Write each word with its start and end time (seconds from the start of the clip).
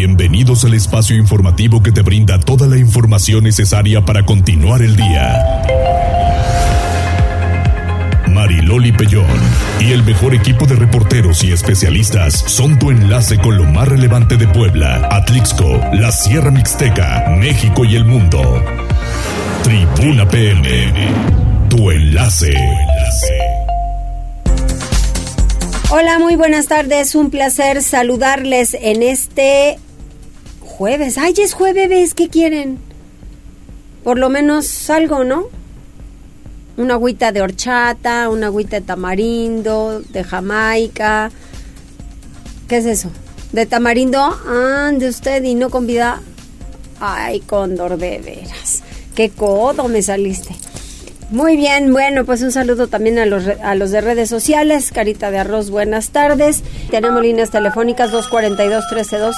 Bienvenidos 0.00 0.64
al 0.64 0.74
espacio 0.74 1.16
informativo 1.16 1.82
que 1.82 1.90
te 1.90 2.02
brinda 2.02 2.38
toda 2.38 2.68
la 2.68 2.78
información 2.78 3.42
necesaria 3.42 4.04
para 4.04 4.24
continuar 4.24 4.80
el 4.80 4.94
día. 4.94 5.64
Mariloli 8.28 8.92
Pellón 8.92 9.26
y 9.80 9.90
el 9.90 10.04
mejor 10.04 10.36
equipo 10.36 10.66
de 10.66 10.76
reporteros 10.76 11.42
y 11.42 11.50
especialistas 11.50 12.44
son 12.46 12.78
tu 12.78 12.92
enlace 12.92 13.38
con 13.38 13.56
lo 13.58 13.64
más 13.64 13.88
relevante 13.88 14.36
de 14.36 14.46
Puebla, 14.46 15.08
Atlixco, 15.10 15.80
la 15.92 16.12
Sierra 16.12 16.52
Mixteca, 16.52 17.34
México 17.36 17.84
y 17.84 17.96
el 17.96 18.04
mundo. 18.04 18.62
Tribuna 19.64 20.28
PM, 20.28 20.92
tu 21.68 21.90
enlace. 21.90 22.54
Hola, 25.90 26.20
muy 26.20 26.36
buenas 26.36 26.68
tardes. 26.68 27.16
Un 27.16 27.30
placer 27.30 27.82
saludarles 27.82 28.74
en 28.80 29.02
este 29.02 29.80
jueves. 30.78 31.18
Ay, 31.18 31.34
es 31.38 31.54
jueves, 31.54 32.14
¿qué 32.14 32.28
quieren? 32.28 32.78
Por 34.04 34.16
lo 34.16 34.28
menos 34.28 34.88
algo, 34.90 35.24
¿no? 35.24 35.46
Una 36.76 36.94
agüita 36.94 37.32
de 37.32 37.42
horchata, 37.42 38.28
una 38.28 38.46
agüita 38.46 38.78
de 38.78 38.86
tamarindo, 38.86 40.00
de 40.00 40.22
jamaica. 40.22 41.32
¿Qué 42.68 42.76
es 42.76 42.86
eso? 42.86 43.10
¿De 43.50 43.66
tamarindo? 43.66 44.22
Ande 44.22 45.08
usted 45.08 45.42
y 45.42 45.54
no 45.54 45.68
con 45.68 45.88
vida. 45.88 46.22
Ay, 47.00 47.40
cóndor 47.40 47.98
de 47.98 48.18
veras. 48.20 48.84
Qué 49.16 49.30
codo 49.30 49.88
me 49.88 50.00
saliste. 50.00 50.54
Muy 51.30 51.58
bien, 51.58 51.92
bueno, 51.92 52.24
pues 52.24 52.40
un 52.40 52.50
saludo 52.50 52.86
también 52.86 53.18
a 53.18 53.26
los, 53.26 53.46
a 53.46 53.74
los 53.74 53.90
de 53.90 54.00
redes 54.00 54.30
sociales. 54.30 54.90
Carita 54.92 55.30
de 55.30 55.36
Arroz, 55.36 55.68
buenas 55.68 56.08
tardes. 56.08 56.62
Tenemos 56.90 57.20
líneas 57.20 57.50
telefónicas 57.50 58.10
242-1312, 58.12 59.34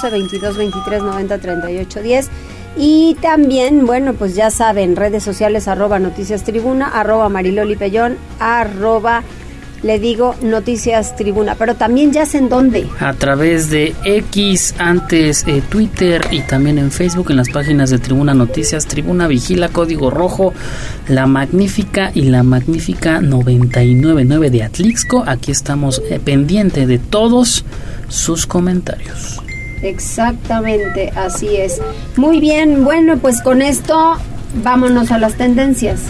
2223-903810. 0.87 2.29
Y 2.77 3.17
también, 3.21 3.87
bueno, 3.87 4.15
pues 4.15 4.37
ya 4.37 4.53
saben, 4.53 4.95
redes 4.95 5.25
sociales 5.25 5.67
arroba 5.67 5.99
noticias 5.99 6.45
tribuna, 6.45 6.87
arroba 6.87 7.29
mariloli 7.29 7.75
pellón, 7.75 8.19
arroba 8.39 9.25
le 9.83 9.99
digo 9.99 10.35
Noticias 10.43 11.17
Tribuna, 11.17 11.55
pero 11.55 11.75
también 11.75 12.13
ya 12.13 12.27
sé 12.27 12.39
en 12.39 12.49
dónde. 12.49 12.87
A 12.99 13.15
través 13.15 13.71
de 13.71 13.95
X, 14.05 14.75
antes 14.79 15.45
eh, 15.47 15.63
Twitter 15.69 16.23
y 16.31 16.41
también 16.41 16.79
en 16.79 16.91
Facebook, 16.91 17.31
en 17.31 17.37
las 17.37 17.49
páginas 17.49 17.91
de 17.91 17.99
Tribuna 17.99 18.35
Noticias, 18.35 18.87
Tribuna 18.87 19.27
Vigila, 19.27 19.69
Código 19.69 20.11
Rojo, 20.11 20.53
La 21.09 21.27
Magnífica 21.27 22.11
y 22.15 22.23
La 22.23 22.43
Magnífica 22.43 23.21
999 23.21 24.51
de 24.51 24.63
Atlixco. 24.63 25.25
Aquí 25.27 25.51
estamos 25.51 26.03
eh, 26.11 26.21
pendiente 26.23 26.87
de 26.87 26.99
todos 26.99 27.65
sus 28.09 28.47
comentarios. 28.47 29.41
Exactamente, 29.83 31.11
así 31.17 31.57
es. 31.57 31.81
Muy 32.17 32.39
bien, 32.41 32.85
bueno, 32.85 33.17
pues 33.17 33.41
con 33.41 33.63
esto 33.63 34.19
vámonos 34.63 35.11
a 35.11 35.19
las 35.19 35.35
tendencias. 35.35 36.03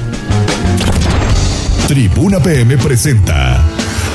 Tribuna 1.90 2.38
PM 2.38 2.76
presenta 2.76 3.60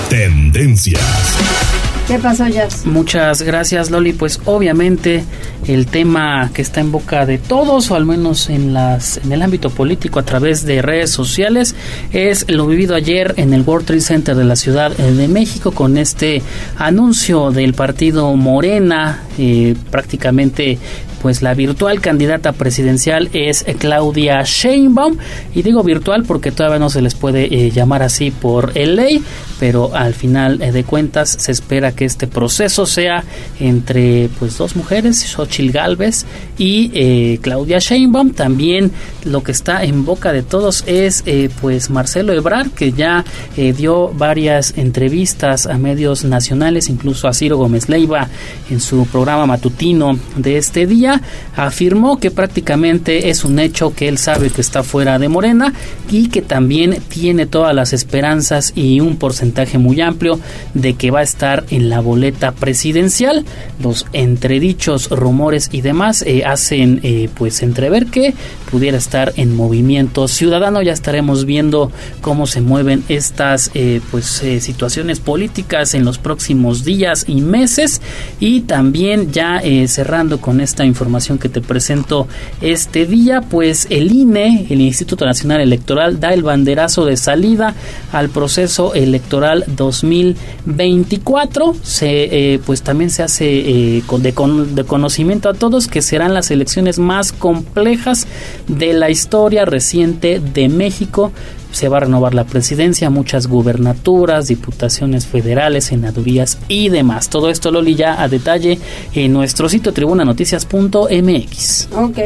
Tendencias. 0.07 1.74
¿Qué 2.07 2.19
pasó, 2.19 2.47
Jazz? 2.47 2.85
Muchas 2.85 3.41
gracias, 3.41 3.89
Loli. 3.89 4.13
Pues 4.13 4.39
obviamente 4.45 5.23
el 5.67 5.87
tema 5.87 6.51
que 6.53 6.61
está 6.61 6.79
en 6.79 6.91
boca 6.91 7.25
de 7.25 7.39
todos, 7.39 7.89
o 7.89 7.95
al 7.95 8.05
menos 8.05 8.47
en, 8.51 8.75
las, 8.75 9.17
en 9.17 9.31
el 9.31 9.41
ámbito 9.41 9.71
político 9.71 10.19
a 10.19 10.23
través 10.23 10.65
de 10.65 10.83
redes 10.83 11.09
sociales, 11.09 11.73
es 12.13 12.45
lo 12.47 12.67
vivido 12.67 12.93
ayer 12.93 13.33
en 13.37 13.55
el 13.55 13.63
World 13.63 13.87
Trade 13.87 14.01
Center 14.01 14.35
de 14.35 14.43
la 14.43 14.55
Ciudad 14.55 14.91
de 14.91 15.27
México 15.27 15.71
con 15.71 15.97
este 15.97 16.43
anuncio 16.77 17.49
del 17.49 17.73
partido 17.73 18.35
Morena, 18.35 19.23
eh, 19.39 19.75
prácticamente 19.89 20.77
pues 21.25 21.41
la 21.41 21.55
virtual 21.55 22.01
candidata 22.01 22.51
presidencial 22.51 23.31
es 23.33 23.65
Claudia 23.79 24.43
Sheinbaum 24.43 25.17
y 25.55 25.63
digo 25.63 25.81
virtual 25.81 26.23
porque 26.23 26.51
todavía 26.51 26.77
no 26.77 26.91
se 26.91 27.01
les 27.01 27.15
puede 27.15 27.45
eh, 27.45 27.71
llamar 27.71 28.03
así 28.03 28.29
por 28.29 28.77
ley, 28.77 29.23
pero 29.59 29.95
al 29.95 30.13
final 30.13 30.61
eh, 30.61 30.71
de 30.71 30.83
cuentas 30.83 31.35
se 31.39 31.51
espera 31.51 31.94
que 31.95 32.05
este 32.05 32.27
proceso 32.27 32.85
sea 32.85 33.23
entre 33.59 34.29
pues 34.39 34.57
dos 34.57 34.75
mujeres, 34.75 35.19
Xochil 35.19 35.71
Galvez 35.71 36.25
y 36.57 36.91
eh, 36.93 37.39
Claudia 37.41 37.79
Sheinbaum. 37.79 38.33
También 38.33 38.91
lo 39.23 39.43
que 39.43 39.51
está 39.51 39.83
en 39.83 40.05
boca 40.05 40.31
de 40.31 40.43
todos 40.43 40.83
es 40.87 41.23
pues 41.61 41.89
Marcelo 41.89 42.33
Ebrard 42.33 42.69
que 42.71 42.91
ya 42.91 43.25
dio 43.55 44.09
varias 44.09 44.77
entrevistas 44.77 45.65
a 45.65 45.77
medios 45.77 46.23
nacionales, 46.25 46.89
incluso 46.89 47.27
a 47.27 47.33
Ciro 47.33 47.57
Gómez 47.57 47.89
Leiva 47.89 48.27
en 48.69 48.79
su 48.79 49.05
programa 49.07 49.45
matutino 49.45 50.19
de 50.35 50.57
este 50.57 50.85
día 50.85 51.21
afirmó 51.55 52.19
que 52.19 52.31
prácticamente 52.31 53.29
es 53.29 53.43
un 53.43 53.59
hecho 53.59 53.93
que 53.93 54.07
él 54.07 54.17
sabe 54.17 54.49
que 54.49 54.61
está 54.61 54.83
fuera 54.83 55.19
de 55.19 55.29
Morena 55.29 55.73
y 56.09 56.27
que 56.27 56.41
también 56.41 56.97
tiene 57.07 57.45
todas 57.45 57.73
las 57.73 57.93
esperanzas 57.93 58.73
y 58.75 58.99
un 58.99 59.17
porcentaje 59.17 59.77
muy 59.77 60.01
amplio 60.01 60.39
de 60.73 60.93
que 60.93 61.11
va 61.11 61.19
a 61.19 61.23
estar 61.23 61.65
en 61.69 61.84
la 61.89 61.99
boleta 61.99 62.51
presidencial. 62.51 63.45
Los 63.81 64.05
entredichos, 64.13 65.09
rumores 65.09 65.69
y 65.71 65.81
demás 65.81 66.23
eh, 66.23 66.43
hacen 66.45 66.99
eh, 67.03 67.29
pues 67.35 67.61
entrever 67.61 68.07
que 68.07 68.33
pudiera 68.69 68.97
estar 68.97 69.33
en 69.37 69.55
movimiento 69.55 70.27
ciudadano. 70.27 70.81
Ya 70.81 70.93
estaremos 70.93 71.45
viendo 71.45 71.91
cómo 72.21 72.47
se 72.47 72.61
mueven 72.61 73.03
estas 73.09 73.71
eh, 73.73 74.01
pues 74.11 74.43
situaciones 74.59 75.19
políticas 75.19 75.93
en 75.93 76.05
los 76.05 76.17
próximos 76.17 76.83
días 76.83 77.25
y 77.27 77.41
meses 77.41 78.01
y 78.39 78.61
también 78.61 79.31
ya 79.31 79.61
cerrando 79.87 80.39
con 80.39 80.61
esta 80.61 80.85
información 80.85 81.37
que 81.37 81.49
te 81.49 81.61
presento 81.61 82.27
este 82.61 83.05
día, 83.05 83.41
pues 83.41 83.87
el 83.89 84.11
INE, 84.11 84.67
el 84.69 84.81
Instituto 84.81 85.25
Nacional 85.25 85.61
Electoral, 85.61 86.19
da 86.19 86.33
el 86.33 86.43
banderazo 86.43 87.05
de 87.05 87.17
salida 87.17 87.75
al 88.11 88.29
proceso 88.29 88.93
electoral 88.93 89.63
2024. 89.67 91.74
Se, 91.83 92.53
eh, 92.53 92.59
pues 92.65 92.81
también 92.81 93.09
se 93.09 93.23
hace 93.23 93.45
eh, 93.45 94.03
de, 94.19 94.33
de 94.73 94.83
conocimiento 94.83 95.49
a 95.49 95.53
todos 95.53 95.87
que 95.87 96.01
serán 96.01 96.33
las 96.33 96.51
elecciones 96.51 96.99
más 96.99 97.31
complejas 97.31 98.27
de 98.67 98.93
la 98.93 99.09
historia 99.09 99.65
reciente 99.65 100.39
de 100.39 100.69
México 100.69 101.31
se 101.75 101.89
va 101.89 101.97
a 101.97 101.99
renovar 102.01 102.33
la 102.33 102.45
presidencia, 102.45 103.09
muchas 103.09 103.47
gubernaturas, 103.47 104.47
diputaciones 104.47 105.27
federales, 105.27 105.83
senadurías 105.85 106.57
y 106.69 106.87
demás. 106.87 107.29
Todo 107.29 107.49
esto, 107.49 107.69
Loli, 107.69 107.95
ya 107.95 108.21
a 108.21 108.29
detalle 108.29 108.79
en 109.13 109.33
nuestro 109.33 109.67
sitio 109.67 109.91
tribunanoticias.mx. 109.91 111.89
Ok. 111.91 112.19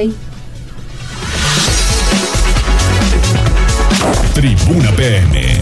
Tribuna 4.36 4.92
PM. 4.92 5.59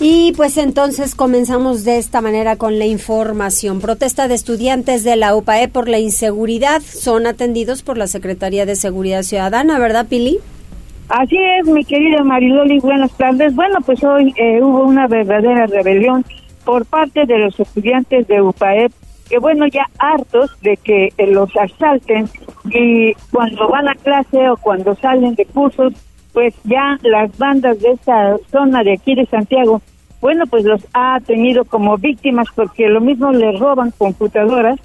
Y 0.00 0.32
pues 0.36 0.58
entonces 0.58 1.16
comenzamos 1.16 1.84
de 1.84 1.98
esta 1.98 2.20
manera 2.20 2.54
con 2.54 2.78
la 2.78 2.86
información. 2.86 3.80
Protesta 3.80 4.28
de 4.28 4.34
estudiantes 4.34 5.02
de 5.02 5.16
la 5.16 5.34
UPAE 5.34 5.66
por 5.68 5.88
la 5.88 5.98
inseguridad 5.98 6.82
son 6.82 7.26
atendidos 7.26 7.82
por 7.82 7.98
la 7.98 8.06
Secretaría 8.06 8.64
de 8.64 8.76
Seguridad 8.76 9.22
Ciudadana, 9.22 9.78
¿verdad, 9.80 10.06
Pili? 10.08 10.38
Así 11.08 11.36
es, 11.36 11.66
mi 11.66 11.84
querida 11.84 12.22
Mariloli, 12.22 12.78
buenas 12.78 13.10
tardes. 13.16 13.54
Bueno, 13.56 13.78
pues 13.84 14.04
hoy 14.04 14.32
eh, 14.36 14.62
hubo 14.62 14.84
una 14.84 15.08
verdadera 15.08 15.66
rebelión 15.66 16.24
por 16.64 16.84
parte 16.86 17.24
de 17.26 17.38
los 17.38 17.58
estudiantes 17.58 18.28
de 18.28 18.40
UPAEP, 18.40 18.92
que 19.28 19.38
bueno, 19.38 19.66
ya 19.66 19.86
hartos 19.98 20.50
de 20.60 20.76
que 20.76 21.08
eh, 21.16 21.26
los 21.26 21.50
asalten 21.56 22.28
y 22.66 23.14
cuando 23.32 23.68
van 23.68 23.88
a 23.88 23.94
clase 23.94 24.48
o 24.48 24.56
cuando 24.58 24.94
salen 24.96 25.34
de 25.34 25.46
cursos, 25.46 25.94
pues 26.32 26.54
ya 26.64 26.98
las 27.02 27.36
bandas 27.38 27.80
de 27.80 27.92
esta 27.92 28.36
zona 28.50 28.82
de 28.82 28.94
aquí 28.94 29.14
de 29.14 29.26
Santiago, 29.26 29.82
bueno, 30.20 30.46
pues 30.46 30.64
los 30.64 30.86
ha 30.94 31.20
tenido 31.20 31.64
como 31.64 31.96
víctimas 31.96 32.48
porque 32.54 32.88
lo 32.88 33.00
mismo 33.00 33.30
les 33.32 33.58
roban 33.58 33.92
computadoras 33.96 34.78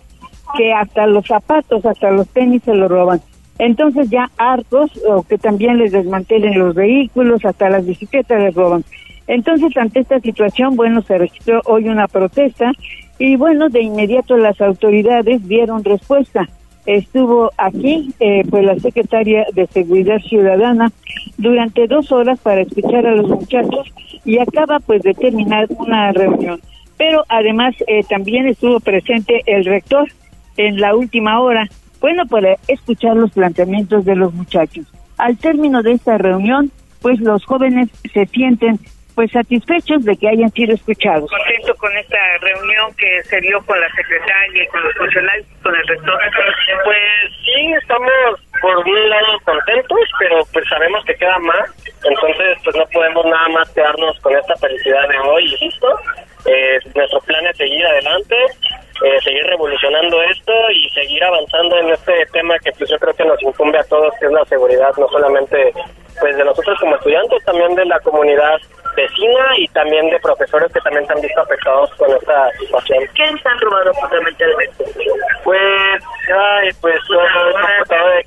que 0.58 0.72
hasta 0.74 1.08
los 1.08 1.26
zapatos, 1.26 1.86
hasta 1.86 2.12
los 2.12 2.28
tenis 2.30 2.62
se 2.64 2.76
los 2.76 2.90
roban. 2.90 3.22
Entonces 3.60 4.10
ya 4.10 4.30
hartos 4.38 4.92
o 5.08 5.24
que 5.24 5.38
también 5.38 5.78
les 5.78 5.92
desmantelen 5.92 6.58
los 6.58 6.76
vehículos, 6.76 7.46
hasta 7.46 7.70
las 7.70 7.86
bicicletas 7.86 8.42
les 8.42 8.54
roban. 8.54 8.84
Entonces 9.28 9.76
ante 9.78 10.02
esta 10.02 10.20
situación, 10.20 10.76
bueno, 10.76 11.02
se 11.02 11.18
registró 11.18 11.62
hoy 11.66 11.88
una 11.88 12.08
protesta 12.08 12.72
y 13.20 13.36
bueno, 13.36 13.70
de 13.70 13.82
inmediato 13.82 14.38
las 14.38 14.60
autoridades 14.62 15.48
dieron 15.48 15.84
respuesta. 15.84 16.48
Estuvo 16.86 17.52
aquí 17.58 18.14
eh, 18.20 18.44
pues 18.50 18.66
la 18.66 18.78
secretaria 18.80 19.46
de 19.54 19.68
Seguridad 19.68 20.20
Ciudadana 20.20 20.92
durante 21.38 21.88
dos 21.88 22.12
horas 22.12 22.40
para 22.40 22.62
escuchar 22.62 23.06
a 23.08 23.16
los 23.16 23.30
muchachos 23.30 23.94
y 24.26 24.38
acaba 24.38 24.80
pues 24.80 25.02
de 25.02 25.14
terminar 25.14 25.68
una 25.70 26.12
reunión. 26.12 26.60
Pero 26.98 27.24
además 27.30 27.76
eh, 27.88 28.04
también 28.04 28.48
estuvo 28.48 28.80
presente 28.80 29.42
el 29.46 29.66
rector 29.66 30.10
en 30.58 30.80
la 30.80 30.96
última 30.96 31.40
hora 31.40 31.68
bueno, 32.04 32.26
para 32.26 32.58
escuchar 32.68 33.16
los 33.16 33.32
planteamientos 33.32 34.04
de 34.04 34.18
los 34.18 34.34
muchachos. 34.34 34.86
Al 35.18 35.38
término 35.38 35.82
de 35.84 35.94
esta 35.94 36.18
reunión, 36.18 36.70
pues 37.02 37.22
los 37.22 37.46
jóvenes 37.46 37.88
se 38.14 38.26
sienten 38.26 38.78
pues 39.16 39.32
satisfechos 39.32 40.04
de 40.06 40.16
que 40.18 40.30
hayan 40.30 40.50
sido 40.52 40.74
escuchados. 40.74 41.30
Contento 41.30 41.76
con 41.76 41.96
esta 41.98 42.18
reunión 42.42 42.94
que 42.96 43.24
se 43.24 43.40
dio 43.42 43.64
con 43.66 43.80
la 43.80 43.90
secretaria 43.90 44.64
y 44.64 44.68
con 44.68 44.84
los 44.84 44.94
funcionarios 44.96 45.48
con 45.62 45.76
el 45.76 45.88
rector. 45.88 46.20
Pues 46.84 47.32
sí, 47.44 47.74
estamos 47.82 48.12
por 48.62 48.78
un 48.78 49.10
lado 49.10 49.40
contentos, 49.44 50.00
pero 50.20 50.40
pues 50.52 50.68
sabemos 50.70 51.04
que 51.06 51.16
queda 51.16 51.38
más, 51.40 51.70
entonces 52.04 52.58
pues 52.64 52.76
no 52.76 52.86
podemos 52.94 53.26
nada 53.26 53.50
más 53.50 53.70
quedarnos 53.72 54.20
con 54.20 54.36
esta 54.36 54.56
felicidad 54.56 55.08
de 55.10 55.20
hoy 55.20 55.46
y 55.46 55.66
listo. 55.66 55.88
Eh, 56.46 56.80
nuestro 56.96 57.20
plan 57.22 57.46
es 57.48 57.58
seguir 57.58 57.86
adelante, 57.86 58.36
eh, 59.04 59.22
seguir 59.24 59.44
revolucionando 59.46 60.22
esto 60.24 60.54
y 60.72 60.90
seguir 60.90 61.24
avanzando 61.24 61.78
en 61.80 61.90
este 61.90 62.26
tema 62.34 62.60
que 62.60 62.72
pues 62.78 62.90
yo 62.90 62.98
creo 63.00 63.14
que 63.14 63.26
nos 63.26 63.42
incumbe 63.42 63.80
a 63.80 63.84
todos, 63.86 64.14
que 64.20 64.26
es 64.26 64.32
la 64.32 64.46
seguridad, 64.46 64.92
no 64.98 65.08
solamente 65.10 65.74
pues 66.20 66.38
de 66.38 66.44
nosotros 66.44 66.80
como 66.80 66.96
estudiantes, 66.96 67.44
también 67.44 67.76
de 67.76 67.86
la 67.86 68.00
comunidad 68.00 68.60
y 69.58 69.68
también 69.70 70.10
de 70.10 70.20
profesores 70.20 70.72
que 70.72 70.80
también 70.82 71.06
se 71.08 71.14
han 71.14 71.22
visto 71.22 71.42
afectados 71.42 71.90
con 71.96 72.12
esta 72.12 72.52
situación. 72.60 73.04
¿Qué 73.16 73.24
están 73.24 73.60
robando 73.60 73.94
fundamentalmente? 73.94 74.86
Pues, 75.44 76.04
ay, 76.34 76.70
pues, 76.82 77.00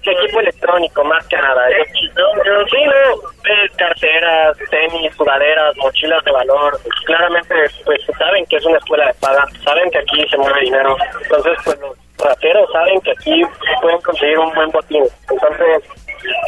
¿qué 0.02 0.10
equipo 0.12 0.40
electrónico 0.40 1.04
más 1.04 1.26
que 1.28 1.36
nada? 1.36 1.70
¿eh? 1.70 1.84
Sí, 1.92 2.10
no, 2.14 2.42
eh, 2.42 3.70
carteras, 3.76 4.56
tenis, 4.70 5.14
sudaderas, 5.16 5.76
mochilas 5.76 6.24
de 6.24 6.32
valor. 6.32 6.78
Claramente, 7.06 7.54
pues, 7.84 8.00
saben 8.18 8.44
que 8.46 8.56
es 8.56 8.64
una 8.64 8.78
escuela 8.78 9.06
de 9.06 9.14
paga, 9.14 9.44
saben 9.64 9.90
que 9.90 9.98
aquí 9.98 10.26
se 10.28 10.36
mueve 10.36 10.60
dinero. 10.60 10.96
Entonces, 11.22 11.58
pues, 11.64 11.80
los 11.80 11.96
rateros 12.18 12.70
saben 12.72 13.00
que 13.00 13.10
aquí 13.12 13.42
pueden 13.80 14.00
conseguir 14.00 14.38
un 14.38 14.52
buen 14.54 14.70
botín. 14.70 15.04
Entonces, 15.30 15.82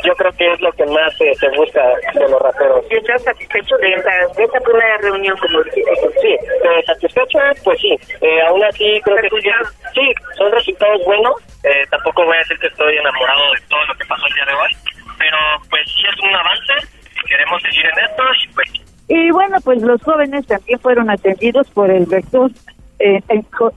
yo 0.04 0.14
creo 0.14 0.32
que 0.32 0.52
es 0.52 0.60
lo 0.60 0.72
que 0.72 0.86
más 0.86 1.20
eh, 1.20 1.34
se 1.34 1.48
busca 1.50 1.82
de 2.14 2.28
los 2.28 2.40
raperos. 2.40 2.84
¿Estás 2.90 3.22
satisfecho 3.22 3.76
de 3.78 3.94
esta, 3.94 4.10
de 4.36 4.44
esta 4.44 4.60
primera 4.60 4.96
reunión 4.98 5.36
como 5.38 5.62
Sí, 5.64 6.28
eh, 6.28 6.82
satisfecho, 6.86 7.38
pues 7.64 7.80
sí. 7.80 7.96
Eh, 8.20 8.42
aún 8.42 8.62
así 8.64 9.00
creo 9.04 9.16
que 9.16 9.28
sí, 9.30 9.50
sí, 9.94 10.14
son 10.36 10.52
resultados 10.52 11.04
buenos. 11.04 11.34
Eh, 11.64 11.84
tampoco 11.90 12.24
voy 12.24 12.36
a 12.36 12.40
decir 12.40 12.58
que 12.58 12.68
estoy 12.68 12.96
enamorado 12.96 13.52
de 13.52 13.60
todo 13.68 13.84
lo 13.86 13.94
que 13.94 14.04
pasó 14.06 14.26
el 14.26 14.34
día 14.34 14.44
de 14.46 14.54
hoy, 14.54 14.70
pero 15.18 15.36
pues 15.70 15.82
sí 15.86 16.02
es 16.10 16.20
un 16.22 16.34
avance 16.34 16.88
y 17.14 17.28
queremos 17.28 17.62
seguir 17.62 17.86
en 17.86 18.04
esto 18.04 18.22
y 18.44 18.48
pues... 18.54 18.68
Y 19.10 19.30
bueno, 19.30 19.56
pues 19.64 19.80
los 19.80 20.02
jóvenes 20.02 20.46
también 20.46 20.78
fueron 20.80 21.08
atendidos 21.08 21.66
por 21.70 21.90
el 21.90 22.04
rector 22.10 22.50
eh, 22.98 23.22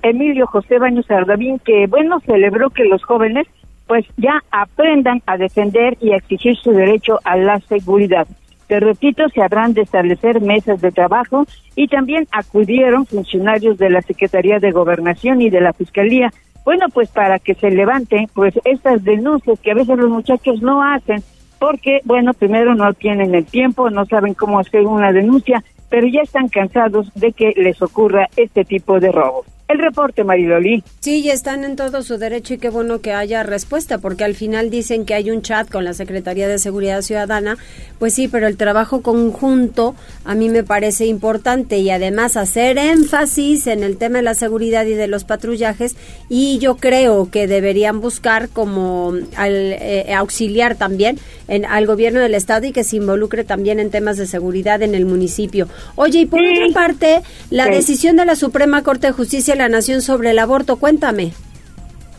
Emilio 0.01 0.47
José 0.47 0.79
Baños 0.79 1.09
Ardavín, 1.09 1.59
que 1.59 1.85
bueno, 1.87 2.19
celebró 2.25 2.69
que 2.69 2.85
los 2.85 3.03
jóvenes 3.03 3.47
pues 3.91 4.05
ya 4.15 4.41
aprendan 4.51 5.21
a 5.25 5.35
defender 5.35 5.97
y 5.99 6.13
a 6.13 6.15
exigir 6.15 6.55
su 6.55 6.71
derecho 6.71 7.19
a 7.25 7.35
la 7.35 7.59
seguridad. 7.59 8.25
Te 8.67 8.79
repito, 8.79 9.27
se 9.27 9.41
habrán 9.41 9.73
de 9.73 9.81
establecer 9.81 10.39
mesas 10.39 10.79
de 10.79 10.93
trabajo 10.93 11.45
y 11.75 11.89
también 11.89 12.25
acudieron 12.31 13.05
funcionarios 13.05 13.77
de 13.77 13.89
la 13.89 14.01
Secretaría 14.01 14.59
de 14.59 14.71
Gobernación 14.71 15.41
y 15.41 15.49
de 15.49 15.59
la 15.59 15.73
Fiscalía, 15.73 16.31
bueno, 16.63 16.85
pues 16.87 17.09
para 17.09 17.37
que 17.37 17.53
se 17.53 17.69
levanten 17.69 18.27
pues 18.33 18.53
estas 18.63 19.03
denuncias 19.03 19.59
que 19.59 19.71
a 19.71 19.75
veces 19.75 19.97
los 19.97 20.09
muchachos 20.09 20.61
no 20.61 20.81
hacen 20.81 21.21
porque, 21.59 21.99
bueno, 22.05 22.33
primero 22.33 22.73
no 22.75 22.93
tienen 22.93 23.35
el 23.35 23.45
tiempo, 23.45 23.89
no 23.89 24.05
saben 24.05 24.35
cómo 24.35 24.59
hacer 24.59 24.83
una 24.87 25.11
denuncia, 25.11 25.65
pero 25.89 26.07
ya 26.07 26.21
están 26.21 26.47
cansados 26.47 27.13
de 27.15 27.33
que 27.33 27.51
les 27.57 27.81
ocurra 27.81 28.29
este 28.37 28.63
tipo 28.63 29.01
de 29.01 29.11
robos. 29.11 29.47
El 29.71 29.79
reporte, 29.79 30.25
Mariloli. 30.25 30.83
Sí, 30.99 31.23
ya 31.23 31.31
están 31.31 31.63
en 31.63 31.77
todo 31.77 32.03
su 32.03 32.17
derecho 32.17 32.55
y 32.55 32.57
qué 32.57 32.69
bueno 32.69 32.99
que 32.99 33.13
haya 33.13 33.41
respuesta, 33.43 33.99
porque 33.99 34.25
al 34.25 34.35
final 34.35 34.69
dicen 34.69 35.05
que 35.05 35.13
hay 35.13 35.31
un 35.31 35.41
chat 35.41 35.69
con 35.69 35.85
la 35.85 35.93
Secretaría 35.93 36.49
de 36.49 36.59
Seguridad 36.59 37.01
Ciudadana. 37.03 37.57
Pues 37.97 38.13
sí, 38.13 38.27
pero 38.27 38.47
el 38.47 38.57
trabajo 38.57 39.01
conjunto 39.01 39.95
a 40.25 40.35
mí 40.35 40.49
me 40.49 40.63
parece 40.63 41.05
importante 41.05 41.77
y 41.77 41.89
además 41.89 42.35
hacer 42.35 42.77
énfasis 42.77 43.65
en 43.67 43.83
el 43.83 43.95
tema 43.95 44.17
de 44.17 44.23
la 44.23 44.33
seguridad 44.33 44.85
y 44.85 44.93
de 44.93 45.07
los 45.07 45.23
patrullajes. 45.23 45.95
Y 46.27 46.59
yo 46.59 46.75
creo 46.75 47.29
que 47.31 47.47
deberían 47.47 48.01
buscar 48.01 48.49
como 48.49 49.13
al, 49.37 49.53
eh, 49.53 50.13
auxiliar 50.13 50.75
también 50.75 51.17
en, 51.47 51.65
al 51.65 51.85
gobierno 51.85 52.19
del 52.19 52.35
Estado 52.35 52.67
y 52.67 52.73
que 52.73 52.83
se 52.83 52.97
involucre 52.97 53.45
también 53.45 53.79
en 53.79 53.89
temas 53.89 54.17
de 54.17 54.27
seguridad 54.27 54.81
en 54.81 54.95
el 54.95 55.05
municipio. 55.05 55.69
Oye, 55.95 56.19
y 56.19 56.25
por 56.25 56.41
otra 56.41 56.67
parte, 56.73 57.21
la 57.49 57.67
decisión 57.67 58.17
de 58.17 58.25
la 58.25 58.35
Suprema 58.35 58.83
Corte 58.83 59.07
de 59.07 59.13
Justicia 59.13 59.55
la 59.61 59.69
Nación 59.69 60.01
sobre 60.01 60.31
el 60.31 60.39
aborto. 60.39 60.77
Cuéntame. 60.77 61.31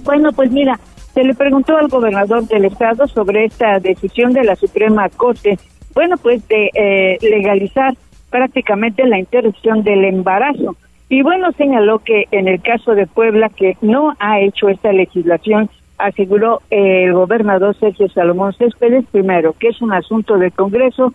Bueno, 0.04 0.32
pues 0.32 0.50
mira, 0.50 0.78
se 1.14 1.24
le 1.24 1.34
preguntó 1.34 1.76
al 1.76 1.88
gobernador 1.88 2.46
del 2.48 2.64
estado 2.64 3.06
sobre 3.06 3.44
esta 3.44 3.78
decisión 3.78 4.32
de 4.32 4.44
la 4.44 4.56
Suprema 4.56 5.08
Corte, 5.10 5.58
bueno, 5.94 6.16
pues 6.16 6.46
de 6.48 6.70
eh, 6.74 7.18
legalizar 7.20 7.94
prácticamente 8.30 9.06
la 9.06 9.18
interrupción 9.18 9.82
del 9.82 10.04
embarazo. 10.04 10.76
Y 11.08 11.22
bueno, 11.22 11.52
señaló 11.52 11.98
que 11.98 12.24
en 12.30 12.48
el 12.48 12.62
caso 12.62 12.94
de 12.94 13.06
Puebla, 13.06 13.50
que 13.50 13.76
no 13.82 14.14
ha 14.18 14.40
hecho 14.40 14.68
esta 14.68 14.92
legislación, 14.92 15.68
aseguró 15.98 16.62
el 16.70 17.12
gobernador 17.12 17.76
Sergio 17.78 18.08
Salomón 18.08 18.54
Céspedes, 18.54 19.04
primero, 19.12 19.54
que 19.58 19.68
es 19.68 19.82
un 19.82 19.92
asunto 19.92 20.38
del 20.38 20.52
Congreso, 20.52 21.12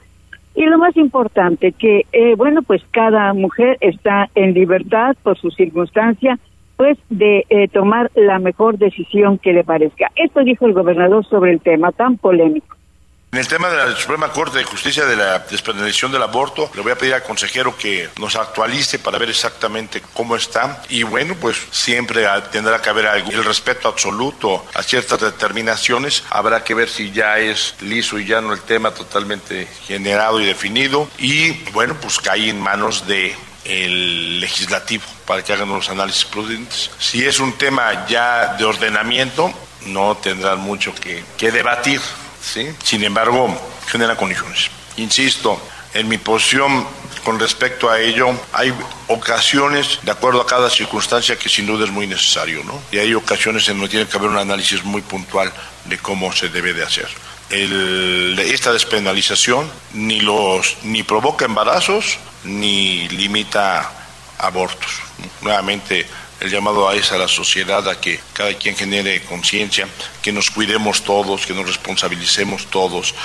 y 0.57 0.65
lo 0.65 0.79
más 0.79 0.97
importante, 0.97 1.71
que, 1.71 2.07
eh, 2.11 2.33
bueno, 2.35 2.63
pues 2.63 2.81
cada 2.89 3.31
mujer 3.35 3.77
está 3.79 4.27
en 4.33 4.55
libertad 4.55 5.15
por 5.21 5.37
su 5.37 5.51
circunstancia, 5.51 6.39
pues 6.77 6.97
de 7.09 7.45
eh, 7.49 7.67
tomar 7.67 8.09
la 8.15 8.39
mejor 8.39 8.79
decisión 8.79 9.37
que 9.37 9.53
le 9.53 9.63
parezca. 9.63 10.11
Esto 10.15 10.43
dijo 10.43 10.65
el 10.65 10.73
gobernador 10.73 11.23
sobre 11.27 11.51
el 11.51 11.61
tema 11.61 11.91
tan 11.91 12.17
polémico. 12.17 12.76
En 13.29 13.39
el 13.39 13.47
tema 13.49 13.67
de 13.67 13.75
la 13.75 13.95
Suprema 13.97 14.31
Corte 14.31 14.57
de 14.57 14.63
Justicia 14.63 15.05
de 15.05 15.17
la 15.17 15.39
despenalización 15.39 16.13
del 16.13 16.23
aborto, 16.23 16.71
le 16.73 16.81
voy 16.81 16.93
a 16.93 16.97
pedir 16.97 17.13
al 17.13 17.23
consejero 17.23 17.77
que 17.77 18.09
nos 18.19 18.37
actualice 18.37 18.99
para 18.99 19.17
ver 19.17 19.29
exactamente 19.29 20.01
cómo 20.13 20.37
está. 20.37 20.81
Y 20.87 21.03
bueno, 21.03 21.35
pues 21.35 21.57
siempre 21.69 22.25
tendrá 22.53 22.81
que 22.81 22.89
haber 22.89 23.05
algo. 23.05 23.29
El 23.29 23.43
respeto 23.43 23.89
absoluto 23.89 24.65
a 24.73 24.81
ciertas 24.81 25.19
determinaciones. 25.19 26.23
Habrá 26.29 26.63
que 26.63 26.73
ver 26.73 26.87
si 26.87 27.11
ya 27.11 27.37
es 27.37 27.75
liso 27.81 28.17
y 28.17 28.25
ya 28.25 28.39
no 28.39 28.53
el 28.53 28.61
tema 28.61 28.91
totalmente 28.91 29.67
generado 29.85 30.39
y 30.39 30.45
definido. 30.45 31.09
Y 31.17 31.51
bueno, 31.73 31.97
pues 32.01 32.19
cae 32.19 32.47
en 32.47 32.61
manos 32.61 33.07
de 33.07 33.35
el 33.65 34.39
legislativo 34.39 35.03
para 35.25 35.43
que 35.43 35.51
hagan 35.51 35.67
los 35.67 35.89
análisis 35.89 36.23
prudentes. 36.23 36.91
Si 36.97 37.25
es 37.25 37.41
un 37.41 37.57
tema 37.57 38.07
ya 38.07 38.55
de 38.55 38.63
ordenamiento, 38.63 39.51
no 39.87 40.15
tendrán 40.15 40.59
mucho 40.59 40.95
que 40.95 41.51
debatir 41.51 41.99
Sin 42.83 43.03
embargo, 43.03 43.55
genera 43.87 44.15
condiciones. 44.15 44.69
Insisto, 44.97 45.61
en 45.93 46.07
mi 46.07 46.17
posición 46.17 46.85
con 47.23 47.39
respecto 47.39 47.89
a 47.89 47.99
ello, 47.99 48.29
hay 48.53 48.73
ocasiones, 49.07 49.99
de 50.03 50.11
acuerdo 50.11 50.41
a 50.41 50.47
cada 50.47 50.69
circunstancia, 50.69 51.37
que 51.37 51.49
sin 51.49 51.65
duda 51.65 51.85
es 51.85 51.91
muy 51.91 52.07
necesario, 52.07 52.63
¿no? 52.63 52.81
Y 52.91 52.99
hay 52.99 53.13
ocasiones 53.13 53.67
en 53.67 53.77
donde 53.77 53.89
tiene 53.89 54.07
que 54.07 54.17
haber 54.17 54.29
un 54.29 54.37
análisis 54.37 54.83
muy 54.83 55.01
puntual 55.01 55.51
de 55.85 55.97
cómo 55.97 56.31
se 56.31 56.49
debe 56.49 56.73
de 56.73 56.83
hacer. 56.83 57.07
Esta 57.49 58.71
despenalización 58.73 59.69
ni 59.93 61.03
provoca 61.03 61.45
embarazos 61.45 62.17
ni 62.43 63.07
limita 63.09 63.91
abortos. 64.37 64.91
Nuevamente, 65.41 66.05
el 66.41 66.49
llamado 66.49 66.87
a 66.87 66.95
esa 66.95 67.15
a 67.15 67.19
la 67.19 67.27
sociedad 67.27 67.87
a 67.89 67.99
que 67.99 68.19
cada 68.33 68.53
quien 68.53 68.75
genere 68.75 69.21
conciencia, 69.21 69.87
que 70.21 70.31
nos 70.31 70.49
cuidemos 70.51 71.03
todos, 71.03 71.45
que 71.45 71.53
nos 71.53 71.65
responsabilicemos 71.65 72.67
todos. 72.67 73.15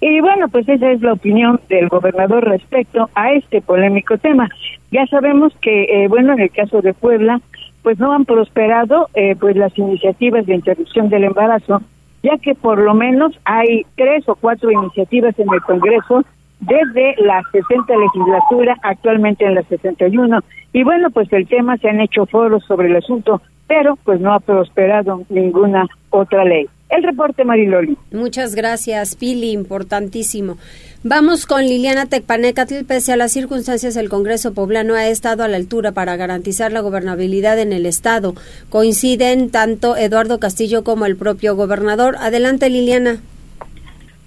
Y 0.00 0.20
bueno, 0.20 0.48
pues 0.48 0.68
esa 0.68 0.90
es 0.90 1.02
la 1.02 1.12
opinión 1.12 1.60
del 1.68 1.88
gobernador 1.88 2.44
respecto 2.44 3.10
a 3.14 3.32
este 3.32 3.60
polémico 3.60 4.16
tema. 4.16 4.48
Ya 4.90 5.06
sabemos 5.06 5.52
que, 5.60 5.84
eh, 5.84 6.08
bueno, 6.08 6.32
en 6.32 6.40
el 6.40 6.50
caso 6.50 6.80
de 6.80 6.94
Puebla, 6.94 7.40
pues 7.82 7.98
no 7.98 8.12
han 8.12 8.24
prosperado 8.24 9.08
eh, 9.14 9.36
pues 9.38 9.54
las 9.54 9.76
iniciativas 9.76 10.46
de 10.46 10.54
interrupción 10.54 11.08
del 11.08 11.24
embarazo, 11.24 11.82
ya 12.22 12.38
que 12.38 12.54
por 12.54 12.78
lo 12.78 12.94
menos 12.94 13.38
hay 13.44 13.84
tres 13.96 14.28
o 14.28 14.34
cuatro 14.34 14.70
iniciativas 14.70 15.38
en 15.38 15.52
el 15.52 15.60
Congreso 15.60 16.24
desde 16.66 17.14
la 17.22 17.42
60 17.52 17.96
legislatura, 17.96 18.76
actualmente 18.82 19.44
en 19.44 19.54
la 19.54 19.62
61. 19.62 20.40
Y 20.72 20.84
bueno, 20.84 21.10
pues 21.10 21.32
el 21.32 21.46
tema 21.46 21.76
se 21.78 21.88
han 21.88 22.00
hecho 22.00 22.26
foros 22.26 22.64
sobre 22.64 22.88
el 22.88 22.96
asunto, 22.96 23.40
pero 23.66 23.96
pues 24.04 24.20
no 24.20 24.32
ha 24.34 24.40
prosperado 24.40 25.22
ninguna 25.28 25.86
otra 26.10 26.44
ley. 26.44 26.66
El 26.88 27.02
reporte 27.02 27.44
Mariloli. 27.44 27.96
Muchas 28.12 28.54
gracias, 28.54 29.16
Pili, 29.16 29.50
importantísimo. 29.50 30.56
Vamos 31.02 31.46
con 31.46 31.62
Liliana 31.62 32.06
Tecpanecatl. 32.06 32.84
Pese 32.84 33.12
a 33.12 33.16
las 33.16 33.32
circunstancias, 33.32 33.96
el 33.96 34.08
Congreso 34.08 34.54
poblano 34.54 34.94
ha 34.94 35.06
estado 35.06 35.42
a 35.42 35.48
la 35.48 35.56
altura 35.56 35.92
para 35.92 36.16
garantizar 36.16 36.72
la 36.72 36.80
gobernabilidad 36.80 37.58
en 37.58 37.72
el 37.72 37.86
Estado. 37.86 38.34
Coinciden 38.70 39.50
tanto 39.50 39.96
Eduardo 39.96 40.38
Castillo 40.38 40.84
como 40.84 41.06
el 41.06 41.16
propio 41.16 41.56
gobernador. 41.56 42.16
Adelante, 42.20 42.70
Liliana. 42.70 43.20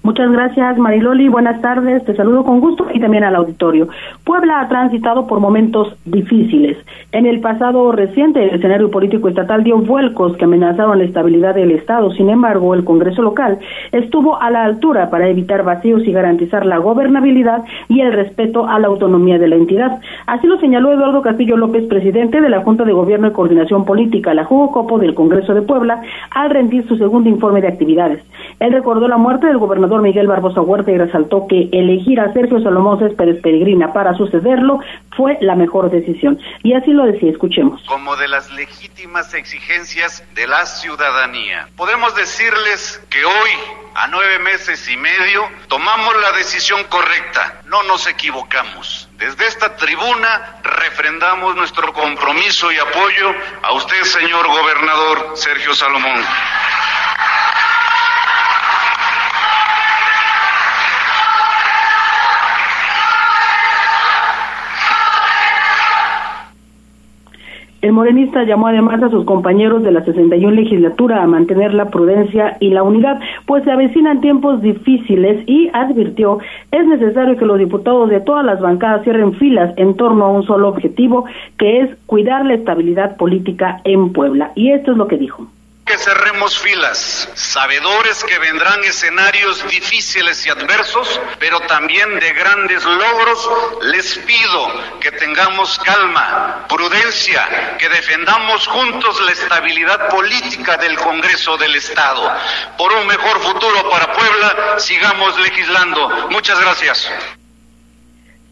Muchas 0.02 0.32
gracias, 0.32 0.78
Mariloli. 0.78 1.28
Buenas 1.28 1.62
tardes. 1.62 2.06
Te 2.06 2.16
saludo 2.16 2.46
con 2.46 2.62
gusto 2.62 2.88
y 2.94 3.02
también 3.02 3.26
al 3.26 3.36
auditorio. 3.36 3.90
Puebla 4.24 4.62
ha 4.62 4.70
transitado 4.70 5.28
por 5.28 5.42
momentos 5.42 5.94
difíciles. 6.06 6.78
En 7.12 7.26
el 7.26 7.42
pasado 7.42 7.92
reciente, 7.92 8.42
el 8.42 8.56
escenario 8.56 8.90
político 8.90 9.28
estatal 9.28 9.62
dio 9.62 9.78
vuelcos 9.78 10.38
que 10.38 10.46
amenazaron 10.46 11.00
la 11.00 11.04
estabilidad 11.04 11.54
del 11.54 11.72
Estado. 11.72 12.12
Sin 12.12 12.30
embargo, 12.30 12.74
el 12.74 12.86
Congreso 12.86 13.22
local 13.22 13.60
estuvo 13.92 14.42
a 14.42 14.50
la 14.50 14.64
altura 14.64 15.10
para 15.10 15.28
evitar 15.28 15.64
vacíos 15.64 16.08
y 16.08 16.14
garantizar 16.14 16.66
la 16.66 16.78
gobernabilidad 16.78 17.66
y 17.90 18.00
el 18.00 18.14
respeto 18.14 18.70
a 18.70 18.80
la 18.80 18.88
autonomía 18.88 19.38
de 19.38 19.50
la 19.50 19.58
entidad. 19.58 20.00
Así 20.28 20.48
lo 20.48 20.60
señaló 20.62 20.94
Eduardo 20.94 21.22
Castillo 21.22 21.58
López, 21.58 21.84
presidente 21.90 22.40
de 22.40 22.50
la 22.50 22.62
Junta 22.62 22.86
de 22.86 22.94
Gobierno 22.94 23.28
y 23.28 23.32
Coordinación 23.32 23.84
Política, 23.84 24.34
la 24.34 24.46
Jugocopo 24.46 24.98
del 24.98 25.14
Congreso 25.14 25.54
de 25.54 25.62
Puebla, 25.62 26.02
al 26.32 26.52
rendir 26.52 26.88
su 26.88 26.96
segundo 26.96 27.28
informe 27.28 27.60
de 27.60 27.68
actividades. 27.68 28.24
Él 28.62 28.72
recordó 28.72 29.10
la 29.10 29.18
muerte 29.18 29.48
del 29.48 29.58
gobernador 29.58 29.89
Miguel 29.98 30.28
Barbosa 30.28 30.62
Huerta 30.62 30.92
y 30.92 30.98
resaltó 30.98 31.48
que 31.48 31.70
elegir 31.72 32.20
a 32.20 32.32
Sergio 32.34 32.62
Salomón 32.62 33.00
Céspedes 33.00 33.42
Peregrina 33.42 33.92
para 33.92 34.14
sucederlo 34.14 34.80
fue 35.18 35.38
la 35.42 35.56
mejor 35.56 35.90
decisión. 35.90 36.40
Y 36.64 36.74
así 36.74 36.92
lo 36.92 37.06
decía, 37.06 37.32
escuchemos. 37.32 37.82
Como 37.88 38.16
de 38.16 38.28
las 38.28 38.52
legítimas 38.54 39.34
exigencias 39.34 40.24
de 40.36 40.48
la 40.48 40.66
ciudadanía. 40.66 41.68
Podemos 41.76 42.16
decirles 42.16 43.02
que 43.10 43.26
hoy, 43.26 43.52
a 43.96 44.08
nueve 44.08 44.40
meses 44.40 44.88
y 44.90 44.96
medio, 44.96 45.42
tomamos 45.68 46.14
la 46.22 46.38
decisión 46.38 46.84
correcta. 46.90 47.62
No 47.66 47.84
nos 47.84 48.08
equivocamos. 48.08 49.10
Desde 49.18 49.48
esta 49.48 49.76
tribuna 49.76 50.60
refrendamos 50.64 51.56
nuestro 51.56 51.92
compromiso 51.92 52.72
y 52.72 52.78
apoyo 52.78 53.34
a 53.64 53.74
usted, 53.74 54.04
señor 54.04 54.48
gobernador 54.48 55.32
Sergio 55.36 55.74
Salomón. 55.74 56.24
El 67.82 67.94
morenista 67.94 68.44
llamó 68.44 68.68
además 68.68 69.02
a 69.02 69.10
sus 69.10 69.24
compañeros 69.24 69.84
de 69.84 69.92
la 69.92 70.04
61 70.04 70.52
legislatura 70.52 71.24
a 71.24 71.28
mantener 71.28 71.74
la 71.74 71.90
prudencia 71.90 72.58
y 72.60 72.72
la 72.72 72.84
unidad, 72.84 73.20
pues 73.46 73.64
se 73.64 73.72
avecinan 73.72 74.20
tiempos 74.20 74.62
difíciles 74.62 75.44
y 75.48 75.70
advirtió 75.72 76.40
es 76.72 76.86
necesario 76.88 77.38
que 77.38 77.46
los 77.46 77.58
diputados 77.58 78.10
de 78.10 78.20
todas 78.20 78.46
las 78.46 78.60
bancadas 78.60 79.04
cierren 79.04 79.34
filas 79.34 79.74
en 79.78 79.96
torno 79.96 80.26
a 80.26 80.32
un 80.32 80.44
solo 80.44 80.68
objetivo, 80.68 81.26
que 81.58 81.82
es 81.82 81.90
cuidar 82.06 82.46
la 82.46 82.56
estabilidad 82.56 83.18
política 83.18 83.82
en 83.84 84.12
Puebla. 84.12 84.52
Y 84.56 84.72
esto 84.72 84.92
es 84.92 84.98
lo 84.98 85.08
que 85.08 85.18
dijo 85.18 85.48
que 85.90 85.98
cerremos 85.98 86.60
filas, 86.60 87.28
sabedores 87.34 88.24
que 88.24 88.38
vendrán 88.38 88.84
escenarios 88.84 89.68
difíciles 89.68 90.46
y 90.46 90.50
adversos, 90.52 91.20
pero 91.40 91.62
también 91.62 92.20
de 92.20 92.32
grandes 92.34 92.86
logros, 92.86 93.50
les 93.82 94.20
pido 94.20 95.00
que 95.00 95.12
tengamos 95.14 95.80
calma, 95.80 96.68
prudencia, 96.70 97.76
que 97.80 97.90
defendamos 97.90 98.68
juntos 98.68 99.20
la 99.22 99.32
estabilidad 99.32 100.10
política 100.10 100.78
del 100.78 100.96
Congreso 100.96 101.58
del 101.58 101.76
Estado. 101.76 102.38
Por 102.78 102.94
un 102.94 103.08
mejor 103.08 103.42
futuro 103.42 103.90
para 103.90 104.14
Puebla, 104.14 104.76
sigamos 104.78 105.40
legislando. 105.40 106.08
Muchas 106.30 106.60
gracias. 106.60 107.12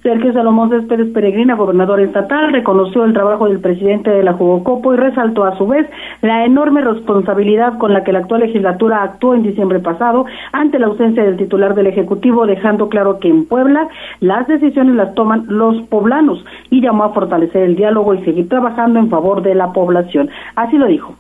Sergio 0.04 0.32
Salomón 0.32 0.70
Céspedes 0.70 1.10
Peregrina, 1.10 1.56
gobernador 1.56 2.00
estatal, 2.00 2.54
reconoció 2.54 3.04
el 3.04 3.14
trabajo 3.14 3.48
del 3.48 3.60
presidente 3.60 4.12
de 4.12 4.24
la 4.24 4.34
Jugocopo 4.34 4.94
y 4.94 4.98
resaltó 4.98 5.44
a 5.44 5.58
su 5.58 5.68
vez 5.68 5.88
la 6.22 6.46
enorme 6.46 6.82
responsabilidad 6.82 7.78
con 7.78 7.94
la 7.94 8.04
que 8.04 8.14
la 8.14 8.20
actual 8.20 8.42
legislatura 8.42 9.02
actuó 9.02 9.34
en 9.34 9.44
diciembre 9.44 9.80
pasado 9.80 10.26
ante 10.52 10.80
la 10.80 10.88
ausencia 10.88 11.24
del 11.24 11.38
titular 11.38 11.74
del 11.74 11.88
Ejecutivo, 11.88 12.46
dejando 12.46 12.90
claro 12.90 13.20
que 13.20 13.28
en 13.28 13.46
Puebla 13.46 13.88
las 14.20 14.48
decisiones 14.48 14.96
las 14.96 15.16
toman 15.16 15.46
los 15.48 15.82
poblanos 15.88 16.46
y 16.70 16.82
llamó 16.82 17.06
a 17.06 17.14
fortalecer 17.14 17.64
el 17.64 17.76
diálogo 17.76 18.14
y 18.14 18.24
seguir 18.24 18.48
trabajando 18.50 19.00
en 19.00 19.10
favor 19.10 19.42
de 19.42 19.56
la 19.56 19.74
población. 19.74 20.30
Así 20.56 20.78
lo 20.78 20.86
dijo. 20.86 21.16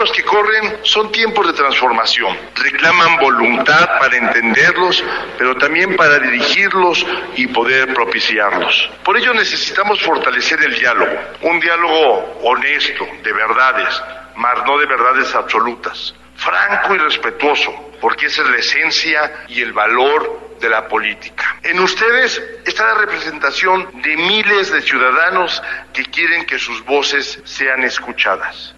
Los 0.00 0.12
que 0.12 0.24
corren 0.24 0.78
son 0.82 1.12
tiempos 1.12 1.46
de 1.46 1.52
transformación. 1.52 2.34
Reclaman 2.54 3.18
voluntad 3.18 3.98
para 3.98 4.16
entenderlos, 4.16 5.04
pero 5.36 5.54
también 5.56 5.94
para 5.94 6.18
dirigirlos 6.18 7.06
y 7.36 7.46
poder 7.48 7.92
propiciarlos. 7.92 8.88
Por 9.04 9.18
ello 9.18 9.34
necesitamos 9.34 10.00
fortalecer 10.00 10.58
el 10.62 10.74
diálogo, 10.74 11.12
un 11.42 11.60
diálogo 11.60 12.40
honesto, 12.44 13.06
de 13.22 13.30
verdades, 13.30 14.02
mas 14.36 14.64
no 14.64 14.78
de 14.78 14.86
verdades 14.86 15.34
absolutas, 15.34 16.14
franco 16.34 16.94
y 16.94 16.98
respetuoso, 16.98 17.90
porque 18.00 18.24
esa 18.24 18.40
es 18.40 18.48
la 18.48 18.56
esencia 18.56 19.44
y 19.48 19.60
el 19.60 19.74
valor 19.74 20.56
de 20.62 20.70
la 20.70 20.88
política. 20.88 21.58
En 21.62 21.78
ustedes 21.78 22.42
está 22.64 22.86
la 22.86 23.00
representación 23.02 24.00
de 24.00 24.16
miles 24.16 24.72
de 24.72 24.80
ciudadanos 24.80 25.62
que 25.92 26.06
quieren 26.06 26.46
que 26.46 26.58
sus 26.58 26.82
voces 26.86 27.38
sean 27.44 27.84
escuchadas 27.84 28.76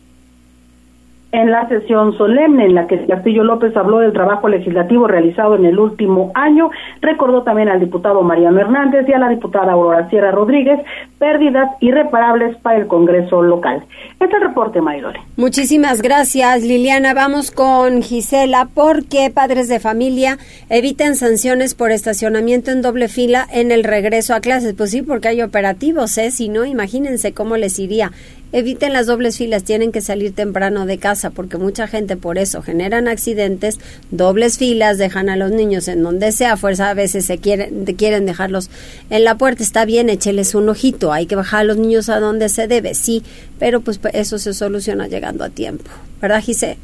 en 1.32 1.50
la 1.50 1.66
sesión 1.68 2.16
solemne 2.18 2.66
en 2.66 2.74
la 2.74 2.86
que 2.86 3.06
Castillo 3.06 3.42
López 3.42 3.74
habló 3.76 3.98
del 4.00 4.12
trabajo 4.12 4.48
legislativo 4.48 5.08
realizado 5.08 5.56
en 5.56 5.64
el 5.64 5.78
último 5.78 6.30
año, 6.34 6.70
recordó 7.00 7.42
también 7.42 7.70
al 7.70 7.80
diputado 7.80 8.22
Mariano 8.22 8.60
Hernández 8.60 9.08
y 9.08 9.12
a 9.14 9.18
la 9.18 9.30
diputada 9.30 9.72
Aurora 9.72 10.08
Sierra 10.10 10.30
Rodríguez 10.30 10.78
pérdidas 11.18 11.70
irreparables 11.80 12.56
para 12.58 12.78
el 12.78 12.86
Congreso 12.86 13.42
local. 13.42 13.82
Este 14.20 14.38
reporte, 14.38 14.80
Mayrole. 14.80 15.20
Muchísimas 15.36 16.02
gracias, 16.02 16.62
Liliana. 16.62 17.14
Vamos 17.14 17.50
con 17.50 18.02
Gisela, 18.02 18.68
porque 18.74 19.30
padres 19.32 19.68
de 19.68 19.80
familia 19.80 20.36
eviten 20.68 21.14
sanciones 21.14 21.74
por 21.74 21.92
estacionamiento 21.92 22.70
en 22.70 22.82
doble 22.82 23.08
fila 23.08 23.46
en 23.52 23.72
el 23.72 23.84
regreso 23.84 24.34
a 24.34 24.40
clases. 24.40 24.74
Pues 24.74 24.90
sí, 24.90 25.02
porque 25.02 25.28
hay 25.28 25.42
operativos, 25.42 26.18
¿eh? 26.18 26.30
Si 26.30 26.48
no, 26.48 26.64
imagínense 26.64 27.32
cómo 27.32 27.56
les 27.56 27.78
iría 27.78 28.10
eviten 28.52 28.92
las 28.92 29.06
dobles 29.06 29.38
filas, 29.38 29.64
tienen 29.64 29.92
que 29.92 30.00
salir 30.00 30.34
temprano 30.34 30.86
de 30.86 30.98
casa 30.98 31.30
porque 31.30 31.58
mucha 31.58 31.88
gente 31.88 32.16
por 32.16 32.38
eso 32.38 32.62
generan 32.62 33.08
accidentes, 33.08 33.80
dobles 34.10 34.58
filas, 34.58 34.98
dejan 34.98 35.28
a 35.28 35.36
los 35.36 35.50
niños 35.50 35.88
en 35.88 36.02
donde 36.02 36.32
sea, 36.32 36.56
fuerza 36.56 36.90
a 36.90 36.94
veces 36.94 37.24
se 37.24 37.38
quieren, 37.38 37.84
quieren 37.96 38.26
dejarlos 38.26 38.70
en 39.10 39.24
la 39.24 39.36
puerta, 39.36 39.62
está 39.62 39.84
bien, 39.84 40.10
écheles 40.10 40.54
un 40.54 40.68
ojito, 40.68 41.12
hay 41.12 41.26
que 41.26 41.36
bajar 41.36 41.60
a 41.60 41.64
los 41.64 41.78
niños 41.78 42.08
a 42.08 42.20
donde 42.20 42.48
se 42.48 42.68
debe, 42.68 42.94
sí, 42.94 43.22
pero 43.58 43.80
pues 43.80 44.00
eso 44.12 44.38
se 44.38 44.52
soluciona 44.52 45.08
llegando 45.08 45.44
a 45.44 45.50
tiempo, 45.50 45.90
¿verdad 46.20 46.42
Gise? 46.42 46.76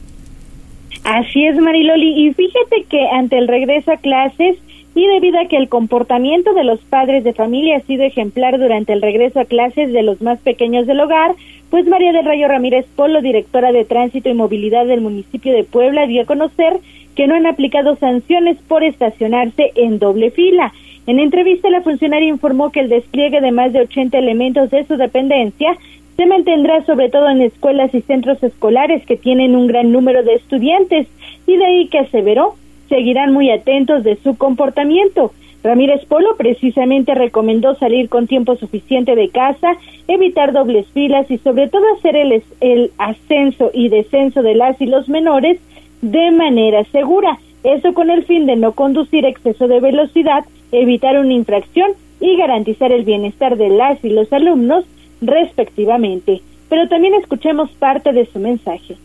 Así 1.05 1.45
es 1.45 1.57
Mariloli, 1.57 2.29
y 2.29 2.35
fíjate 2.35 2.85
que 2.89 3.07
ante 3.13 3.39
el 3.39 3.49
regreso 3.49 3.93
a 3.93 3.97
clases, 3.99 4.57
y 4.95 5.07
debido 5.07 5.39
a 5.39 5.47
que 5.47 5.57
el 5.57 5.69
comportamiento 5.69 6.55
de 6.55 6.65
los 6.65 6.81
padres 6.81 7.25
de 7.25 7.33
familia 7.33 7.77
ha 7.77 7.81
sido 7.81 8.05
ejemplar 8.05 8.59
durante 8.59 8.93
el 8.93 9.03
regreso 9.03 9.41
a 9.41 9.45
clases 9.45 9.93
de 9.93 10.03
los 10.03 10.21
más 10.21 10.39
pequeños 10.41 10.87
del 10.87 11.01
hogar, 11.01 11.35
pues 11.71 11.87
María 11.87 12.13
del 12.13 12.25
Rayo 12.25 12.49
Ramírez 12.49 12.87
Polo, 12.97 13.21
directora 13.21 13.73
de 13.73 13.85
Tránsito 13.85 14.29
y 14.29 14.35
Movilidad 14.35 14.87
del 14.87 15.01
municipio 15.01 15.53
de 15.53 15.65
Puebla, 15.65 16.07
dio 16.07 16.23
a 16.23 16.27
conocer 16.27 16.79
que 17.15 17.27
no 17.27 17.35
han 17.35 17.47
aplicado 17.47 17.97
sanciones 17.97 18.59
por 18.69 18.85
estacionarse 18.85 19.73
en 19.75 19.99
doble 19.99 20.31
fila. 20.31 20.73
En 21.07 21.19
entrevista, 21.19 21.71
la 21.71 21.83
funcionaria 21.83 22.29
informó 22.29 22.71
que 22.71 22.81
el 22.81 22.89
despliegue 22.89 23.41
de 23.41 23.53
más 23.53 23.73
de 23.73 23.81
80 23.81 24.19
elementos 24.19 24.71
de 24.71 24.85
su 24.85 24.97
dependencia 24.97 25.77
se 26.17 26.27
mantendrá 26.27 26.85
sobre 26.85 27.11
todo 27.11 27.29
en 27.29 27.43
escuelas 27.43 27.95
y 27.95 28.03
centros 28.03 28.43
escolares 28.43 29.07
que 29.07 29.17
tienen 29.17 29.55
un 29.55 29.69
gran 29.69 29.93
número 29.93 30.23
de 30.23 30.35
estudiantes 30.35 31.07
y 31.47 31.57
de 31.57 31.65
ahí 31.65 31.89
que 31.89 32.01
aseveró 32.01 32.57
seguirán 32.89 33.33
muy 33.33 33.51
atentos 33.51 34.05
de 34.05 34.17
su 34.17 34.37
comportamiento. 34.37 35.33
Ramírez 35.63 36.05
Polo 36.07 36.37
precisamente 36.37 37.15
recomendó 37.15 37.75
salir 37.75 38.09
con 38.09 38.27
tiempo 38.27 38.57
suficiente 38.57 39.17
de 39.17 39.29
casa, 39.29 39.77
evitar 40.07 40.53
dobles 40.53 40.87
filas 40.89 41.31
y 41.31 41.39
sobre 41.39 41.69
todo 41.69 41.83
hacer 41.97 42.17
el, 42.17 42.43
el 42.61 42.93
ascenso 42.99 43.71
y 43.75 43.89
descenso 43.89 44.43
de 44.43 44.55
las 44.55 44.81
y 44.81 44.87
los 44.87 45.09
menores 45.09 45.59
de 46.01 46.31
manera 46.31 46.85
segura. 46.85 47.39
Eso 47.65 47.93
con 47.93 48.09
el 48.11 48.25
fin 48.25 48.47
de 48.47 48.57
no 48.57 48.73
conducir 48.73 49.25
exceso 49.25 49.67
de 49.67 49.81
velocidad, 49.81 50.45
evitar 50.71 51.19
una 51.19 51.33
infracción 51.33 51.91
y 52.21 52.37
garantizar 52.37 52.93
el 52.93 53.05
bienestar 53.05 53.57
de 53.57 53.69
las 53.69 54.03
y 54.05 54.11
los 54.11 54.33
alumnos 54.33 54.85
respectivamente. 55.21 56.41
Pero 56.69 56.89
también 56.89 57.15
escuchemos 57.15 57.71
parte 57.73 58.13
de 58.13 58.27
su 58.27 58.39
mensaje. 58.39 58.97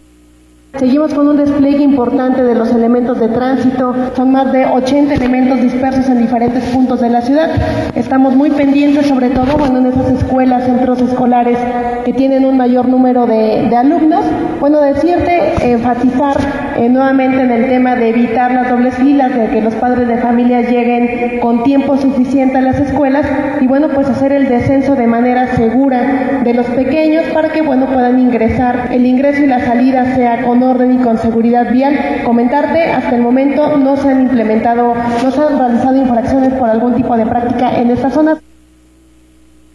Seguimos 0.80 1.13
con 1.13 1.27
un 1.27 1.38
despliegue 1.38 1.84
importante 1.84 2.42
de 2.42 2.56
los 2.56 2.72
elementos 2.72 3.20
de 3.20 3.27
tránsito. 3.27 3.94
Son 4.15 4.32
más 4.32 4.51
de 4.51 4.65
80 4.65 5.13
elementos 5.13 5.62
dispersos 5.62 6.10
en 6.10 6.20
diferentes 6.20 6.63
puntos 6.72 7.00
de 7.00 7.10
la 7.10 7.22
ciudad. 7.22 7.51
Estamos 7.94 8.36
muy 8.36 8.50
pendientes, 8.50 9.06
sobre 9.06 9.30
todo 9.30 9.56
bueno, 9.56 9.77
en 9.77 9.86
esas 9.86 10.10
escuelas, 10.10 10.65
centros 10.65 11.00
escolares 11.00 11.60
que 12.03 12.13
tienen 12.13 12.44
un 12.44 12.58
mayor 12.58 12.88
número 12.88 13.27
de, 13.27 13.70
alumnos. 13.77 14.25
Bueno, 14.60 14.82
decirte, 14.82 15.74
enfatizar 15.74 16.38
eh, 16.77 16.89
nuevamente 16.89 17.44
en 17.44 17.51
el 17.51 17.68
tema 17.68 17.96
de 17.96 18.10
evitar 18.10 18.51
las 18.51 18.68
dobles 18.68 18.96
filas, 18.96 19.36
de 19.36 19.50
que 19.50 19.62
los 19.62 19.75
padres 19.75 20.08
de 20.08 20.18
familia 20.18 20.62
lleguen 20.62 21.39
con 21.39 21.62
tiempo 21.62 21.98
suficiente 21.98 22.58
a 22.58 22.62
las 22.62 22.80
escuelas 22.80 23.27
y 23.62 23.68
bueno, 23.68 23.89
pues 23.94 24.10
hacer 24.10 24.32
el 24.32 24.50
descenso 24.50 24.96
de 24.96 25.06
manera 25.06 25.56
segura 25.56 26.42
de 26.44 26.53
los 26.56 26.65
pequeños 26.68 27.25
para 27.32 27.50
que 27.50 27.62
bueno, 27.62 27.86
puedan 27.88 28.20
ingresar, 28.20 28.89
el 28.92 29.06
ingreso 29.06 29.44
y 29.44 29.48
la 29.48 29.63
salida 29.63 30.15
sea 30.15 30.42
con 30.44 30.62
orden 30.63 31.00
y 31.00 31.03
con 31.03 31.17
seguridad 31.17 31.72
vial. 31.72 32.22
Comentarte, 32.25 32.84
hasta 32.84 33.15
el 33.15 33.22
momento 33.22 33.77
no 33.77 33.98
se 33.98 34.10
han 34.10 34.22
implementado, 34.22 34.96
no 34.96 35.32
se 35.32 35.41
han 35.41 35.58
realizado 35.58 35.98
infracciones 35.98 36.53
por 36.53 36.70
algún 36.70 36.96
tipo 36.96 37.15
de 37.15 37.25
práctica 37.25 37.79
en 37.79 37.91
esta 37.91 38.10
zona. 38.10 38.38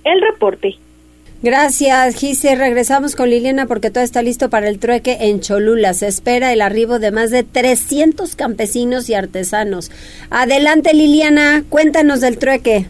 El 0.04 0.20
reporte. 0.22 0.76
Gracias, 1.40 2.16
Gise. 2.16 2.56
Regresamos 2.56 3.14
con 3.14 3.30
Liliana 3.30 3.66
porque 3.66 3.90
todo 3.90 4.02
está 4.02 4.22
listo 4.22 4.50
para 4.50 4.68
el 4.68 4.80
trueque 4.80 5.18
en 5.20 5.40
Cholula. 5.40 5.94
Se 5.94 6.08
espera 6.08 6.52
el 6.52 6.60
arribo 6.60 6.98
de 6.98 7.12
más 7.12 7.30
de 7.30 7.44
300 7.44 8.34
campesinos 8.34 9.08
y 9.08 9.14
artesanos. 9.14 9.92
Adelante, 10.30 10.94
Liliana, 10.94 11.62
cuéntanos 11.68 12.20
del 12.20 12.38
trueque. 12.38 12.86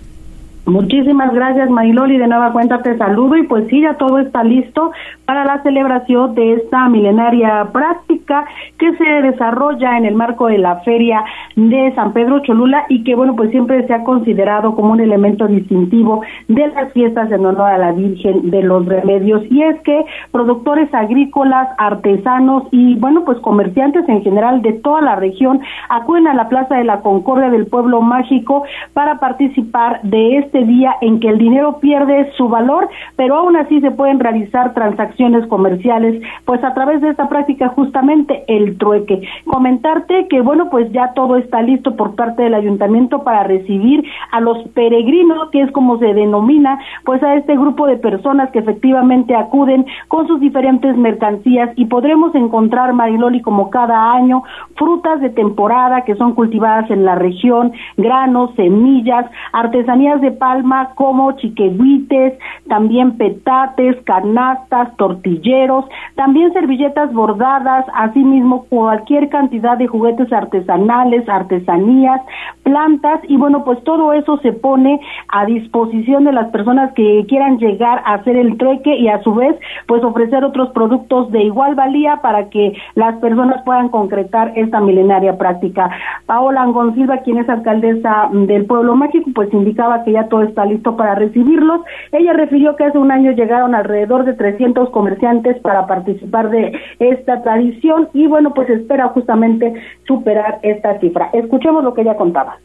Muchísimas 0.68 1.32
gracias, 1.32 1.70
Mariloli. 1.70 2.18
De 2.18 2.26
nueva 2.26 2.52
cuenta 2.52 2.82
te 2.82 2.98
saludo 2.98 3.36
y 3.36 3.44
pues 3.44 3.66
sí, 3.68 3.80
ya 3.80 3.94
todo 3.94 4.18
está 4.18 4.44
listo 4.44 4.92
para 5.24 5.44
la 5.44 5.62
celebración 5.62 6.34
de 6.34 6.54
esta 6.54 6.88
milenaria 6.90 7.68
práctica 7.72 8.44
que 8.78 8.94
se 8.96 9.04
desarrolla 9.22 9.96
en 9.96 10.04
el 10.04 10.14
marco 10.14 10.48
de 10.48 10.58
la 10.58 10.76
Feria 10.80 11.24
de 11.56 11.92
San 11.94 12.12
Pedro 12.12 12.40
Cholula 12.40 12.84
y 12.90 13.02
que, 13.02 13.14
bueno, 13.14 13.34
pues 13.34 13.50
siempre 13.50 13.86
se 13.86 13.94
ha 13.94 14.04
considerado 14.04 14.74
como 14.74 14.92
un 14.92 15.00
elemento 15.00 15.46
distintivo 15.46 16.20
de 16.48 16.66
las 16.68 16.92
fiestas 16.92 17.32
en 17.32 17.46
honor 17.46 17.70
a 17.70 17.78
la 17.78 17.92
Virgen 17.92 18.50
de 18.50 18.62
los 18.62 18.84
Remedios. 18.84 19.42
Y 19.50 19.62
es 19.62 19.80
que 19.80 20.04
productores 20.32 20.92
agrícolas, 20.92 21.68
artesanos 21.78 22.64
y, 22.72 22.94
bueno, 22.96 23.24
pues 23.24 23.38
comerciantes 23.38 24.06
en 24.06 24.22
general 24.22 24.60
de 24.60 24.74
toda 24.74 25.00
la 25.00 25.16
región 25.16 25.60
acuden 25.88 26.26
a 26.26 26.34
la 26.34 26.50
Plaza 26.50 26.76
de 26.76 26.84
la 26.84 27.00
Concordia 27.00 27.48
del 27.48 27.66
Pueblo 27.66 28.02
Mágico 28.02 28.64
para 28.92 29.18
participar 29.18 30.00
de 30.02 30.38
este 30.38 30.57
día 30.64 30.96
en 31.00 31.20
que 31.20 31.28
el 31.28 31.38
dinero 31.38 31.78
pierde 31.80 32.32
su 32.36 32.48
valor, 32.48 32.88
pero 33.16 33.36
aún 33.36 33.56
así 33.56 33.80
se 33.80 33.90
pueden 33.90 34.20
realizar 34.20 34.74
transacciones 34.74 35.46
comerciales, 35.46 36.22
pues 36.44 36.62
a 36.64 36.74
través 36.74 37.00
de 37.00 37.10
esta 37.10 37.28
práctica 37.28 37.68
justamente 37.68 38.44
el 38.48 38.78
trueque. 38.78 39.22
Comentarte 39.46 40.28
que 40.28 40.40
bueno, 40.40 40.70
pues 40.70 40.90
ya 40.92 41.12
todo 41.14 41.36
está 41.36 41.62
listo 41.62 41.96
por 41.96 42.14
parte 42.14 42.42
del 42.42 42.54
ayuntamiento 42.54 43.22
para 43.24 43.44
recibir 43.44 44.04
a 44.30 44.40
los 44.40 44.58
peregrinos, 44.68 45.50
que 45.50 45.62
es 45.62 45.70
como 45.72 45.98
se 45.98 46.14
denomina, 46.14 46.78
pues 47.04 47.22
a 47.22 47.34
este 47.34 47.56
grupo 47.56 47.86
de 47.86 47.96
personas 47.96 48.50
que 48.50 48.60
efectivamente 48.60 49.34
acuden 49.34 49.86
con 50.08 50.26
sus 50.26 50.40
diferentes 50.40 50.96
mercancías 50.96 51.70
y 51.76 51.86
podremos 51.86 52.34
encontrar, 52.34 52.92
Mariloli, 52.92 53.40
como 53.42 53.70
cada 53.70 54.12
año, 54.12 54.42
frutas 54.76 55.20
de 55.20 55.30
temporada 55.30 56.02
que 56.02 56.14
son 56.16 56.34
cultivadas 56.34 56.90
en 56.90 57.04
la 57.04 57.14
región, 57.14 57.72
granos, 57.96 58.50
semillas, 58.56 59.26
artesanías 59.52 60.20
de 60.20 60.30
palma 60.48 60.92
como 60.94 61.32
chiquehuites, 61.32 62.38
también 62.68 63.18
petates, 63.18 63.96
canastas, 64.04 64.96
tortilleros, 64.96 65.84
también 66.14 66.54
servilletas 66.54 67.12
bordadas, 67.12 67.84
asimismo 67.92 68.64
cualquier 68.70 69.28
cantidad 69.28 69.76
de 69.76 69.86
juguetes 69.86 70.32
artesanales, 70.32 71.28
artesanías, 71.28 72.22
plantas 72.62 73.20
y 73.28 73.36
bueno, 73.36 73.62
pues 73.62 73.82
todo 73.84 74.14
eso 74.14 74.38
se 74.38 74.52
pone 74.54 75.00
a 75.28 75.44
disposición 75.44 76.24
de 76.24 76.32
las 76.32 76.48
personas 76.48 76.94
que 76.94 77.26
quieran 77.28 77.58
llegar 77.58 78.00
a 78.06 78.14
hacer 78.14 78.36
el 78.36 78.56
trueque 78.56 78.96
y 78.96 79.08
a 79.08 79.22
su 79.22 79.34
vez 79.34 79.54
pues 79.86 80.02
ofrecer 80.02 80.44
otros 80.44 80.70
productos 80.70 81.30
de 81.30 81.42
igual 81.42 81.74
valía 81.74 82.20
para 82.22 82.48
que 82.48 82.72
las 82.94 83.16
personas 83.16 83.62
puedan 83.64 83.90
concretar 83.90 84.52
esta 84.56 84.80
milenaria 84.80 85.36
práctica. 85.36 85.90
Paola 86.24 86.62
Angón 86.62 86.94
Silva, 86.94 87.18
quien 87.18 87.36
es 87.36 87.48
alcaldesa 87.50 88.30
del 88.32 88.64
pueblo 88.64 88.96
mágico, 88.96 89.30
pues 89.34 89.52
indicaba 89.52 90.04
que 90.04 90.12
ya 90.12 90.28
todo 90.28 90.37
está 90.42 90.64
listo 90.64 90.96
para 90.96 91.14
recibirlos. 91.14 91.80
Ella 92.12 92.32
refirió 92.32 92.76
que 92.76 92.84
hace 92.84 92.98
un 92.98 93.10
año 93.10 93.32
llegaron 93.32 93.74
alrededor 93.74 94.24
de 94.24 94.34
300 94.34 94.90
comerciantes 94.90 95.58
para 95.60 95.86
participar 95.86 96.50
de 96.50 96.80
esta 96.98 97.42
tradición 97.42 98.08
y 98.12 98.26
bueno, 98.26 98.54
pues 98.54 98.68
espera 98.70 99.08
justamente 99.08 99.74
superar 100.06 100.58
esta 100.62 100.98
cifra. 100.98 101.30
Escuchemos 101.32 101.84
lo 101.84 101.94
que 101.94 102.02
ella 102.02 102.16
contaba 102.16 102.58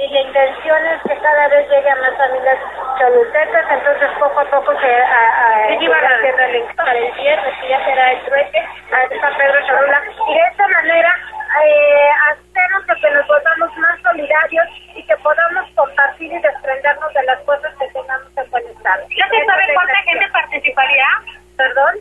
y 0.00 0.08
la 0.08 0.20
intención 0.20 0.78
es 0.86 1.02
que 1.02 1.16
cada 1.20 1.48
vez 1.48 1.68
lleguen 1.68 2.00
más 2.00 2.16
familias 2.16 2.58
cholutecas, 2.98 3.64
entonces 3.70 4.08
poco 4.18 4.40
a 4.40 4.44
poco 4.44 4.72
se 4.80 4.88
a, 4.88 5.66
a, 5.66 5.78
sí, 5.78 5.86
a 5.86 6.74
para 6.76 6.98
el 6.98 7.12
viernes, 7.12 7.54
que 7.60 7.68
ya 7.68 7.84
será 7.84 8.12
el 8.12 8.20
trueque 8.24 8.58
a 8.58 9.20
San 9.20 9.36
Pedro 9.36 9.60
Cholula, 9.66 10.00
y 10.28 10.34
de 10.34 10.40
esta 10.50 10.68
manera 10.68 11.10
eh, 11.64 12.10
hacemos 12.30 12.86
que 12.86 13.10
nos 13.10 13.26
volvamos 13.26 13.76
más 13.78 14.00
solidarios 14.02 14.66
y 14.94 15.02
que 15.02 15.16
podamos 15.16 15.68
compartir 15.74 16.32
y 16.32 16.38
desprendernos 16.38 17.12
de 17.14 17.22
las 17.24 17.40
cosas 17.40 17.74
que 17.78 17.88
tengamos 17.88 18.28
en 18.36 18.50
buen 18.50 18.66
estado. 18.66 19.06
¿Ya 19.10 19.28
se 19.28 19.44
sabe 19.44 19.62
cuánta 19.74 20.02
gente 20.02 20.26
participaría? 20.32 21.06
Perdón, 21.56 21.94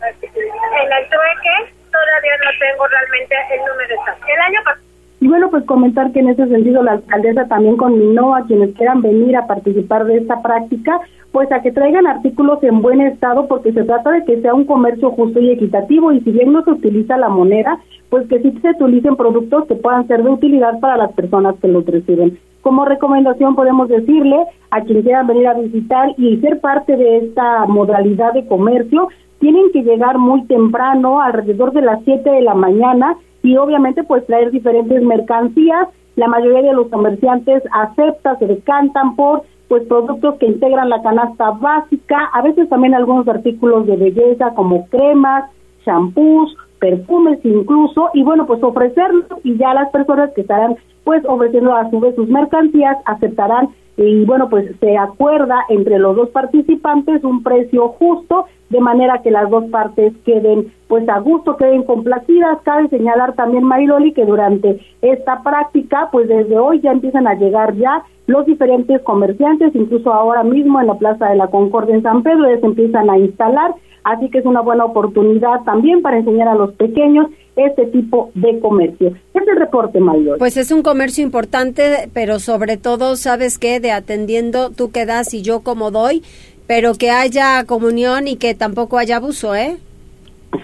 en 0.00 0.92
el 0.92 1.08
trueque 1.08 1.74
todavía 1.92 2.36
no 2.44 2.50
tengo 2.58 2.86
realmente 2.88 3.36
el 3.50 3.60
número 3.64 3.94
exacto. 3.94 4.26
El 4.26 4.40
año 4.40 4.60
pasado 4.64 4.90
y 5.20 5.28
bueno, 5.28 5.50
pues 5.50 5.59
comentar 5.70 6.10
que 6.10 6.18
en 6.18 6.30
ese 6.30 6.48
sentido 6.48 6.82
la 6.82 6.94
alcaldesa 6.94 7.46
también 7.46 7.76
conminó 7.76 8.34
a 8.34 8.44
quienes 8.44 8.74
quieran 8.74 9.02
venir 9.02 9.36
a 9.36 9.46
participar 9.46 10.04
de 10.04 10.16
esta 10.16 10.42
práctica, 10.42 11.00
pues 11.30 11.50
a 11.52 11.62
que 11.62 11.70
traigan 11.70 12.08
artículos 12.08 12.60
en 12.64 12.82
buen 12.82 13.00
estado 13.00 13.46
porque 13.46 13.72
se 13.72 13.84
trata 13.84 14.10
de 14.10 14.24
que 14.24 14.42
sea 14.42 14.52
un 14.52 14.64
comercio 14.64 15.12
justo 15.12 15.38
y 15.38 15.50
equitativo 15.50 16.10
y 16.10 16.22
si 16.22 16.32
bien 16.32 16.52
no 16.52 16.64
se 16.64 16.72
utiliza 16.72 17.16
la 17.18 17.28
moneda, 17.28 17.78
pues 18.08 18.26
que 18.26 18.40
sí 18.40 18.52
se 18.60 18.70
utilicen 18.70 19.14
productos 19.14 19.66
que 19.66 19.76
puedan 19.76 20.08
ser 20.08 20.24
de 20.24 20.30
utilidad 20.30 20.80
para 20.80 20.96
las 20.96 21.12
personas 21.12 21.54
que 21.62 21.68
los 21.68 21.86
reciben. 21.86 22.36
Como 22.62 22.84
recomendación 22.84 23.54
podemos 23.54 23.88
decirle 23.88 24.38
a 24.72 24.80
quienes 24.80 25.04
quieran 25.04 25.28
venir 25.28 25.46
a 25.46 25.54
visitar 25.54 26.08
y 26.16 26.36
ser 26.38 26.58
parte 26.58 26.96
de 26.96 27.18
esta 27.18 27.64
modalidad 27.66 28.32
de 28.32 28.44
comercio, 28.48 29.06
tienen 29.40 29.72
que 29.72 29.82
llegar 29.82 30.18
muy 30.18 30.44
temprano, 30.44 31.20
alrededor 31.20 31.72
de 31.72 31.82
las 31.82 32.02
7 32.04 32.30
de 32.30 32.42
la 32.42 32.54
mañana, 32.54 33.16
y 33.42 33.56
obviamente 33.56 34.04
pues 34.04 34.24
traer 34.26 34.50
diferentes 34.50 35.02
mercancías. 35.02 35.88
La 36.16 36.28
mayoría 36.28 36.62
de 36.62 36.74
los 36.74 36.88
comerciantes 36.88 37.62
aceptan, 37.72 38.38
se 38.38 38.46
decantan 38.46 39.16
por 39.16 39.42
pues 39.68 39.84
productos 39.86 40.34
que 40.38 40.46
integran 40.46 40.90
la 40.90 41.00
canasta 41.00 41.52
básica, 41.52 42.28
a 42.32 42.42
veces 42.42 42.68
también 42.68 42.94
algunos 42.94 43.26
artículos 43.28 43.86
de 43.86 43.96
belleza 43.96 44.52
como 44.54 44.86
cremas, 44.88 45.48
champús, 45.84 46.56
perfumes 46.80 47.38
incluso, 47.44 48.10
y 48.12 48.24
bueno, 48.24 48.46
pues 48.46 48.62
ofrecerlos 48.62 49.26
y 49.44 49.56
ya 49.56 49.72
las 49.72 49.90
personas 49.90 50.32
que 50.34 50.40
estarán 50.40 50.76
pues 51.04 51.22
ofreciendo 51.26 51.74
a 51.74 51.88
su 51.88 52.00
vez 52.00 52.14
sus 52.16 52.28
mercancías 52.28 52.96
aceptarán 53.04 53.68
y 53.96 54.24
bueno, 54.24 54.48
pues 54.48 54.74
se 54.80 54.96
acuerda 54.96 55.64
entre 55.68 55.98
los 55.98 56.16
dos 56.16 56.30
participantes 56.30 57.22
un 57.22 57.42
precio 57.42 57.88
justo 57.90 58.46
de 58.70 58.80
manera 58.80 59.20
que 59.22 59.30
las 59.30 59.50
dos 59.50 59.64
partes 59.64 60.12
queden 60.24 60.72
pues 60.88 61.08
a 61.08 61.18
gusto, 61.20 61.56
queden 61.56 61.84
complacidas. 61.84 62.58
Cabe 62.64 62.88
señalar 62.88 63.34
también, 63.34 63.64
Mariloli, 63.64 64.12
que 64.12 64.24
durante 64.24 64.80
esta 65.02 65.42
práctica, 65.42 66.08
pues 66.10 66.28
desde 66.28 66.58
hoy 66.58 66.80
ya 66.80 66.92
empiezan 66.92 67.26
a 67.26 67.34
llegar 67.34 67.76
ya 67.76 68.02
los 68.26 68.46
diferentes 68.46 69.00
comerciantes, 69.02 69.74
incluso 69.74 70.12
ahora 70.12 70.44
mismo 70.44 70.80
en 70.80 70.86
la 70.86 70.94
Plaza 70.94 71.28
de 71.28 71.36
la 71.36 71.48
Concordia 71.48 71.96
en 71.96 72.02
San 72.02 72.22
Pedro, 72.22 72.48
ya 72.48 72.60
se 72.60 72.66
empiezan 72.66 73.10
a 73.10 73.18
instalar, 73.18 73.74
así 74.04 74.30
que 74.30 74.38
es 74.38 74.46
una 74.46 74.60
buena 74.60 74.84
oportunidad 74.84 75.62
también 75.64 76.00
para 76.00 76.18
enseñar 76.18 76.46
a 76.46 76.54
los 76.54 76.72
pequeños 76.74 77.26
este 77.56 77.86
tipo 77.86 78.30
de 78.34 78.60
comercio. 78.60 79.08
Es 79.34 79.48
el 79.48 79.56
reporte, 79.56 80.00
mayor. 80.00 80.38
Pues 80.38 80.56
es 80.56 80.70
un 80.70 80.82
comercio 80.82 81.24
importante, 81.24 82.08
pero 82.12 82.38
sobre 82.38 82.76
todo, 82.76 83.16
¿sabes 83.16 83.58
qué? 83.58 83.80
De 83.80 83.92
atendiendo 83.92 84.70
tú 84.70 84.90
que 84.90 85.06
das 85.06 85.34
y 85.34 85.42
yo 85.42 85.60
como 85.60 85.90
doy, 85.90 86.22
pero 86.70 86.94
que 86.94 87.10
haya 87.10 87.64
comunión 87.64 88.28
y 88.28 88.36
que 88.36 88.54
tampoco 88.54 88.96
haya 88.96 89.16
abuso, 89.16 89.56
¿eh? 89.56 89.78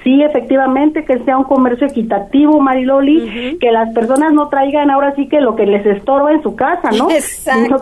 Sí, 0.02 0.20
efectivamente, 0.20 1.04
que 1.04 1.20
sea 1.20 1.38
un 1.38 1.44
comercio 1.44 1.86
equitativo, 1.86 2.60
Mariloli, 2.60 3.56
que 3.60 3.70
las 3.70 3.92
personas 3.94 4.32
no 4.32 4.48
traigan 4.48 4.90
ahora 4.90 5.14
sí 5.14 5.28
que 5.28 5.40
lo 5.40 5.54
que 5.54 5.64
les 5.64 5.86
estorba 5.86 6.32
en 6.32 6.42
su 6.42 6.56
casa, 6.56 6.90
¿no? 6.90 7.08
Exacto. 7.08 7.80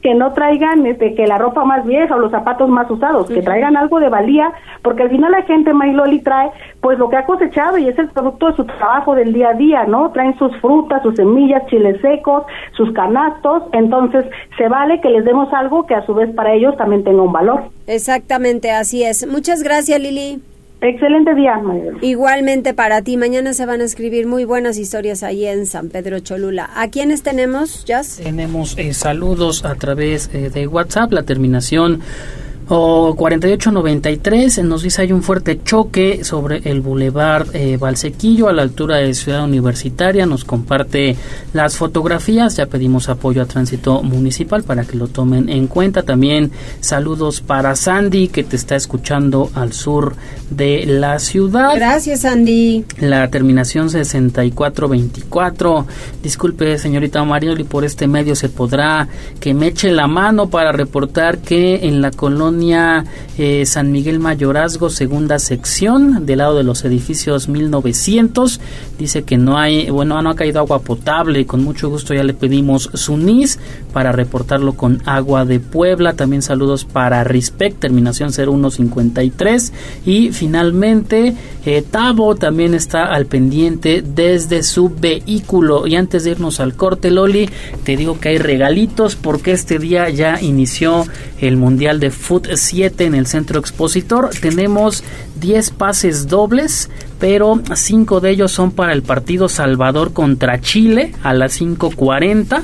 Que, 0.00 0.14
no 0.14 0.32
traigan 0.32 0.86
este, 0.86 1.14
que 1.14 1.26
la 1.26 1.36
ropa 1.36 1.64
más 1.64 1.84
vieja 1.84 2.14
o 2.14 2.18
los 2.18 2.30
zapatos 2.30 2.70
más 2.70 2.90
usados, 2.90 3.28
que 3.28 3.42
traigan 3.42 3.76
algo 3.76 4.00
de 4.00 4.08
valía, 4.08 4.52
porque 4.80 5.02
al 5.02 5.10
final 5.10 5.32
la 5.32 5.42
gente, 5.42 5.74
Mariloli, 5.74 6.20
trae 6.20 6.50
pues 6.80 6.98
lo 6.98 7.10
que 7.10 7.16
ha 7.16 7.26
cosechado 7.26 7.76
y 7.76 7.88
es 7.88 7.98
el 7.98 8.08
producto 8.08 8.46
de 8.50 8.56
su 8.56 8.64
trabajo 8.64 9.14
del 9.14 9.34
día 9.34 9.50
a 9.50 9.54
día, 9.54 9.84
¿no? 9.84 10.10
Traen 10.12 10.38
sus 10.38 10.56
frutas, 10.60 11.02
sus 11.02 11.16
semillas, 11.16 11.66
chiles 11.66 12.00
secos, 12.00 12.44
sus 12.72 12.90
canastos, 12.92 13.64
entonces 13.72 14.24
se 14.56 14.68
vale 14.68 15.00
que 15.02 15.10
les 15.10 15.24
demos 15.26 15.52
algo 15.52 15.84
que 15.84 15.94
a 15.94 16.06
su 16.06 16.14
vez 16.14 16.34
para 16.34 16.54
ellos 16.54 16.74
también 16.78 17.04
tenga 17.04 17.22
un 17.22 17.32
valor. 17.32 17.64
Exactamente, 17.86 18.70
así 18.70 19.04
es. 19.04 19.26
Muchas 19.26 19.62
gracias, 19.62 20.00
Lili. 20.00 20.40
Excelente 20.86 21.34
día, 21.34 21.56
María. 21.56 21.92
Igualmente 22.02 22.74
para 22.74 23.00
ti. 23.00 23.16
Mañana 23.16 23.54
se 23.54 23.64
van 23.64 23.80
a 23.80 23.84
escribir 23.84 24.26
muy 24.26 24.44
buenas 24.44 24.76
historias 24.76 25.22
ahí 25.22 25.46
en 25.46 25.64
San 25.64 25.88
Pedro 25.88 26.20
Cholula. 26.20 26.68
¿A 26.76 26.88
quiénes 26.88 27.22
tenemos, 27.22 27.86
Jazz? 27.86 28.20
Tenemos 28.22 28.76
eh, 28.76 28.92
saludos 28.92 29.64
a 29.64 29.76
través 29.76 30.28
eh, 30.34 30.50
de 30.50 30.66
WhatsApp, 30.66 31.10
la 31.12 31.22
terminación 31.22 32.02
O 32.68 33.14
4893 33.14 34.64
nos 34.64 34.82
dice 34.82 35.02
hay 35.02 35.12
un 35.12 35.22
fuerte 35.22 35.60
choque 35.62 36.24
sobre 36.24 36.62
el 36.64 36.80
bulevar 36.80 37.46
eh, 37.52 37.76
Valsequillo 37.76 38.48
a 38.48 38.54
la 38.54 38.62
altura 38.62 38.96
de 38.96 39.12
Ciudad 39.12 39.44
Universitaria. 39.44 40.24
Nos 40.24 40.46
comparte 40.46 41.16
las 41.52 41.76
fotografías. 41.76 42.56
Ya 42.56 42.64
pedimos 42.66 43.10
apoyo 43.10 43.42
a 43.42 43.44
tránsito 43.44 44.02
municipal 44.02 44.62
para 44.62 44.84
que 44.84 44.96
lo 44.96 45.08
tomen 45.08 45.50
en 45.50 45.66
cuenta. 45.66 46.04
También 46.04 46.52
saludos 46.80 47.42
para 47.42 47.76
Sandy 47.76 48.28
que 48.28 48.44
te 48.44 48.56
está 48.56 48.76
escuchando 48.76 49.50
al 49.54 49.74
sur 49.74 50.16
de 50.48 50.86
la 50.86 51.18
ciudad. 51.18 51.74
Gracias 51.74 52.22
Sandy. 52.22 52.86
La 52.98 53.28
terminación 53.28 53.90
6424. 53.90 55.86
Disculpe 56.22 56.78
señorita 56.78 57.22
Marioli 57.24 57.64
por 57.64 57.84
este 57.84 58.06
medio 58.06 58.34
se 58.34 58.48
podrá 58.48 59.06
que 59.38 59.52
me 59.52 59.66
eche 59.66 59.92
la 59.92 60.06
mano 60.06 60.48
para 60.48 60.72
reportar 60.72 61.38
que 61.38 61.86
en 61.86 62.00
la 62.00 62.10
colonia 62.10 62.53
eh, 63.38 63.66
San 63.66 63.92
Miguel 63.92 64.18
Mayorazgo, 64.20 64.90
segunda 64.90 65.38
sección, 65.38 66.26
del 66.26 66.38
lado 66.38 66.56
de 66.56 66.64
los 66.64 66.84
edificios 66.84 67.48
1900. 67.48 68.60
Dice 68.98 69.22
que 69.24 69.36
no 69.36 69.58
hay, 69.58 69.90
bueno, 69.90 70.20
no 70.22 70.30
ha 70.30 70.36
caído 70.36 70.60
agua 70.60 70.80
potable 70.80 71.44
con 71.46 71.64
mucho 71.64 71.88
gusto 71.88 72.14
ya 72.14 72.22
le 72.22 72.34
pedimos 72.34 72.90
su 72.94 73.16
NIS 73.16 73.58
para 73.92 74.12
reportarlo 74.12 74.74
con 74.74 75.02
agua 75.06 75.44
de 75.44 75.60
Puebla. 75.60 76.14
También 76.14 76.42
saludos 76.42 76.84
para 76.84 77.24
Respect, 77.24 77.80
terminación 77.80 78.32
0153. 78.32 79.72
Y 80.04 80.32
finalmente, 80.32 81.34
eh, 81.64 81.82
Tavo 81.88 82.34
también 82.34 82.74
está 82.74 83.04
al 83.04 83.26
pendiente 83.26 84.02
desde 84.02 84.62
su 84.62 84.90
vehículo. 84.90 85.86
Y 85.86 85.96
antes 85.96 86.24
de 86.24 86.32
irnos 86.32 86.60
al 86.60 86.74
corte, 86.74 87.10
Loli, 87.10 87.48
te 87.84 87.96
digo 87.96 88.18
que 88.20 88.30
hay 88.30 88.38
regalitos 88.38 89.16
porque 89.16 89.52
este 89.52 89.78
día 89.78 90.08
ya 90.10 90.40
inició 90.40 91.06
el 91.40 91.56
Mundial 91.56 92.00
de 92.00 92.10
Fútbol 92.10 92.43
7 92.54 93.04
en 93.04 93.14
el 93.14 93.26
centro 93.26 93.58
expositor. 93.60 94.30
Tenemos 94.40 95.04
10 95.40 95.70
pases 95.70 96.28
dobles, 96.28 96.90
pero 97.18 97.60
5 97.74 98.20
de 98.20 98.30
ellos 98.30 98.52
son 98.52 98.70
para 98.70 98.92
el 98.92 99.02
partido 99.02 99.48
Salvador 99.48 100.12
contra 100.12 100.60
Chile 100.60 101.12
a 101.22 101.34
las 101.34 101.60
5.40 101.60 102.62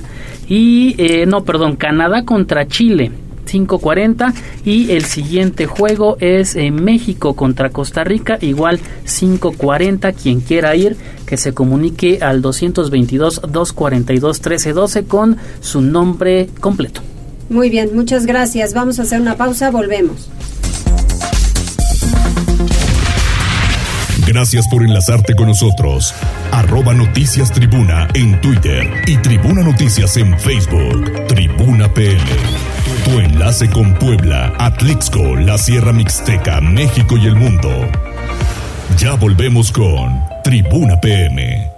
y 0.49 0.95
eh, 0.99 1.27
no, 1.27 1.45
perdón, 1.45 1.77
Canadá 1.77 2.25
contra 2.25 2.67
Chile 2.67 3.13
5.40 3.51 4.33
y 4.65 4.93
el 4.93 5.05
siguiente 5.05 5.67
juego 5.67 6.17
es 6.21 6.57
en 6.57 6.79
eh, 6.79 6.83
México 6.83 7.35
contra 7.35 7.71
Costa 7.71 8.05
Rica, 8.05 8.39
igual 8.41 8.79
5.40, 9.07 10.15
quien 10.15 10.41
quiera 10.41 10.77
ir 10.77 10.97
que 11.27 11.37
se 11.37 11.53
comunique 11.53 12.19
al 12.23 12.43
222 12.43 13.43
242 13.49 14.39
1312 14.39 15.05
con 15.05 15.37
su 15.61 15.81
nombre 15.81 16.49
completo. 16.61 17.03
Muy 17.51 17.69
bien, 17.69 17.91
muchas 17.95 18.27
gracias. 18.27 18.75
Vamos 18.75 19.01
a 19.01 19.03
hacer 19.03 19.21
una 19.21 19.37
pausa, 19.37 19.73
volvemos. 19.73 20.31
Gracias 24.25 24.69
por 24.69 24.85
enlazarte 24.85 25.35
con 25.35 25.49
nosotros. 25.49 26.15
Arroba 26.53 26.95
Noticias 26.95 27.51
Tribuna 27.51 28.07
en 28.15 28.41
Twitter 28.41 28.89
y 29.09 29.17
Tribuna 29.17 29.65
Noticias 29.65 30.17
en 30.17 30.39
Facebook. 30.39 31.27
Tribuna 31.27 31.93
PM. 31.93 32.21
Tu 33.05 33.19
enlace 33.19 33.69
con 33.69 33.95
Puebla, 33.95 34.53
Atlixco, 34.57 35.35
la 35.35 35.59
Sierra 35.59 35.93
Mixteca, 35.93 36.61
México 36.61 37.17
y 37.17 37.27
el 37.27 37.35
mundo. 37.35 37.69
Ya 38.97 39.15
volvemos 39.15 39.73
con 39.73 40.23
Tribuna 40.45 41.01
PM. 41.01 41.69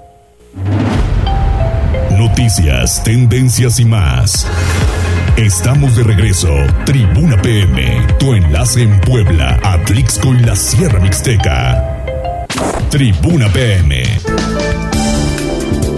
Noticias, 2.18 3.02
tendencias 3.02 3.80
y 3.80 3.86
más. 3.86 4.46
Estamos 5.36 5.96
de 5.96 6.02
regreso. 6.02 6.48
Tribuna 6.84 7.40
PM, 7.40 8.06
tu 8.18 8.34
enlace 8.34 8.82
en 8.82 9.00
Puebla, 9.00 9.58
Atlixco 9.64 10.34
y 10.34 10.40
la 10.40 10.54
Sierra 10.54 11.00
Mixteca. 11.00 12.46
Tribuna 12.90 13.48
PM. 13.50 14.02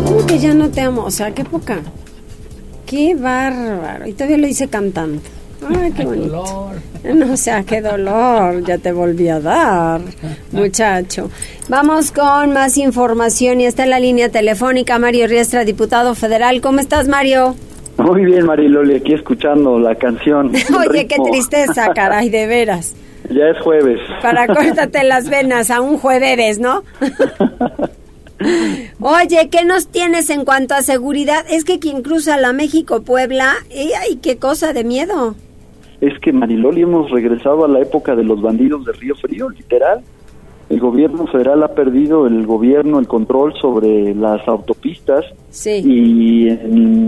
¿Cómo 0.05 0.25
que 0.25 0.39
ya 0.39 0.55
no 0.55 0.71
te 0.71 0.83
amo? 0.83 1.05
O 1.05 1.11
sea, 1.11 1.33
qué 1.33 1.45
poca. 1.45 1.81
Qué 2.87 3.17
bárbaro. 3.17 4.07
Y 4.07 4.13
todavía 4.13 4.39
lo 4.39 4.47
hice 4.47 4.69
cantando. 4.69 5.21
Ay, 5.69 5.91
qué 5.91 6.05
bonito. 6.05 6.71
No, 7.03 7.33
o 7.33 7.37
sea, 7.37 7.65
qué 7.65 7.83
dolor. 7.83 8.65
Ya 8.65 8.79
te 8.79 8.93
volví 8.93 9.29
a 9.29 9.41
dar, 9.41 10.01
muchacho. 10.53 11.29
Vamos 11.69 12.13
con 12.13 12.53
más 12.53 12.79
información 12.79 13.61
y 13.61 13.67
está 13.67 13.83
en 13.83 13.91
la 13.91 13.99
línea 13.99 14.29
telefónica 14.29 15.01
Mario 15.01 15.27
Riestra, 15.27 15.65
diputado 15.65 16.15
federal. 16.15 16.61
¿Cómo 16.61 16.79
estás, 16.79 17.09
Mario? 17.09 17.57
Muy 17.99 18.25
bien, 18.25 18.47
Mariloli, 18.47 18.97
aquí 18.97 19.13
escuchando 19.13 19.79
la 19.79 19.95
canción. 19.95 20.53
Oye, 20.91 21.07
qué 21.07 21.17
tristeza, 21.31 21.93
caray, 21.95 22.31
de 22.31 22.47
veras. 22.47 22.97
Ya 23.31 23.49
es 23.49 23.59
jueves. 23.61 24.01
Para 24.21 24.47
córtate 24.55 25.03
las 25.03 25.31
venas 25.31 25.71
a 25.71 25.81
un 25.81 25.97
jueves, 25.97 26.59
¿no? 26.59 26.83
Oye, 29.01 29.49
¿qué 29.51 29.65
nos 29.65 29.89
tienes 29.89 30.29
en 30.29 30.45
cuanto 30.45 30.75
a 30.75 30.83
seguridad? 30.83 31.43
Es 31.49 31.65
que 31.65 31.79
quien 31.79 32.03
cruza 32.03 32.37
la 32.37 32.53
México-Puebla, 32.53 33.55
¡ay, 33.71 34.17
qué 34.17 34.37
cosa 34.37 34.75
de 34.75 34.85
miedo! 34.85 35.37
Es 36.03 36.13
que 36.21 36.35
Mariloli 36.35 36.83
hemos 36.83 37.11
regresado 37.11 37.65
a 37.65 37.69
la 37.69 37.81
época 37.81 38.15
de 38.15 38.25
los 38.25 38.43
bandidos 38.43 38.85
de 38.85 38.93
Río 38.93 39.15
Frío, 39.15 39.49
literal 39.49 40.03
el 40.71 40.81
gobierno 40.81 41.27
federal 41.27 41.63
ha 41.63 41.75
perdido 41.75 42.27
el 42.27 42.47
gobierno, 42.47 42.99
el 42.99 43.07
control 43.07 43.55
sobre 43.61 44.15
las 44.15 44.47
autopistas 44.49 45.25
y 45.67 46.49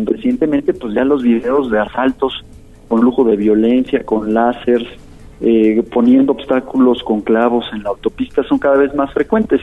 recientemente 0.05 0.75
pues 0.75 0.95
ya 0.95 1.05
los 1.05 1.23
videos 1.23 1.71
de 1.71 1.81
asaltos 1.81 2.45
con 2.89 3.01
lujo 3.01 3.25
de 3.25 3.37
violencia, 3.37 4.05
con 4.05 4.35
láser, 4.35 4.87
eh, 5.41 5.83
poniendo 5.91 6.33
obstáculos 6.33 7.03
con 7.03 7.21
clavos 7.23 7.65
en 7.73 7.83
la 7.83 7.91
autopista 7.91 8.43
son 8.45 8.59
cada 8.59 8.77
vez 8.77 8.95
más 8.95 9.13
frecuentes. 9.13 9.63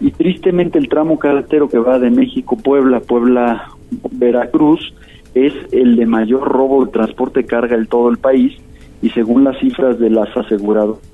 Y 0.00 0.12
tristemente 0.12 0.78
el 0.78 0.88
tramo 0.88 1.18
carretero 1.18 1.68
que 1.68 1.78
va 1.78 1.98
de 1.98 2.10
México 2.10 2.56
Puebla, 2.56 3.00
Puebla 3.00 3.70
Veracruz 4.12 4.94
es 5.34 5.52
el 5.72 5.96
de 5.96 6.06
mayor 6.06 6.42
robo 6.48 6.84
de 6.84 6.92
transporte 6.92 7.40
de 7.40 7.46
carga 7.46 7.76
en 7.76 7.86
todo 7.86 8.08
el 8.08 8.18
país 8.18 8.56
y 9.02 9.10
según 9.10 9.44
las 9.44 9.58
cifras 9.58 9.98
de 9.98 10.10
las 10.10 10.34
aseguradoras 10.36 11.09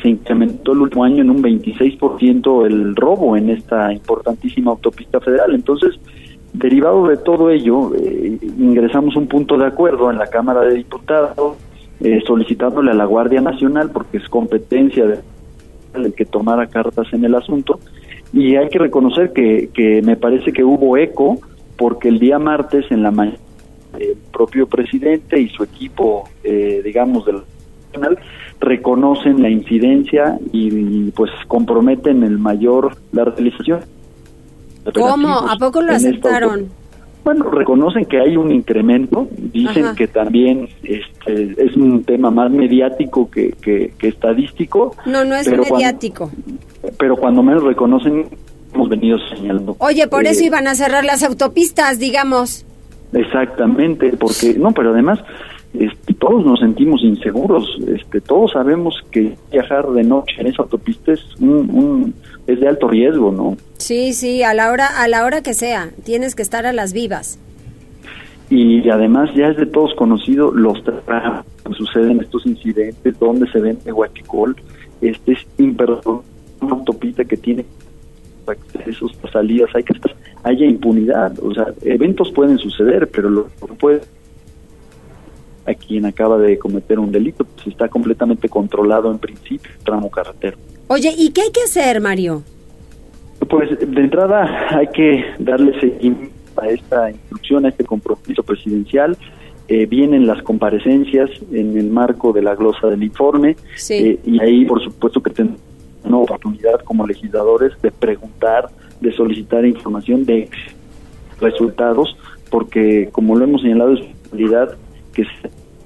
se 0.00 0.08
incrementó 0.08 0.72
el 0.72 0.82
último 0.82 1.04
año 1.04 1.22
en 1.22 1.30
un 1.30 1.42
26% 1.42 2.66
el 2.66 2.96
robo 2.96 3.36
en 3.36 3.50
esta 3.50 3.92
importantísima 3.92 4.70
autopista 4.70 5.20
federal. 5.20 5.54
Entonces, 5.54 5.98
derivado 6.52 7.08
de 7.08 7.16
todo 7.16 7.50
ello, 7.50 7.94
eh, 7.94 8.38
ingresamos 8.58 9.16
un 9.16 9.26
punto 9.26 9.56
de 9.58 9.66
acuerdo 9.66 10.10
en 10.10 10.18
la 10.18 10.26
Cámara 10.26 10.62
de 10.62 10.74
Diputados 10.74 11.56
eh, 12.00 12.20
solicitándole 12.26 12.90
a 12.90 12.94
la 12.94 13.04
Guardia 13.04 13.40
Nacional, 13.40 13.90
porque 13.90 14.18
es 14.18 14.28
competencia 14.28 15.06
de 15.06 15.20
el 15.94 16.14
que 16.14 16.24
tomara 16.24 16.66
cartas 16.68 17.06
en 17.12 17.24
el 17.24 17.34
asunto, 17.34 17.78
y 18.32 18.56
hay 18.56 18.68
que 18.70 18.78
reconocer 18.78 19.32
que, 19.32 19.68
que 19.74 20.00
me 20.02 20.16
parece 20.16 20.52
que 20.52 20.64
hubo 20.64 20.96
eco, 20.96 21.38
porque 21.76 22.08
el 22.08 22.18
día 22.18 22.38
martes 22.38 22.86
en 22.90 23.02
la 23.02 23.10
mañana 23.10 23.36
el 23.98 24.16
propio 24.32 24.66
presidente 24.66 25.40
y 25.40 25.48
su 25.48 25.62
equipo, 25.62 26.28
eh, 26.42 26.80
digamos, 26.84 27.26
del 27.26 27.42
nacional, 27.92 28.18
reconocen 28.60 29.42
la 29.42 29.50
incidencia 29.50 30.38
y, 30.52 31.10
pues 31.10 31.30
comprometen 31.48 32.22
el 32.22 32.38
mayor 32.38 32.96
la 33.12 33.24
realización. 33.24 33.80
¿Cómo? 34.94 35.28
¿A 35.28 35.56
poco 35.56 35.80
lo 35.80 35.92
aceptaron? 35.92 36.68
Bueno, 37.24 37.50
reconocen 37.50 38.04
que 38.06 38.18
hay 38.18 38.36
un 38.36 38.50
incremento, 38.50 39.28
dicen 39.30 39.94
que 39.94 40.08
también 40.08 40.68
este, 40.82 41.54
es 41.56 41.76
un 41.76 42.02
tema 42.02 42.32
más 42.32 42.50
mediático 42.50 43.30
que, 43.30 43.52
que, 43.52 43.92
estadístico. 44.00 44.96
No, 45.06 45.24
no 45.24 45.36
es 45.36 45.48
mediático. 45.48 46.32
pero 46.98 47.16
cuando 47.16 47.44
menos 47.44 47.62
reconocen, 47.62 48.26
hemos 48.74 48.88
venido 48.88 49.18
señalando. 49.36 49.76
Oye, 49.78 50.08
por 50.08 50.26
eso 50.26 50.42
iban 50.42 50.66
a 50.66 50.74
cerrar 50.74 51.04
las 51.04 51.22
autopistas, 51.22 52.00
digamos. 52.00 52.66
Exactamente, 53.12 54.14
porque, 54.18 54.54
no, 54.54 54.72
pero 54.72 54.90
además 54.90 55.20
este, 55.74 56.12
todos 56.14 56.44
nos 56.44 56.60
sentimos 56.60 57.02
inseguros, 57.02 57.78
este, 57.88 58.20
todos 58.20 58.52
sabemos 58.52 58.94
que 59.10 59.34
viajar 59.50 59.88
de 59.88 60.04
noche 60.04 60.34
en 60.38 60.48
esa 60.48 60.62
autopista 60.62 61.12
es, 61.12 61.24
un, 61.40 62.14
es 62.46 62.60
de 62.60 62.68
alto 62.68 62.88
riesgo, 62.88 63.32
¿no? 63.32 63.56
Sí, 63.78 64.12
sí, 64.12 64.42
a 64.42 64.52
la 64.52 64.70
hora 64.70 64.86
a 65.02 65.08
la 65.08 65.24
hora 65.24 65.42
que 65.42 65.54
sea, 65.54 65.90
tienes 66.04 66.34
que 66.34 66.42
estar 66.42 66.66
a 66.66 66.72
las 66.72 66.92
vivas. 66.92 67.38
Y 68.50 68.86
además 68.90 69.30
ya 69.34 69.48
es 69.48 69.56
de 69.56 69.64
todos 69.64 69.94
conocido 69.94 70.52
los 70.52 70.84
tramos 70.84 71.46
que 71.64 71.72
suceden 71.72 72.20
estos 72.20 72.44
incidentes, 72.44 73.18
donde 73.18 73.50
se 73.50 73.60
vende 73.60 73.92
huachicol, 73.92 74.54
este 75.00 75.32
es 75.32 75.38
imperdonable, 75.56 76.20
una 76.60 76.72
autopista 76.72 77.24
que 77.24 77.38
tiene 77.38 77.64
accesos, 78.46 79.16
salidas, 79.32 79.70
hay 79.74 79.84
que 79.84 79.94
estar, 79.94 80.14
haya 80.42 80.66
impunidad, 80.66 81.32
o 81.42 81.54
sea, 81.54 81.68
eventos 81.82 82.30
pueden 82.32 82.58
suceder, 82.58 83.08
pero 83.08 83.30
lo 83.30 83.46
que 83.46 83.72
puede 83.74 84.00
a 85.66 85.74
quien 85.74 86.06
acaba 86.06 86.38
de 86.38 86.58
cometer 86.58 86.98
un 86.98 87.12
delito, 87.12 87.44
pues 87.44 87.68
está 87.68 87.88
completamente 87.88 88.48
controlado 88.48 89.10
en 89.10 89.18
principio, 89.18 89.70
tramo 89.84 90.10
carretero. 90.10 90.56
Oye, 90.88 91.14
¿y 91.16 91.30
qué 91.30 91.42
hay 91.42 91.50
que 91.50 91.62
hacer, 91.62 92.00
Mario? 92.00 92.42
Pues 93.48 93.70
de 93.78 94.00
entrada 94.00 94.68
hay 94.70 94.86
que 94.88 95.24
darle 95.38 95.78
seguimiento 95.80 96.32
a 96.60 96.68
esta 96.68 97.10
instrucción, 97.10 97.64
a 97.66 97.68
este 97.68 97.84
compromiso 97.84 98.42
presidencial 98.42 99.16
eh, 99.68 99.86
vienen 99.86 100.26
las 100.26 100.42
comparecencias 100.42 101.30
en 101.52 101.78
el 101.78 101.88
marco 101.88 102.32
de 102.32 102.42
la 102.42 102.54
glosa 102.54 102.88
del 102.88 103.04
informe 103.04 103.56
eh, 103.90 104.18
y 104.22 104.42
ahí 104.42 104.64
por 104.64 104.82
supuesto 104.82 105.22
que 105.22 105.30
tenemos 105.30 105.60
una 106.04 106.18
oportunidad 106.18 106.80
como 106.80 107.06
legisladores 107.06 107.72
de 107.80 107.92
preguntar, 107.92 108.68
de 109.00 109.12
solicitar 109.12 109.64
información 109.64 110.26
de 110.26 110.50
resultados, 111.40 112.16
porque 112.50 113.08
como 113.12 113.36
lo 113.36 113.44
hemos 113.44 113.62
señalado 113.62 113.94
es 113.94 114.00
realidad 114.30 114.76
que 115.12 115.22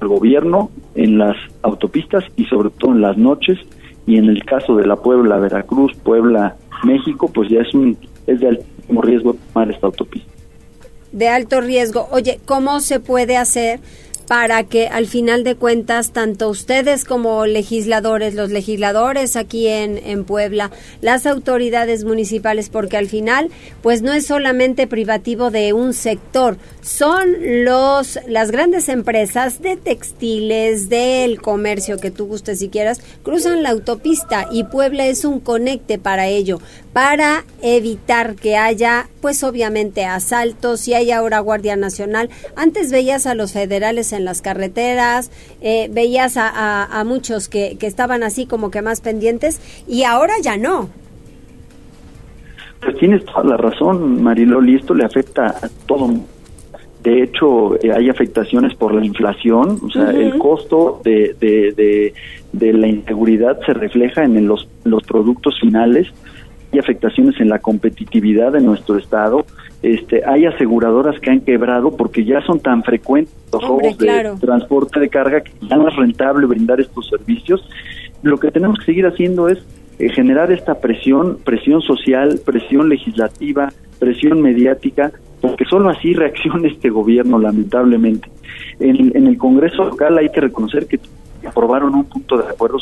el 0.00 0.08
gobierno 0.08 0.70
en 0.94 1.18
las 1.18 1.36
autopistas 1.62 2.24
y 2.36 2.44
sobre 2.46 2.70
todo 2.70 2.92
en 2.92 3.00
las 3.00 3.16
noches 3.16 3.58
y 4.06 4.18
en 4.18 4.26
el 4.26 4.44
caso 4.44 4.76
de 4.76 4.86
la 4.86 4.96
Puebla, 4.96 5.38
Veracruz, 5.38 5.92
Puebla, 6.02 6.56
México, 6.84 7.30
pues 7.32 7.50
ya 7.50 7.60
es 7.60 7.74
un 7.74 7.96
es 8.26 8.40
de 8.40 8.48
altísimo 8.48 9.02
riesgo 9.02 9.36
tomar 9.52 9.70
esta 9.70 9.86
autopista. 9.86 10.30
De 11.12 11.28
alto 11.28 11.60
riesgo. 11.60 12.08
Oye, 12.10 12.40
¿cómo 12.44 12.80
se 12.80 13.00
puede 13.00 13.36
hacer 13.36 13.80
para 14.26 14.64
que 14.64 14.88
al 14.88 15.06
final 15.06 15.44
de 15.44 15.54
cuentas 15.54 16.10
tanto 16.10 16.48
ustedes 16.48 17.04
como 17.04 17.46
legisladores, 17.46 18.34
los 18.34 18.50
legisladores 18.50 19.36
aquí 19.36 19.68
en, 19.68 19.98
en, 19.98 20.24
Puebla, 20.24 20.70
las 21.00 21.26
autoridades 21.26 22.04
municipales, 22.04 22.68
porque 22.68 22.96
al 22.96 23.06
final 23.06 23.50
pues 23.82 24.02
no 24.02 24.12
es 24.12 24.26
solamente 24.26 24.86
privativo 24.86 25.50
de 25.50 25.72
un 25.72 25.92
sector, 25.92 26.58
son 26.87 27.64
los 27.64 28.16
las 28.29 28.53
grandes 28.53 28.88
empresas 28.88 29.61
de 29.61 29.77
textiles, 29.77 30.88
del 30.88 31.42
comercio 31.42 31.99
que 31.99 32.12
tú 32.12 32.27
gustes 32.27 32.61
si 32.61 32.68
quieras, 32.68 33.03
cruzan 33.25 33.64
la 33.64 33.70
autopista 33.70 34.46
y 34.53 34.62
Puebla 34.62 35.05
es 35.07 35.25
un 35.25 35.40
conecte 35.40 35.99
para 35.99 36.29
ello, 36.29 36.61
para 36.92 37.44
evitar 37.61 38.37
que 38.37 38.57
haya 38.57 39.09
pues 39.20 39.42
obviamente 39.42 40.05
asaltos 40.05 40.87
y 40.87 40.94
hay 40.94 41.11
ahora 41.11 41.40
Guardia 41.40 41.75
Nacional. 41.75 42.31
Antes 42.55 42.92
veías 42.92 43.27
a 43.27 43.35
los 43.35 43.53
federales 43.53 44.12
en 44.12 44.25
las 44.25 44.40
carreteras, 44.40 45.33
eh, 45.61 45.88
veías 45.90 46.35
a, 46.37 47.03
muchos 47.05 47.49
que, 47.49 47.77
que, 47.79 47.88
estaban 47.88 48.22
así 48.22 48.46
como 48.46 48.70
que 48.70 48.81
más 48.81 49.01
pendientes 49.01 49.61
y 49.88 50.05
ahora 50.05 50.35
ya 50.40 50.57
no. 50.57 50.88
Pues 52.81 52.96
tienes 52.99 53.25
toda 53.25 53.42
la 53.42 53.57
razón, 53.57 54.22
Mariloli, 54.22 54.77
esto 54.77 54.94
le 54.94 55.05
afecta 55.05 55.46
a 55.46 55.68
todo. 55.87 56.14
De 57.06 57.22
hecho, 57.22 57.80
eh, 57.84 57.92
hay 57.92 58.10
afectaciones 58.10 58.74
por 58.74 58.92
la 58.92 59.06
inflación, 59.06 59.78
o 59.80 59.90
sea, 59.92 60.10
el 60.10 60.38
costo 60.38 61.00
de, 61.04 61.36
de, 61.38 62.12
de, 62.52 62.72
la 62.72 62.88
inseguridad 62.88 63.60
se 63.64 63.74
refleja 63.74 64.24
en 64.24 64.48
los, 64.48 64.68
los 64.82 65.04
productos 65.04 65.56
finales 65.60 66.08
hay 66.72 66.80
afectaciones 66.80 67.40
en 67.40 67.48
la 67.48 67.60
competitividad 67.60 68.50
de 68.50 68.60
nuestro 68.60 68.98
estado. 68.98 69.46
Este, 69.82 70.24
hay 70.26 70.46
aseguradoras 70.46 71.20
que 71.20 71.30
han 71.30 71.42
quebrado 71.42 71.96
porque 71.96 72.24
ya 72.24 72.40
son 72.40 72.58
tan 72.58 72.82
frecuentes 72.82 73.32
los 73.52 73.62
robos 73.62 73.96
de 73.98 74.32
transporte 74.40 74.98
de 74.98 75.08
carga 75.08 75.42
que 75.42 75.52
ya 75.62 75.76
no 75.76 75.86
es 75.86 75.94
rentable 75.94 76.44
brindar 76.46 76.80
estos 76.80 77.08
servicios. 77.08 77.64
Lo 78.24 78.38
que 78.38 78.50
tenemos 78.50 78.80
que 78.80 78.86
seguir 78.86 79.06
haciendo 79.06 79.48
es 79.48 79.58
eh, 80.00 80.08
generar 80.08 80.50
esta 80.50 80.80
presión, 80.80 81.38
presión 81.44 81.82
social, 81.82 82.40
presión 82.44 82.88
legislativa, 82.88 83.72
presión 84.00 84.42
mediática, 84.42 85.12
porque 85.40 85.64
solo 85.64 85.90
así 85.90 86.12
reacciona 86.14 86.68
este 86.68 86.90
gobierno, 86.90 87.38
lamentablemente. 87.38 88.29
En, 88.79 89.27
el 89.27 89.38
Congreso 89.38 89.85
local 89.85 90.18
hay 90.18 90.29
que 90.29 90.40
reconocer 90.40 90.87
que 90.87 91.01
aprobaron 91.46 91.94
un 91.94 92.05
punto 92.05 92.37
de 92.37 92.49
acuerdo 92.49 92.79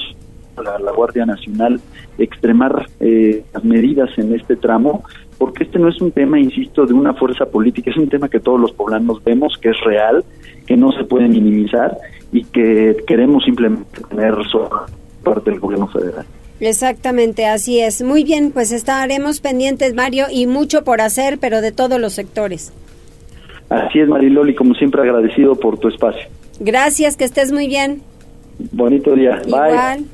la, 0.62 0.78
la 0.78 0.92
Guardia 0.92 1.26
Nacional 1.26 1.80
extremar 2.18 2.86
eh, 3.00 3.44
las 3.52 3.64
medidas 3.64 4.10
en 4.18 4.34
este 4.34 4.56
tramo, 4.56 5.04
porque 5.38 5.64
este 5.64 5.78
no 5.78 5.88
es 5.88 6.00
un 6.00 6.12
tema, 6.12 6.38
insisto, 6.38 6.86
de 6.86 6.94
una 6.94 7.14
fuerza 7.14 7.46
política, 7.46 7.90
es 7.90 7.96
un 7.96 8.08
tema 8.08 8.28
que 8.28 8.40
todos 8.40 8.60
los 8.60 8.72
poblanos 8.72 9.22
vemos, 9.24 9.58
que 9.60 9.70
es 9.70 9.80
real, 9.80 10.24
que 10.66 10.76
no 10.76 10.92
se 10.92 11.04
puede 11.04 11.28
minimizar 11.28 11.96
y 12.32 12.44
que 12.44 12.96
queremos 13.06 13.44
simplemente 13.44 14.00
tener 14.08 14.34
sobre 14.50 14.70
parte 15.22 15.50
del 15.50 15.60
gobierno 15.60 15.88
federal. 15.88 16.24
Exactamente, 16.60 17.46
así 17.46 17.80
es. 17.80 18.02
Muy 18.02 18.24
bien, 18.24 18.52
pues 18.52 18.72
estaremos 18.72 19.40
pendientes, 19.40 19.94
Mario, 19.94 20.26
y 20.30 20.46
mucho 20.46 20.84
por 20.84 21.00
hacer, 21.00 21.38
pero 21.38 21.60
de 21.60 21.72
todos 21.72 22.00
los 22.00 22.12
sectores. 22.12 22.72
Así 23.68 24.00
es, 24.00 24.08
Mariloli, 24.08 24.54
como 24.54 24.74
siempre 24.74 25.02
agradecido 25.02 25.56
por 25.56 25.78
tu 25.78 25.88
espacio. 25.88 26.28
Gracias, 26.60 27.16
que 27.16 27.24
estés 27.24 27.50
muy 27.50 27.66
bien. 27.66 28.02
Bonito 28.72 29.14
día. 29.14 29.42
Igual. 29.46 30.04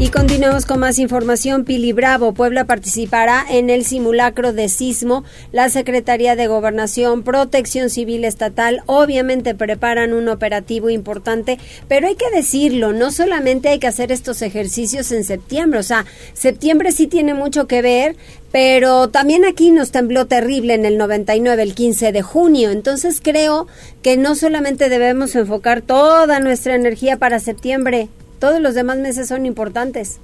Y 0.00 0.08
continuamos 0.08 0.64
con 0.64 0.80
más 0.80 0.98
información. 0.98 1.66
Pili 1.66 1.92
Bravo, 1.92 2.32
Puebla 2.32 2.64
participará 2.64 3.44
en 3.50 3.68
el 3.68 3.84
simulacro 3.84 4.54
de 4.54 4.70
sismo. 4.70 5.24
La 5.52 5.68
Secretaría 5.68 6.36
de 6.36 6.46
Gobernación, 6.46 7.22
Protección 7.22 7.90
Civil 7.90 8.24
Estatal, 8.24 8.82
obviamente 8.86 9.54
preparan 9.54 10.14
un 10.14 10.30
operativo 10.30 10.88
importante, 10.88 11.58
pero 11.86 12.06
hay 12.06 12.14
que 12.14 12.34
decirlo, 12.34 12.94
no 12.94 13.12
solamente 13.12 13.68
hay 13.68 13.78
que 13.78 13.88
hacer 13.88 14.10
estos 14.10 14.40
ejercicios 14.40 15.12
en 15.12 15.22
septiembre, 15.22 15.80
o 15.80 15.82
sea, 15.82 16.06
septiembre 16.32 16.92
sí 16.92 17.06
tiene 17.06 17.34
mucho 17.34 17.66
que 17.66 17.82
ver, 17.82 18.16
pero 18.50 19.10
también 19.10 19.44
aquí 19.44 19.70
nos 19.70 19.90
tembló 19.90 20.26
terrible 20.26 20.72
en 20.72 20.86
el 20.86 20.96
99, 20.96 21.62
el 21.62 21.74
15 21.74 22.12
de 22.12 22.22
junio. 22.22 22.70
Entonces 22.70 23.20
creo 23.22 23.66
que 24.00 24.16
no 24.16 24.34
solamente 24.34 24.88
debemos 24.88 25.36
enfocar 25.36 25.82
toda 25.82 26.40
nuestra 26.40 26.74
energía 26.74 27.18
para 27.18 27.38
septiembre, 27.38 28.08
todos 28.40 28.60
los 28.60 28.74
demás 28.74 28.98
meses 28.98 29.28
son 29.28 29.46
importantes. 29.46 30.20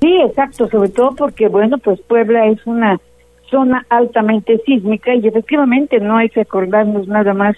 Sí, 0.00 0.20
exacto, 0.20 0.68
sobre 0.68 0.90
todo 0.90 1.14
porque, 1.16 1.48
bueno, 1.48 1.78
pues 1.78 2.00
Puebla 2.02 2.46
es 2.46 2.64
una 2.66 3.00
zona 3.50 3.86
altamente 3.88 4.60
sísmica 4.66 5.14
y 5.14 5.26
efectivamente 5.26 5.98
no 6.00 6.16
hay 6.18 6.28
que 6.28 6.42
acordarnos 6.42 7.08
nada 7.08 7.34
más 7.34 7.56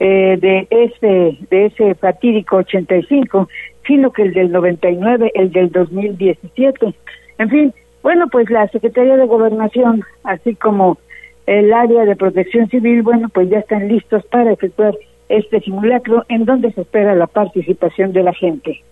eh, 0.00 0.38
de 0.40 0.66
ese 0.70 1.38
de 1.50 1.66
ese 1.66 1.94
fatídico 1.94 2.56
85, 2.56 3.48
sino 3.86 4.10
que 4.10 4.22
el 4.22 4.32
del 4.32 4.52
99, 4.52 5.32
el 5.34 5.52
del 5.52 5.70
2017. 5.70 6.94
En 7.38 7.50
fin, 7.50 7.74
bueno, 8.02 8.28
pues 8.28 8.50
la 8.50 8.66
Secretaría 8.68 9.16
de 9.16 9.26
Gobernación, 9.26 10.02
así 10.24 10.54
como 10.54 10.98
el 11.46 11.72
área 11.72 12.04
de 12.04 12.16
protección 12.16 12.68
civil, 12.68 13.02
bueno, 13.02 13.28
pues 13.28 13.50
ya 13.50 13.58
están 13.58 13.88
listos 13.88 14.24
para 14.26 14.52
efectuar 14.52 14.96
este 15.28 15.60
simulacro 15.60 16.24
en 16.28 16.44
donde 16.44 16.72
se 16.72 16.82
espera 16.82 17.14
la 17.14 17.26
participación 17.26 18.12
de 18.12 18.22
la 18.22 18.32
gente 18.32 18.82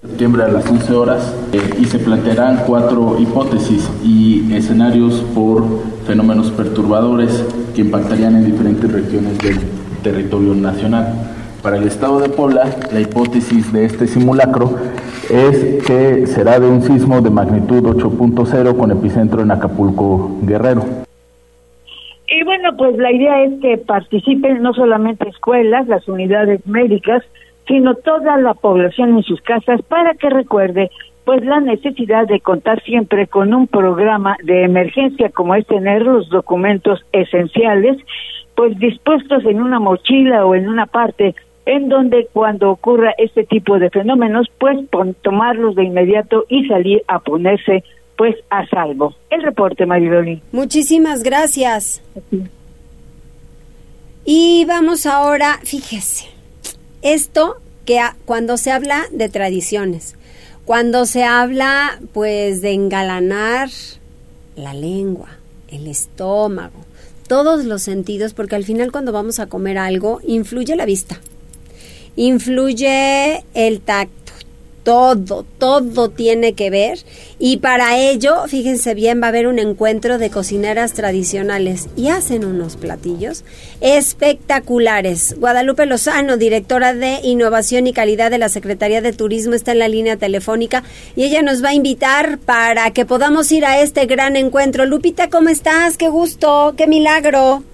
septiembre 0.00 0.44
a 0.44 0.48
las 0.48 0.66
11 0.70 0.94
horas 0.94 1.36
eh, 1.52 1.60
y 1.78 1.84
se 1.84 1.98
plantearán 1.98 2.64
cuatro 2.66 3.16
hipótesis 3.20 3.90
y 4.02 4.50
escenarios 4.54 5.20
por 5.34 5.62
fenómenos 6.06 6.50
perturbadores 6.52 7.44
que 7.74 7.82
impactarían 7.82 8.36
en 8.36 8.46
diferentes 8.46 8.90
regiones 8.90 9.36
del 9.38 9.58
territorio 10.02 10.54
nacional. 10.54 11.12
Para 11.62 11.76
el 11.76 11.86
estado 11.86 12.18
de 12.20 12.30
Puebla, 12.30 12.64
la 12.90 13.00
hipótesis 13.00 13.70
de 13.74 13.84
este 13.84 14.06
simulacro 14.06 14.74
es 15.28 15.84
que 15.84 16.26
será 16.26 16.58
de 16.58 16.66
un 16.66 16.80
sismo 16.80 17.20
de 17.20 17.28
magnitud 17.28 17.82
8.0 17.82 18.78
con 18.78 18.90
epicentro 18.92 19.42
en 19.42 19.50
Acapulco, 19.50 20.38
Guerrero. 20.42 20.82
Y 22.26 22.44
bueno, 22.44 22.74
pues 22.78 22.96
la 22.96 23.12
idea 23.12 23.42
es 23.42 23.60
que 23.60 23.76
participen 23.76 24.62
no 24.62 24.72
solamente 24.72 25.28
escuelas, 25.28 25.86
las 25.88 26.08
unidades 26.08 26.66
médicas, 26.66 27.22
sino 27.70 27.94
toda 27.94 28.36
la 28.36 28.54
población 28.54 29.16
en 29.16 29.22
sus 29.22 29.40
casas 29.42 29.80
para 29.82 30.14
que 30.14 30.28
recuerde 30.28 30.90
pues 31.24 31.44
la 31.44 31.60
necesidad 31.60 32.26
de 32.26 32.40
contar 32.40 32.82
siempre 32.82 33.28
con 33.28 33.54
un 33.54 33.68
programa 33.68 34.36
de 34.42 34.64
emergencia 34.64 35.30
como 35.30 35.54
es 35.54 35.64
tener 35.68 36.02
los 36.02 36.28
documentos 36.30 36.98
esenciales 37.12 37.96
pues 38.56 38.76
dispuestos 38.76 39.44
en 39.44 39.62
una 39.62 39.78
mochila 39.78 40.44
o 40.46 40.56
en 40.56 40.68
una 40.68 40.86
parte 40.86 41.36
en 41.64 41.88
donde 41.88 42.26
cuando 42.32 42.72
ocurra 42.72 43.14
este 43.18 43.44
tipo 43.44 43.78
de 43.78 43.88
fenómenos 43.90 44.48
pues 44.58 44.76
tomarlos 45.22 45.76
de 45.76 45.84
inmediato 45.84 46.46
y 46.48 46.66
salir 46.66 47.04
a 47.06 47.20
ponerse 47.20 47.84
pues 48.16 48.34
a 48.50 48.66
salvo. 48.66 49.14
El 49.30 49.42
reporte, 49.42 49.86
Maridoli. 49.86 50.42
Muchísimas 50.50 51.22
gracias. 51.22 52.02
Y 54.24 54.64
vamos 54.66 55.06
ahora, 55.06 55.60
fíjese, 55.62 56.39
esto 57.02 57.56
que 57.84 58.00
cuando 58.24 58.56
se 58.56 58.70
habla 58.70 59.06
de 59.12 59.28
tradiciones, 59.28 60.14
cuando 60.64 61.06
se 61.06 61.24
habla 61.24 62.00
pues 62.12 62.60
de 62.60 62.72
engalanar 62.72 63.70
la 64.56 64.74
lengua, 64.74 65.30
el 65.68 65.86
estómago, 65.86 66.84
todos 67.26 67.64
los 67.64 67.82
sentidos, 67.82 68.34
porque 68.34 68.56
al 68.56 68.64
final 68.64 68.92
cuando 68.92 69.12
vamos 69.12 69.38
a 69.38 69.46
comer 69.46 69.78
algo 69.78 70.20
influye 70.26 70.76
la 70.76 70.84
vista, 70.84 71.20
influye 72.16 73.44
el 73.54 73.80
tacto, 73.80 74.19
todo, 74.82 75.44
todo 75.58 76.08
tiene 76.08 76.54
que 76.54 76.70
ver. 76.70 76.98
Y 77.38 77.58
para 77.58 77.98
ello, 77.98 78.46
fíjense 78.48 78.94
bien, 78.94 79.20
va 79.20 79.26
a 79.26 79.28
haber 79.28 79.46
un 79.46 79.58
encuentro 79.58 80.18
de 80.18 80.30
cocineras 80.30 80.92
tradicionales 80.92 81.88
y 81.96 82.08
hacen 82.08 82.44
unos 82.44 82.76
platillos 82.76 83.44
espectaculares. 83.80 85.36
Guadalupe 85.38 85.86
Lozano, 85.86 86.36
directora 86.36 86.94
de 86.94 87.20
Innovación 87.22 87.86
y 87.86 87.92
Calidad 87.92 88.30
de 88.30 88.38
la 88.38 88.48
Secretaría 88.48 89.00
de 89.00 89.12
Turismo, 89.12 89.54
está 89.54 89.72
en 89.72 89.78
la 89.78 89.88
línea 89.88 90.16
telefónica 90.16 90.84
y 91.16 91.24
ella 91.24 91.42
nos 91.42 91.64
va 91.64 91.70
a 91.70 91.74
invitar 91.74 92.38
para 92.38 92.90
que 92.92 93.06
podamos 93.06 93.50
ir 93.52 93.64
a 93.64 93.80
este 93.80 94.06
gran 94.06 94.36
encuentro. 94.36 94.86
Lupita, 94.86 95.30
¿cómo 95.30 95.48
estás? 95.48 95.96
Qué 95.96 96.08
gusto, 96.08 96.74
qué 96.76 96.86
milagro. 96.86 97.64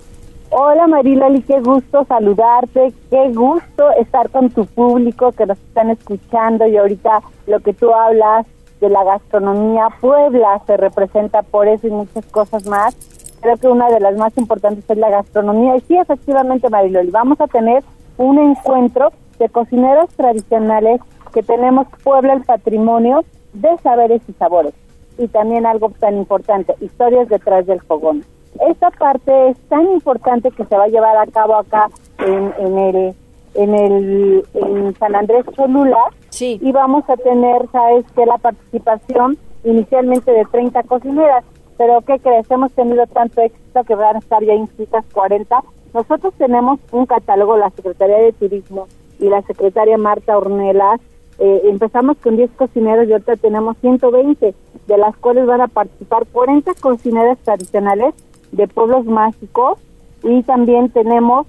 Hola 0.50 0.86
Mariloli, 0.86 1.42
qué 1.42 1.60
gusto 1.60 2.04
saludarte, 2.04 2.92
qué 3.10 3.32
gusto 3.32 3.90
estar 3.98 4.30
con 4.30 4.48
tu 4.50 4.64
público 4.64 5.32
que 5.32 5.44
nos 5.44 5.58
están 5.58 5.90
escuchando 5.90 6.66
y 6.68 6.76
ahorita 6.76 7.20
lo 7.48 7.58
que 7.58 7.74
tú 7.74 7.92
hablas 7.92 8.46
de 8.80 8.88
la 8.88 9.02
gastronomía, 9.02 9.88
Puebla 10.00 10.62
se 10.64 10.76
representa 10.76 11.42
por 11.42 11.66
eso 11.66 11.88
y 11.88 11.90
muchas 11.90 12.24
cosas 12.26 12.64
más. 12.66 12.94
Creo 13.40 13.56
que 13.56 13.66
una 13.66 13.90
de 13.90 13.98
las 13.98 14.16
más 14.16 14.38
importantes 14.38 14.88
es 14.88 14.96
la 14.96 15.10
gastronomía 15.10 15.76
y 15.76 15.80
sí, 15.80 15.96
efectivamente 15.96 16.70
Mariloli, 16.70 17.10
vamos 17.10 17.40
a 17.40 17.48
tener 17.48 17.82
un 18.16 18.38
encuentro 18.38 19.10
de 19.40 19.48
cocineros 19.48 20.10
tradicionales 20.10 21.00
que 21.34 21.42
tenemos 21.42 21.88
Puebla 22.04 22.34
el 22.34 22.44
patrimonio 22.44 23.24
de 23.52 23.76
saberes 23.78 24.22
y 24.28 24.32
sabores 24.34 24.74
y 25.18 25.26
también 25.26 25.66
algo 25.66 25.90
tan 25.98 26.16
importante, 26.16 26.76
historias 26.80 27.28
detrás 27.28 27.66
del 27.66 27.80
fogón 27.80 28.24
esta 28.68 28.90
parte 28.90 29.50
es 29.50 29.58
tan 29.68 29.86
importante 29.92 30.50
que 30.50 30.64
se 30.64 30.76
va 30.76 30.84
a 30.84 30.88
llevar 30.88 31.16
a 31.16 31.26
cabo 31.26 31.56
acá 31.56 31.88
en, 32.18 32.52
en 32.58 32.78
el 32.78 33.14
en 33.54 33.74
el 33.74 34.44
en 34.54 34.94
San 34.96 35.14
Andrés 35.14 35.44
Cholula. 35.54 36.04
Sí. 36.30 36.58
y 36.60 36.70
vamos 36.70 37.08
a 37.08 37.16
tener 37.16 37.66
sabes 37.72 38.04
que 38.14 38.26
la 38.26 38.36
participación 38.36 39.38
inicialmente 39.64 40.30
de 40.30 40.44
30 40.44 40.82
cocineras. 40.82 41.44
Pero 41.78 42.00
qué 42.02 42.18
crees 42.18 42.50
hemos 42.50 42.72
tenido 42.72 43.06
tanto 43.06 43.40
éxito 43.42 43.84
que 43.84 43.94
van 43.94 44.16
a 44.16 44.18
estar 44.18 44.42
ya 44.42 44.54
inscritas 44.54 45.04
40 45.12 45.62
nosotros 45.96 46.34
tenemos 46.36 46.78
un 46.92 47.06
catálogo 47.06 47.56
la 47.56 47.70
Secretaría 47.70 48.18
de 48.18 48.32
Turismo 48.34 48.86
y 49.18 49.30
la 49.30 49.40
secretaria 49.40 49.96
Marta 49.96 50.36
Ornelas. 50.36 51.00
Eh, 51.38 51.62
empezamos 51.64 52.18
con 52.18 52.36
10 52.36 52.50
cocineras 52.50 53.08
y 53.08 53.12
ahorita 53.12 53.36
tenemos 53.36 53.78
120 53.78 54.54
de 54.88 54.98
las 54.98 55.16
cuales 55.16 55.46
van 55.46 55.62
a 55.62 55.68
participar 55.68 56.26
40 56.30 56.74
cocineras 56.80 57.38
tradicionales 57.38 58.14
de 58.52 58.68
pueblos 58.68 59.04
mágicos 59.06 59.78
y 60.22 60.42
también 60.42 60.90
tenemos 60.90 61.46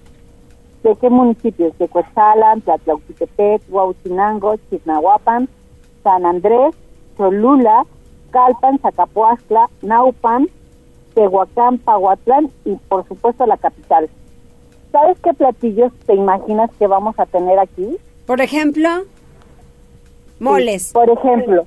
de 0.83 0.95
qué 0.95 1.09
municipios, 1.09 1.77
de 1.77 1.87
Cuetzalan, 1.87 2.61
Tlatlauquitepec, 2.61 3.61
Huauchinango, 3.69 4.55
Chignahuapan, 4.69 5.49
San 6.03 6.25
Andrés, 6.25 6.75
Cholula, 7.17 7.85
Calpan, 8.31 8.79
Zacapuastla, 8.79 9.69
Naupan, 9.81 10.47
Tehuacán, 11.13 11.79
Pahuatlán 11.79 12.51
y 12.63 12.75
por 12.75 13.07
supuesto 13.07 13.45
la 13.45 13.57
capital. 13.57 14.09
¿Sabes 14.91 15.17
qué 15.21 15.33
platillos 15.33 15.91
te 16.05 16.13
imaginas 16.13 16.69
que 16.77 16.87
vamos 16.87 17.19
a 17.19 17.25
tener 17.25 17.59
aquí? 17.59 17.97
Por 18.25 18.41
ejemplo, 18.41 18.89
moles. 20.39 20.91
por 20.93 21.09
ejemplo, 21.09 21.65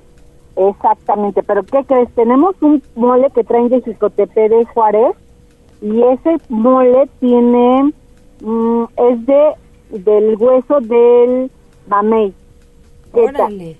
exactamente. 0.55 1.43
Pero 1.43 1.63
¿qué 1.63 1.83
crees? 1.85 2.09
Tenemos 2.15 2.55
un 2.61 2.81
mole 2.95 3.29
que 3.33 3.43
traen 3.43 3.69
de 3.69 3.81
Jicotepe 3.81 4.49
de 4.49 4.65
Juárez 4.65 5.15
y 5.81 6.01
ese 6.01 6.37
mole 6.49 7.09
tiene 7.19 7.91
mm, 8.41 8.83
es 8.97 9.25
de 9.25 9.53
del 9.89 10.35
hueso 10.37 10.79
del 10.81 11.51
mamey. 11.87 12.33
Órale. 13.13 13.77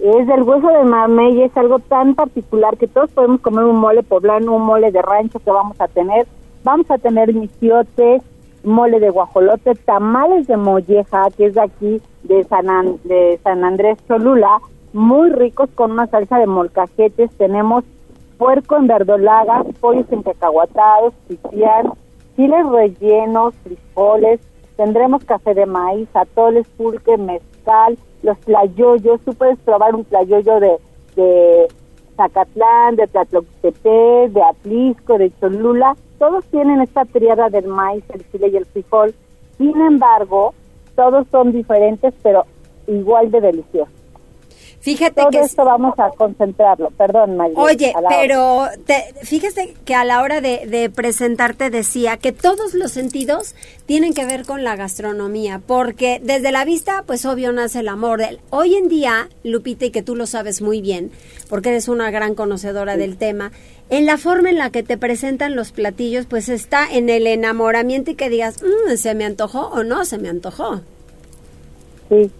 Es 0.00 0.26
del 0.26 0.42
hueso 0.42 0.68
del 0.68 0.86
mamey, 0.86 1.42
es 1.42 1.56
algo 1.56 1.78
tan 1.78 2.14
particular 2.14 2.76
que 2.76 2.86
todos 2.86 3.10
podemos 3.10 3.40
comer 3.40 3.64
un 3.64 3.76
mole 3.76 4.02
poblano, 4.02 4.54
un 4.54 4.62
mole 4.62 4.90
de 4.90 5.02
rancho 5.02 5.38
que 5.40 5.50
vamos 5.50 5.80
a 5.80 5.88
tener. 5.88 6.26
Vamos 6.62 6.90
a 6.90 6.98
tener 6.98 7.32
misiotes, 7.34 8.22
mole 8.64 9.00
de 9.00 9.10
guajolote, 9.10 9.74
tamales 9.74 10.46
de 10.46 10.56
molleja, 10.56 11.28
que 11.36 11.46
es 11.46 11.54
de 11.54 11.60
aquí, 11.60 12.02
de 12.22 12.44
San, 12.44 12.66
de 13.04 13.40
San 13.42 13.64
Andrés 13.64 13.98
Cholula, 14.06 14.60
muy 14.92 15.30
ricos 15.30 15.70
con 15.74 15.92
una 15.92 16.06
salsa 16.06 16.38
de 16.38 16.46
molcajetes. 16.46 17.30
Tenemos 17.36 17.84
puerco 18.38 18.76
en 18.76 18.86
verdolaga, 18.86 19.64
pollos 19.80 20.06
en 20.10 20.22
cacahuatados, 20.22 21.14
pipián, 21.28 21.92
chiles 22.36 22.66
rellenos, 22.66 23.54
frijoles, 23.62 24.40
tendremos 24.76 25.22
café 25.24 25.52
de 25.54 25.66
maíz, 25.66 26.08
atoles, 26.14 26.66
pulque, 26.76 27.18
mezcal, 27.18 27.98
los 28.22 28.38
tlayoyos, 28.40 29.20
tú 29.20 29.34
puedes 29.34 29.58
probar 29.58 29.94
un 29.94 30.04
tlayoyo 30.04 30.58
de, 30.58 30.78
de 31.16 31.68
Zacatlán, 32.16 32.96
de 32.96 33.06
Tlatloctepec, 33.08 34.32
de 34.32 34.42
Atlisco, 34.42 35.18
de 35.18 35.30
Cholula, 35.38 35.96
todos 36.18 36.44
tienen 36.46 36.80
esta 36.80 37.04
triada 37.04 37.50
del 37.50 37.66
maíz, 37.66 38.04
el 38.08 38.24
chile 38.30 38.48
y 38.48 38.56
el 38.56 38.64
frijol, 38.64 39.14
sin 39.58 39.78
embargo, 39.82 40.54
todos 40.96 41.26
son 41.30 41.52
diferentes, 41.52 42.14
pero 42.22 42.44
igual 42.86 43.30
de 43.30 43.42
deliciosos. 43.42 43.99
Fíjate 44.80 45.20
Todo 45.20 45.30
que 45.30 45.40
esto 45.40 45.62
vamos 45.62 45.92
a 45.98 46.08
concentrarlo, 46.08 46.90
perdón, 46.92 47.36
María. 47.36 47.58
Oye, 47.58 47.92
pero 48.08 48.66
te, 48.86 49.12
fíjese 49.22 49.74
que 49.84 49.94
a 49.94 50.06
la 50.06 50.22
hora 50.22 50.40
de, 50.40 50.66
de, 50.66 50.88
presentarte 50.88 51.68
decía 51.68 52.16
que 52.16 52.32
todos 52.32 52.72
los 52.72 52.90
sentidos 52.90 53.54
tienen 53.84 54.14
que 54.14 54.24
ver 54.24 54.46
con 54.46 54.64
la 54.64 54.76
gastronomía, 54.76 55.60
porque 55.66 56.18
desde 56.24 56.50
la 56.50 56.64
vista, 56.64 57.04
pues 57.06 57.26
obvio 57.26 57.52
nace 57.52 57.80
el 57.80 57.88
amor. 57.88 58.22
Hoy 58.48 58.74
en 58.74 58.88
día, 58.88 59.28
Lupita, 59.44 59.84
y 59.84 59.90
que 59.90 60.02
tú 60.02 60.16
lo 60.16 60.26
sabes 60.26 60.62
muy 60.62 60.80
bien, 60.80 61.10
porque 61.50 61.68
eres 61.68 61.88
una 61.88 62.10
gran 62.10 62.34
conocedora 62.34 62.96
del 62.96 63.18
tema, 63.18 63.52
en 63.90 64.06
la 64.06 64.16
forma 64.16 64.48
en 64.48 64.56
la 64.56 64.70
que 64.70 64.82
te 64.82 64.96
presentan 64.96 65.56
los 65.56 65.72
platillos, 65.72 66.24
pues 66.24 66.48
está 66.48 66.90
en 66.90 67.10
el 67.10 67.26
enamoramiento 67.26 68.12
y 68.12 68.14
que 68.14 68.30
digas, 68.30 68.62
mmm, 68.62 68.96
¿se 68.96 69.14
me 69.14 69.26
antojó 69.26 69.66
o 69.66 69.84
no 69.84 70.06
se 70.06 70.16
me 70.16 70.30
antojó? 70.30 70.80
Sí, 72.08 72.30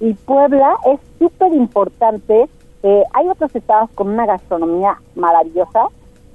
y 0.00 0.14
Puebla 0.14 0.76
es 0.86 1.00
súper 1.18 1.52
importante. 1.52 2.48
Eh, 2.82 3.02
hay 3.12 3.28
otros 3.28 3.54
estados 3.54 3.90
con 3.94 4.08
una 4.08 4.26
gastronomía 4.26 5.00
maravillosa, 5.14 5.88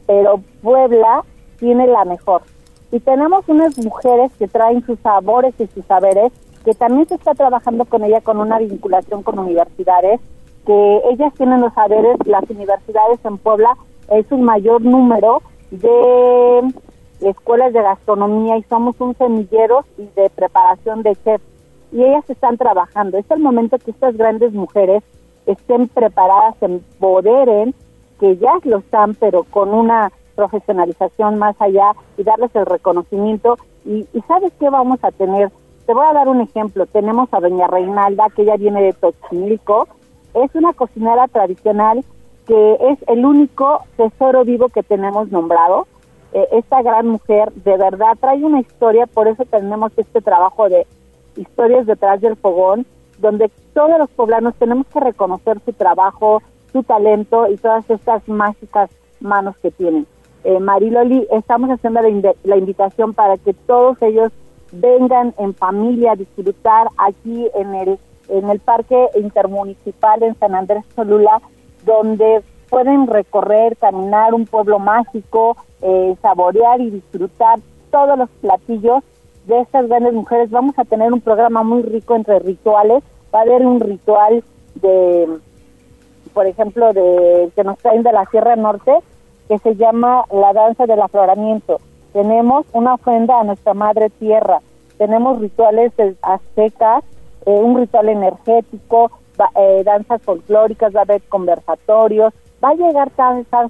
pero 0.05 0.41
Puebla 0.61 1.23
tiene 1.59 1.87
la 1.87 2.05
mejor. 2.05 2.41
Y 2.91 2.99
tenemos 2.99 3.47
unas 3.47 3.77
mujeres 3.77 4.31
que 4.37 4.47
traen 4.47 4.85
sus 4.85 4.99
sabores 4.99 5.53
y 5.59 5.67
sus 5.67 5.85
saberes, 5.85 6.31
que 6.65 6.73
también 6.73 7.07
se 7.07 7.15
está 7.15 7.33
trabajando 7.33 7.85
con 7.85 8.03
ella 8.03 8.21
con 8.21 8.37
una 8.37 8.59
vinculación 8.59 9.23
con 9.23 9.39
universidades, 9.39 10.19
que 10.65 11.01
ellas 11.11 11.33
tienen 11.35 11.61
los 11.61 11.73
saberes, 11.73 12.15
las 12.25 12.49
universidades 12.49 13.19
en 13.23 13.37
Puebla 13.37 13.75
es 14.09 14.25
un 14.31 14.43
mayor 14.43 14.81
número 14.81 15.41
de 15.71 16.73
escuelas 17.21 17.73
de 17.73 17.81
gastronomía 17.81 18.57
y 18.57 18.63
somos 18.63 18.99
un 18.99 19.15
semillero 19.15 19.85
y 19.97 20.03
de 20.15 20.29
preparación 20.29 21.03
de 21.03 21.15
chefs 21.23 21.52
y 21.93 22.03
ellas 22.03 22.27
están 22.29 22.57
trabajando. 22.57 23.17
Es 23.17 23.29
el 23.29 23.39
momento 23.39 23.77
que 23.77 23.91
estas 23.91 24.17
grandes 24.17 24.51
mujeres 24.53 25.03
estén 25.45 25.87
preparadas, 25.87 26.55
se 26.59 26.65
empoderen, 26.65 27.75
que 28.19 28.37
ya 28.37 28.53
lo 28.63 28.79
están, 28.79 29.15
pero 29.15 29.43
con 29.43 29.73
una 29.73 30.11
profesionalización 30.35 31.37
más 31.37 31.55
allá 31.59 31.93
y 32.17 32.23
darles 32.23 32.53
el 32.55 32.65
reconocimiento. 32.65 33.57
Y, 33.85 34.07
y 34.13 34.21
¿sabes 34.27 34.51
qué 34.59 34.69
vamos 34.69 34.99
a 35.03 35.11
tener? 35.11 35.51
Te 35.85 35.93
voy 35.93 36.05
a 36.05 36.13
dar 36.13 36.27
un 36.27 36.41
ejemplo. 36.41 36.85
Tenemos 36.87 37.29
a 37.31 37.39
doña 37.39 37.67
Reinalda, 37.67 38.27
que 38.35 38.41
ella 38.41 38.57
viene 38.57 38.81
de 38.81 38.93
Tochimilco. 38.93 39.87
Es 40.33 40.53
una 40.55 40.73
cocinera 40.73 41.27
tradicional 41.27 42.03
que 42.47 42.77
es 42.89 42.99
el 43.07 43.25
único 43.25 43.81
tesoro 43.97 44.43
vivo 44.43 44.69
que 44.69 44.83
tenemos 44.83 45.31
nombrado. 45.31 45.87
Eh, 46.33 46.47
esta 46.53 46.81
gran 46.81 47.07
mujer 47.07 47.51
de 47.53 47.77
verdad 47.77 48.17
trae 48.19 48.43
una 48.43 48.59
historia, 48.59 49.05
por 49.05 49.27
eso 49.27 49.45
tenemos 49.45 49.91
este 49.97 50.21
trabajo 50.21 50.67
de 50.67 50.87
historias 51.35 51.85
detrás 51.85 52.21
del 52.21 52.35
fogón, 52.35 52.85
donde 53.19 53.49
todos 53.73 53.97
los 53.97 54.09
poblanos 54.09 54.55
tenemos 54.55 54.87
que 54.87 54.99
reconocer 54.99 55.59
su 55.65 55.73
trabajo, 55.73 56.41
su 56.71 56.83
talento 56.83 57.47
y 57.47 57.57
todas 57.57 57.89
estas 57.89 58.27
mágicas 58.27 58.89
manos 59.19 59.55
que 59.57 59.71
tienen. 59.71 60.05
Eh, 60.43 60.59
Mariloli, 60.59 61.25
estamos 61.31 61.69
haciendo 61.69 62.01
la, 62.43 62.57
invitación 62.57 63.13
para 63.13 63.37
que 63.37 63.53
todos 63.53 64.01
ellos 64.01 64.31
vengan 64.73 65.33
en 65.37 65.53
familia 65.53 66.11
a 66.11 66.15
disfrutar 66.15 66.87
aquí 66.97 67.47
en 67.55 67.75
el, 67.75 67.99
en 68.27 68.49
el 68.49 68.59
Parque 68.59 69.07
Intermunicipal 69.15 70.21
en 70.23 70.35
San 70.35 70.53
Andrés 70.53 70.83
Cholula, 70.95 71.41
donde 71.85 72.43
pueden 72.69 73.07
recorrer, 73.07 73.77
caminar 73.77 74.33
un 74.33 74.45
pueblo 74.45 74.79
mágico, 74.79 75.55
eh, 75.81 76.15
saborear 76.21 76.81
y 76.81 76.89
disfrutar 76.89 77.59
todos 77.91 78.17
los 78.17 78.29
platillos 78.41 79.03
de 79.45 79.61
estas 79.61 79.87
grandes 79.87 80.13
mujeres. 80.13 80.49
Vamos 80.49 80.77
a 80.77 80.85
tener 80.85 81.11
un 81.11 81.21
programa 81.21 81.63
muy 81.63 81.83
rico 81.83 82.15
entre 82.15 82.39
rituales. 82.39 83.03
Va 83.33 83.39
a 83.39 83.41
haber 83.43 83.65
un 83.65 83.79
ritual 83.79 84.43
de, 84.75 85.27
por 86.33 86.45
ejemplo, 86.47 86.93
de 86.93 87.51
que 87.55 87.63
nos 87.63 87.77
traen 87.79 88.03
de 88.03 88.11
la 88.11 88.25
Sierra 88.25 88.55
Norte, 88.55 88.93
que 89.47 89.57
se 89.59 89.75
llama 89.75 90.25
la 90.31 90.53
danza 90.53 90.85
del 90.85 91.01
afloramiento. 91.01 91.79
Tenemos 92.13 92.65
una 92.73 92.93
ofrenda 92.93 93.39
a 93.39 93.43
nuestra 93.43 93.73
madre 93.73 94.09
tierra. 94.09 94.59
Tenemos 94.97 95.39
rituales 95.39 95.91
aztecas, 96.21 97.03
eh, 97.45 97.51
un 97.51 97.77
ritual 97.77 98.09
energético. 98.09 99.11
eh, 99.55 99.81
danzas 99.83 100.21
folclóricas, 100.21 100.95
va 100.95 100.99
a 100.99 101.03
haber 101.03 101.21
conversatorios, 101.23 102.33
va 102.63 102.69
a 102.69 102.75
llegar, 102.75 103.09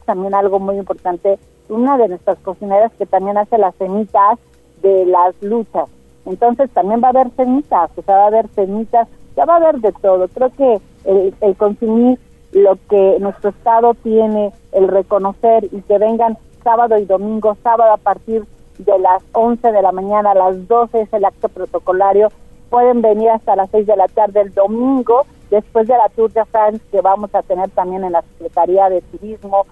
también 0.06 0.36
algo 0.36 0.60
muy 0.60 0.76
importante, 0.76 1.40
una 1.70 1.98
de 1.98 2.10
nuestras 2.10 2.38
cocineras 2.40 2.92
que 2.98 3.06
también 3.06 3.38
hace 3.38 3.58
las 3.58 3.74
cenitas 3.76 4.38
de 4.84 5.06
las 5.08 5.34
luchas. 5.42 5.90
Entonces 6.26 6.70
también 6.72 7.02
va 7.04 7.08
a 7.08 7.12
haber 7.12 7.32
cenitas, 7.32 7.90
o 7.96 8.02
sea, 8.04 8.18
va 8.18 8.24
a 8.26 8.28
haber 8.28 8.48
cenitas, 8.50 9.08
ya 9.36 9.46
va 9.46 9.56
a 9.56 9.58
haber 9.58 9.80
de 9.82 9.92
todo. 9.94 10.28
Creo 10.28 10.52
que 10.52 10.80
el, 11.06 11.34
el 11.42 11.56
consumir 11.56 12.20
lo 12.52 12.78
que 12.88 13.18
nuestro 13.20 13.50
Estado 13.50 13.96
tiene, 13.96 14.54
el 14.72 14.88
reconocer 14.88 15.66
y 15.66 15.82
que 15.82 15.98
vengan 15.98 16.38
sábado 16.64 16.98
y 16.98 17.06
domingo, 17.06 17.58
sábado 17.64 17.94
a 17.94 17.98
partir 17.98 18.46
de 18.78 19.00
las 19.00 19.24
11 19.34 19.72
de 19.72 19.82
la 19.82 19.92
mañana 19.92 20.32
a 20.32 20.36
las 20.36 20.68
12 20.68 21.02
es 21.02 21.14
el 21.14 21.26
acto 21.26 21.50
protocolario, 21.50 22.30
pueden 22.70 23.02
venir 23.02 23.30
hasta 23.30 23.56
las 23.56 23.70
6 23.72 23.86
de 23.86 23.96
la 23.96 24.08
tarde 24.08 24.42
el 24.42 24.54
domingo, 24.54 25.26
después 25.52 25.88
de 25.88 25.96
la 25.96 26.10
Tour 26.10 26.32
de 26.32 26.46
France 26.46 26.82
que 26.92 27.02
vamos 27.02 27.34
a 27.36 27.44
tener 27.44 27.70
también 27.72 28.04
en 28.04 28.14
la 28.14 28.22
Secretaría 28.22 28.90
de 28.90 29.02
Turismo, 29.02 29.66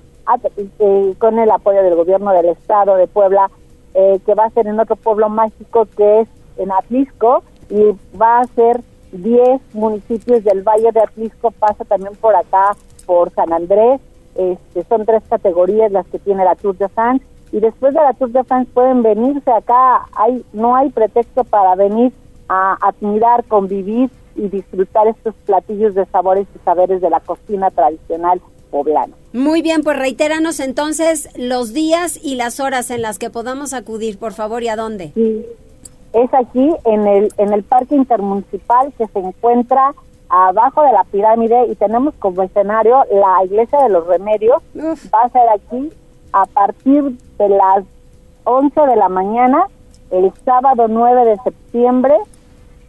eh, 0.79 1.15
con 1.17 1.39
el 1.39 1.49
apoyo 1.49 1.81
del 1.81 1.95
gobierno 1.95 2.31
del 2.31 2.49
Estado 2.49 2.95
de 2.95 3.07
Puebla, 3.07 3.49
eh, 3.93 4.19
que 4.25 4.33
va 4.33 4.45
a 4.45 4.49
ser 4.51 4.67
en 4.67 4.79
otro 4.79 4.95
pueblo 4.95 5.29
mágico 5.29 5.87
que 5.97 6.21
es 6.21 6.27
en 6.57 6.71
Atlisco 6.71 7.43
y 7.69 7.95
va 8.17 8.39
a 8.39 8.47
ser 8.47 8.81
10 9.11 9.61
municipios 9.73 10.43
del 10.43 10.63
Valle 10.63 10.91
de 10.91 11.01
Atlisco, 11.01 11.51
pasa 11.51 11.83
también 11.85 12.15
por 12.15 12.35
acá, 12.35 12.75
por 13.05 13.31
San 13.31 13.51
Andrés, 13.51 13.99
este, 14.35 14.83
son 14.85 15.05
tres 15.05 15.23
categorías 15.29 15.91
las 15.91 16.07
que 16.07 16.19
tiene 16.19 16.45
la 16.45 16.55
Tour 16.55 16.77
de 16.77 16.87
France 16.87 17.25
y 17.51 17.59
después 17.59 17.93
de 17.93 17.99
la 17.99 18.13
Tour 18.13 18.31
de 18.31 18.43
France 18.45 18.71
pueden 18.73 19.03
venirse 19.03 19.51
acá, 19.51 20.05
hay 20.15 20.45
no 20.53 20.75
hay 20.75 20.89
pretexto 20.89 21.43
para 21.43 21.75
venir 21.75 22.13
a 22.47 22.77
admirar, 22.81 23.43
convivir 23.45 24.09
y 24.35 24.47
disfrutar 24.47 25.07
estos 25.07 25.35
platillos 25.45 25.93
de 25.95 26.05
sabores 26.05 26.47
y 26.55 26.59
saberes 26.59 27.01
de 27.01 27.09
la 27.09 27.19
cocina 27.19 27.69
tradicional 27.69 28.41
poblana. 28.71 29.13
Muy 29.33 29.61
bien, 29.61 29.83
pues 29.83 29.97
reitéranos 29.97 30.59
entonces 30.59 31.29
los 31.35 31.73
días 31.73 32.19
y 32.23 32.35
las 32.35 32.59
horas 32.59 32.89
en 32.89 33.01
las 33.01 33.19
que 33.19 33.29
podamos 33.29 33.73
acudir, 33.73 34.17
por 34.17 34.33
favor, 34.33 34.63
y 34.63 34.69
a 34.69 34.75
dónde. 34.75 35.11
Sí, 35.13 35.45
es 36.13 36.33
aquí 36.33 36.71
en 36.85 37.07
el 37.07 37.33
en 37.37 37.53
el 37.53 37.63
Parque 37.63 37.95
Intermunicipal 37.95 38.91
que 38.97 39.07
se 39.07 39.19
encuentra 39.19 39.93
abajo 40.29 40.81
de 40.83 40.93
la 40.93 41.03
pirámide 41.03 41.67
y 41.67 41.75
tenemos 41.75 42.13
como 42.19 42.41
escenario 42.41 43.03
la 43.11 43.43
Iglesia 43.45 43.83
de 43.83 43.89
los 43.89 44.07
Remedios. 44.07 44.61
Va 44.75 45.23
a 45.23 45.29
ser 45.29 45.47
aquí 45.53 45.91
a 46.31 46.45
partir 46.45 47.03
de 47.37 47.49
las 47.49 47.83
11 48.45 48.81
de 48.81 48.95
la 48.95 49.09
mañana, 49.09 49.65
el 50.09 50.31
sábado 50.45 50.87
9 50.87 51.25
de 51.25 51.37
septiembre 51.43 52.15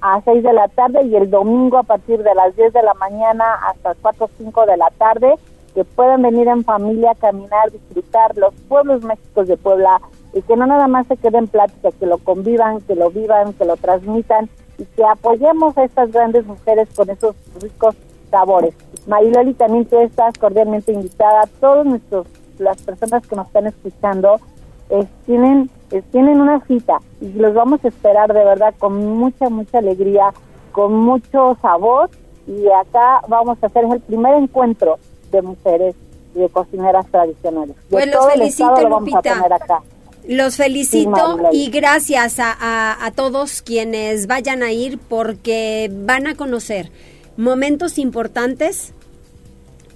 a 0.01 0.21
6 0.25 0.43
de 0.43 0.53
la 0.53 0.69
tarde 0.69 1.05
y 1.05 1.15
el 1.15 1.31
domingo 1.31 1.79
a 1.79 1.83
partir 1.85 2.23
de 2.23 2.35
las 2.35 2.55
10 2.57 2.73
de 2.73 2.83
la 2.83 2.95
mañana 2.95 3.45
hasta 3.69 3.95
4 4.01 4.25
o 4.25 4.31
5 4.39 4.67
de 4.67 4.77
la 4.77 4.91
tarde, 4.99 5.35
que 5.75 5.85
pueden 5.85 6.23
venir 6.23 6.49
en 6.49 6.65
familia, 6.65 7.15
caminar, 7.15 7.71
disfrutar 7.71 8.37
los 8.37 8.55
pueblos 8.69 9.03
mágicos 9.03 9.49
de 9.49 9.57
Puebla 9.57 10.01
y 10.35 10.43
que 10.43 10.57
no 10.57 10.67
nada 10.67 10.89
más 10.89 11.07
se 11.07 11.17
queden 11.17 11.47
plática, 11.47 11.91
que 11.93 12.07
lo 12.07 12.19
convivan, 12.19 12.81
que 12.81 12.95
lo 12.95 13.11
vivan, 13.11 13.53
que 13.55 13.65
lo 13.65 13.77
transmitan 13.77 14.49
y 14.79 14.85
que 14.85 15.05
apoyemos 15.05 15.77
a 15.77 15.85
estas 15.85 16.13
grandes 16.13 16.47
mujeres 16.47 16.89
con 16.95 17.11
esos 17.11 17.37
ricos 17.61 17.95
sabores. 18.31 18.75
Mariloli, 19.07 19.55
también 19.55 19.85
tú 19.87 19.99
estás 19.99 20.37
cordialmente 20.39 20.93
invitada. 20.93 21.49
Nuestros 21.85 22.27
las 22.59 22.81
personas 22.83 23.27
que 23.27 23.37
nos 23.37 23.47
están 23.47 23.67
escuchando 23.67 24.41
tienen 25.27 25.71
tienen 26.11 26.41
una 26.41 26.61
cita 26.67 26.99
y 27.21 27.33
los 27.33 27.55
vamos 27.55 27.85
a 27.85 27.89
esperar 27.89 28.33
de 28.33 28.45
verdad 28.45 28.75
con 28.79 29.05
mucha 29.17 29.49
mucha 29.49 29.79
alegría, 29.79 30.33
con 30.73 30.95
mucho 30.95 31.57
sabor 31.61 32.11
y 32.47 32.67
acá 32.69 33.21
vamos 33.29 33.59
a 33.63 33.67
hacer 33.67 33.85
el 33.85 34.01
primer 34.01 34.35
encuentro 34.35 34.99
de 35.33 35.43
mujeres 35.43 35.95
y 36.35 36.39
de 36.39 36.49
cocineras 36.49 37.07
tradicionales. 37.11 37.77
Pues 37.91 38.07
los 38.07 38.33
felicito, 38.33 38.89
Lupita. 38.89 39.83
Los 40.29 40.57
felicito 40.57 41.39
y 41.51 41.71
gracias 41.71 42.39
a, 42.39 43.05
a, 43.05 43.11
todos 43.11 43.61
quienes 43.61 44.29
vayan 44.29 44.63
a 44.63 44.71
ir 44.71 44.99
porque 44.99 45.91
van 45.93 46.29
a 46.29 46.37
conocer 46.37 46.93
momentos 47.37 47.99
importantes 47.99 48.93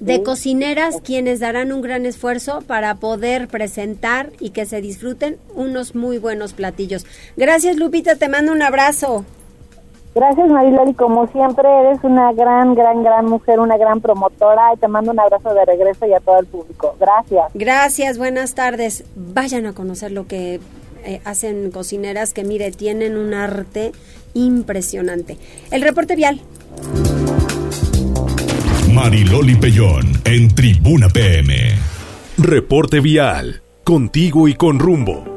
de 0.00 0.22
cocineras 0.24 0.96
quienes 1.02 1.40
darán 1.40 1.72
un 1.72 1.80
gran 1.80 2.06
esfuerzo 2.06 2.60
para 2.66 2.96
poder 2.96 3.46
presentar 3.46 4.32
y 4.40 4.50
que 4.50 4.66
se 4.66 4.80
disfruten 4.80 5.38
unos 5.54 5.94
muy 5.94 6.18
buenos 6.18 6.54
platillos. 6.54 7.06
Gracias 7.36 7.76
Lupita, 7.76 8.16
te 8.16 8.28
mando 8.28 8.52
un 8.52 8.62
abrazo. 8.62 9.24
Gracias 10.16 10.48
Mariloli, 10.48 10.94
como 10.94 11.26
siempre 11.26 11.68
eres 11.68 11.98
una 12.02 12.32
gran, 12.32 12.74
gran, 12.74 13.04
gran 13.04 13.26
mujer, 13.26 13.60
una 13.60 13.76
gran 13.76 14.00
promotora 14.00 14.72
y 14.74 14.78
te 14.78 14.88
mando 14.88 15.12
un 15.12 15.20
abrazo 15.20 15.52
de 15.52 15.62
regreso 15.66 16.06
y 16.06 16.14
a 16.14 16.20
todo 16.20 16.38
el 16.38 16.46
público. 16.46 16.96
Gracias. 16.98 17.44
Gracias, 17.52 18.16
buenas 18.16 18.54
tardes. 18.54 19.04
Vayan 19.14 19.66
a 19.66 19.74
conocer 19.74 20.12
lo 20.12 20.26
que 20.26 20.58
eh, 21.04 21.20
hacen 21.26 21.70
cocineras 21.70 22.32
que 22.32 22.44
mire, 22.44 22.70
tienen 22.70 23.18
un 23.18 23.34
arte 23.34 23.92
impresionante. 24.32 25.36
El 25.70 25.82
reporte 25.82 26.16
vial. 26.16 26.40
Mariloli 28.94 29.56
Pellón 29.56 30.12
en 30.24 30.48
Tribuna 30.54 31.10
PM. 31.10 31.54
Reporte 32.38 33.00
vial. 33.00 33.60
Contigo 33.84 34.48
y 34.48 34.54
con 34.54 34.78
rumbo. 34.78 35.35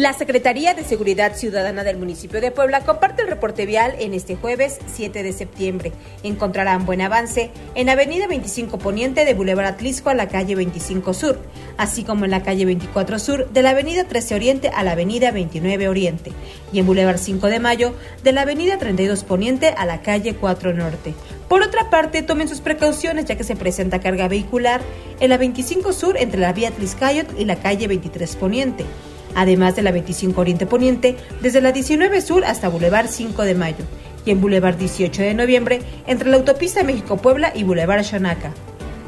La 0.00 0.14
Secretaría 0.14 0.72
de 0.72 0.82
Seguridad 0.82 1.36
Ciudadana 1.36 1.84
del 1.84 1.98
municipio 1.98 2.40
de 2.40 2.50
Puebla 2.50 2.80
comparte 2.80 3.20
el 3.20 3.28
reporte 3.28 3.66
vial 3.66 3.94
en 3.98 4.14
este 4.14 4.34
jueves 4.34 4.78
7 4.90 5.22
de 5.22 5.34
septiembre. 5.34 5.92
Encontrarán 6.22 6.86
buen 6.86 7.02
avance 7.02 7.50
en 7.74 7.90
Avenida 7.90 8.26
25 8.26 8.78
Poniente 8.78 9.26
de 9.26 9.34
Boulevard 9.34 9.66
Atlisco 9.66 10.08
a 10.08 10.14
la 10.14 10.28
calle 10.28 10.54
25 10.54 11.12
Sur, 11.12 11.38
así 11.76 12.02
como 12.02 12.24
en 12.24 12.30
la 12.30 12.42
calle 12.42 12.64
24 12.64 13.18
Sur 13.18 13.50
de 13.50 13.60
la 13.60 13.70
Avenida 13.70 14.04
13 14.04 14.36
Oriente 14.36 14.70
a 14.70 14.84
la 14.84 14.92
Avenida 14.92 15.32
29 15.32 15.88
Oriente 15.88 16.32
y 16.72 16.78
en 16.78 16.86
Boulevard 16.86 17.18
5 17.18 17.48
de 17.48 17.60
Mayo 17.60 17.92
de 18.24 18.32
la 18.32 18.40
Avenida 18.40 18.78
32 18.78 19.22
Poniente 19.24 19.74
a 19.76 19.84
la 19.84 20.00
calle 20.00 20.34
4 20.34 20.72
Norte. 20.72 21.12
Por 21.46 21.60
otra 21.60 21.90
parte, 21.90 22.22
tomen 22.22 22.48
sus 22.48 22.62
precauciones 22.62 23.26
ya 23.26 23.36
que 23.36 23.44
se 23.44 23.54
presenta 23.54 24.00
carga 24.00 24.28
vehicular 24.28 24.80
en 25.20 25.28
la 25.28 25.36
25 25.36 25.92
Sur 25.92 26.16
entre 26.16 26.40
la 26.40 26.54
vía 26.54 26.68
Atliscayot 26.68 27.38
y 27.38 27.44
la 27.44 27.56
calle 27.56 27.86
23 27.86 28.36
Poniente 28.36 28.86
además 29.34 29.76
de 29.76 29.82
la 29.82 29.92
25 29.92 30.40
Oriente 30.40 30.66
Poniente, 30.66 31.16
desde 31.40 31.60
la 31.60 31.72
19 31.72 32.20
Sur 32.20 32.44
hasta 32.44 32.68
Boulevard 32.68 33.08
5 33.08 33.42
de 33.42 33.54
Mayo, 33.54 33.84
y 34.24 34.30
en 34.30 34.40
Boulevard 34.40 34.76
18 34.76 35.22
de 35.22 35.34
Noviembre, 35.34 35.80
entre 36.06 36.30
la 36.30 36.36
autopista 36.36 36.82
México-Puebla 36.82 37.52
y 37.54 37.64
Boulevard 37.64 38.04
Xanaca. 38.04 38.52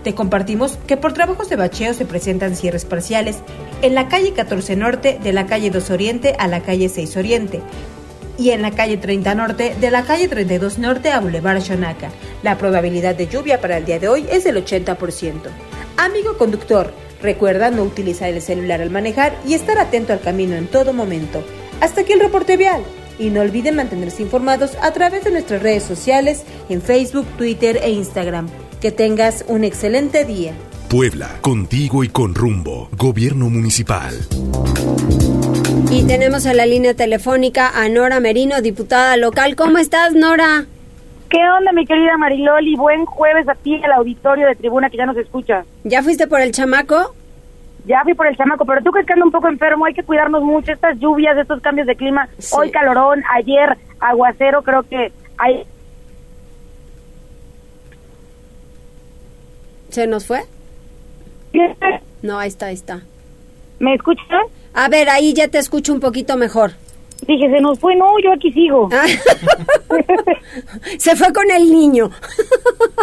Te 0.04 0.14
compartimos 0.14 0.78
que 0.86 0.96
por 0.96 1.12
trabajos 1.12 1.48
de 1.48 1.56
bacheo 1.56 1.94
se 1.94 2.04
presentan 2.04 2.56
cierres 2.56 2.84
parciales 2.84 3.38
en 3.82 3.94
la 3.94 4.08
calle 4.08 4.32
14 4.32 4.74
Norte, 4.76 5.18
de 5.22 5.32
la 5.32 5.46
calle 5.46 5.70
2 5.70 5.90
Oriente 5.90 6.34
a 6.38 6.48
la 6.48 6.60
calle 6.60 6.88
6 6.88 7.16
Oriente, 7.16 7.60
y 8.38 8.50
en 8.50 8.62
la 8.62 8.72
calle 8.72 8.96
30 8.96 9.34
Norte, 9.34 9.76
de 9.80 9.90
la 9.90 10.02
calle 10.02 10.26
32 10.26 10.78
Norte 10.78 11.10
a 11.10 11.20
Boulevard 11.20 11.62
Xanaca. 11.62 12.10
La 12.42 12.58
probabilidad 12.58 13.14
de 13.14 13.28
lluvia 13.28 13.60
para 13.60 13.76
el 13.76 13.84
día 13.84 14.00
de 14.00 14.08
hoy 14.08 14.26
es 14.30 14.42
del 14.44 14.56
80%. 14.56 15.34
Amigo 15.96 16.36
conductor, 16.36 16.92
Recuerda 17.22 17.70
no 17.70 17.84
utilizar 17.84 18.28
el 18.28 18.42
celular 18.42 18.80
al 18.80 18.90
manejar 18.90 19.36
y 19.46 19.54
estar 19.54 19.78
atento 19.78 20.12
al 20.12 20.20
camino 20.20 20.56
en 20.56 20.66
todo 20.66 20.92
momento. 20.92 21.44
Hasta 21.80 22.00
aquí 22.00 22.12
el 22.12 22.20
reporte 22.20 22.56
vial. 22.56 22.82
Y 23.18 23.30
no 23.30 23.40
olviden 23.40 23.76
mantenerse 23.76 24.22
informados 24.22 24.72
a 24.80 24.92
través 24.92 25.22
de 25.24 25.30
nuestras 25.30 25.62
redes 25.62 25.84
sociales 25.84 26.42
en 26.68 26.82
Facebook, 26.82 27.26
Twitter 27.38 27.78
e 27.82 27.90
Instagram. 27.90 28.48
Que 28.80 28.90
tengas 28.90 29.44
un 29.46 29.62
excelente 29.62 30.24
día. 30.24 30.52
Puebla, 30.88 31.38
contigo 31.40 32.02
y 32.04 32.08
con 32.08 32.34
rumbo. 32.34 32.88
Gobierno 32.96 33.48
Municipal. 33.48 34.14
Y 35.90 36.02
tenemos 36.04 36.44
en 36.46 36.56
la 36.56 36.66
línea 36.66 36.94
telefónica 36.94 37.70
a 37.74 37.88
Nora 37.88 38.18
Merino, 38.18 38.60
diputada 38.60 39.16
local. 39.16 39.56
¿Cómo 39.56 39.78
estás, 39.78 40.14
Nora? 40.14 40.66
¿Qué 41.33 41.39
onda, 41.49 41.72
mi 41.72 41.87
querida 41.87 42.18
Mariloli? 42.18 42.76
Buen 42.76 43.07
jueves 43.07 43.49
a 43.49 43.55
ti, 43.55 43.80
el 43.83 43.91
auditorio 43.91 44.47
de 44.47 44.55
tribuna 44.55 44.91
que 44.91 44.99
ya 44.99 45.07
nos 45.07 45.16
escucha. 45.16 45.64
¿Ya 45.83 46.03
fuiste 46.03 46.26
por 46.26 46.43
el 46.43 46.53
chamaco? 46.53 47.14
Ya 47.87 48.03
fui 48.03 48.12
por 48.12 48.26
el 48.26 48.37
chamaco, 48.37 48.66
pero 48.66 48.83
tú 48.83 48.91
crees 48.91 49.07
que 49.07 49.14
ando 49.14 49.24
un 49.24 49.33
poco 49.33 49.49
enfermo, 49.49 49.87
hay 49.87 49.95
que 49.95 50.03
cuidarnos 50.03 50.43
mucho. 50.43 50.70
Estas 50.72 50.99
lluvias, 50.99 51.39
estos 51.39 51.62
cambios 51.62 51.87
de 51.87 51.97
clima, 51.97 52.28
hoy 52.51 52.70
calorón, 52.70 53.22
ayer 53.33 53.78
aguacero, 53.99 54.62
creo 54.62 54.83
que 54.83 55.11
hay... 55.39 55.64
¿Se 59.89 60.07
nos 60.07 60.26
fue? 60.26 60.43
No, 62.20 62.39
ahí 62.39 62.49
está, 62.49 62.66
ahí 62.66 62.74
está. 62.74 63.01
¿Me 63.78 63.95
escuchas? 63.95 64.26
A 64.74 64.89
ver, 64.89 65.09
ahí 65.09 65.33
ya 65.33 65.49
te 65.49 65.57
escucho 65.57 65.95
un 65.95 66.01
poquito 66.01 66.37
mejor. 66.37 66.72
Dije, 67.26 67.50
se 67.50 67.60
nos 67.60 67.78
fue, 67.78 67.94
no, 67.94 68.18
yo 68.22 68.32
aquí 68.32 68.50
sigo. 68.52 68.88
Se 70.98 71.14
fue 71.14 71.32
con 71.32 71.48
el 71.50 71.70
niño. 71.70 72.10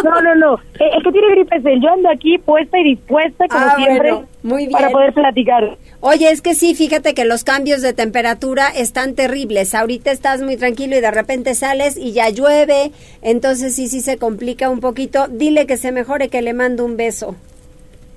no, 0.04 0.20
no, 0.20 0.34
no. 0.34 0.58
El, 0.78 1.02
que 1.02 1.12
tiene 1.12 1.30
gripe 1.30 1.56
es 1.56 1.64
él. 1.64 1.80
Yo 1.80 1.88
ando 1.88 2.10
aquí 2.10 2.36
puesta 2.38 2.78
y 2.78 2.84
dispuesta, 2.84 3.46
como 3.48 3.64
ah, 3.64 3.76
siempre, 3.76 4.12
muy 4.42 4.66
bien. 4.66 4.72
para 4.72 4.90
poder 4.90 5.14
platicar. 5.14 5.78
Oye, 6.00 6.30
es 6.30 6.42
que 6.42 6.54
sí, 6.54 6.74
fíjate 6.74 7.14
que 7.14 7.24
los 7.24 7.44
cambios 7.44 7.80
de 7.80 7.94
temperatura 7.94 8.68
están 8.68 9.14
terribles. 9.14 9.74
Ahorita 9.74 10.10
estás 10.10 10.42
muy 10.42 10.58
tranquilo 10.58 10.96
y 10.96 11.00
de 11.00 11.10
repente 11.10 11.54
sales 11.54 11.96
y 11.96 12.12
ya 12.12 12.28
llueve. 12.28 12.90
Entonces 13.22 13.74
sí, 13.74 13.88
sí 13.88 14.00
se 14.00 14.18
complica 14.18 14.68
un 14.68 14.80
poquito. 14.80 15.28
Dile 15.28 15.66
que 15.66 15.78
se 15.78 15.92
mejore, 15.92 16.28
que 16.28 16.42
le 16.42 16.52
mando 16.52 16.84
un 16.84 16.98
beso. 16.98 17.36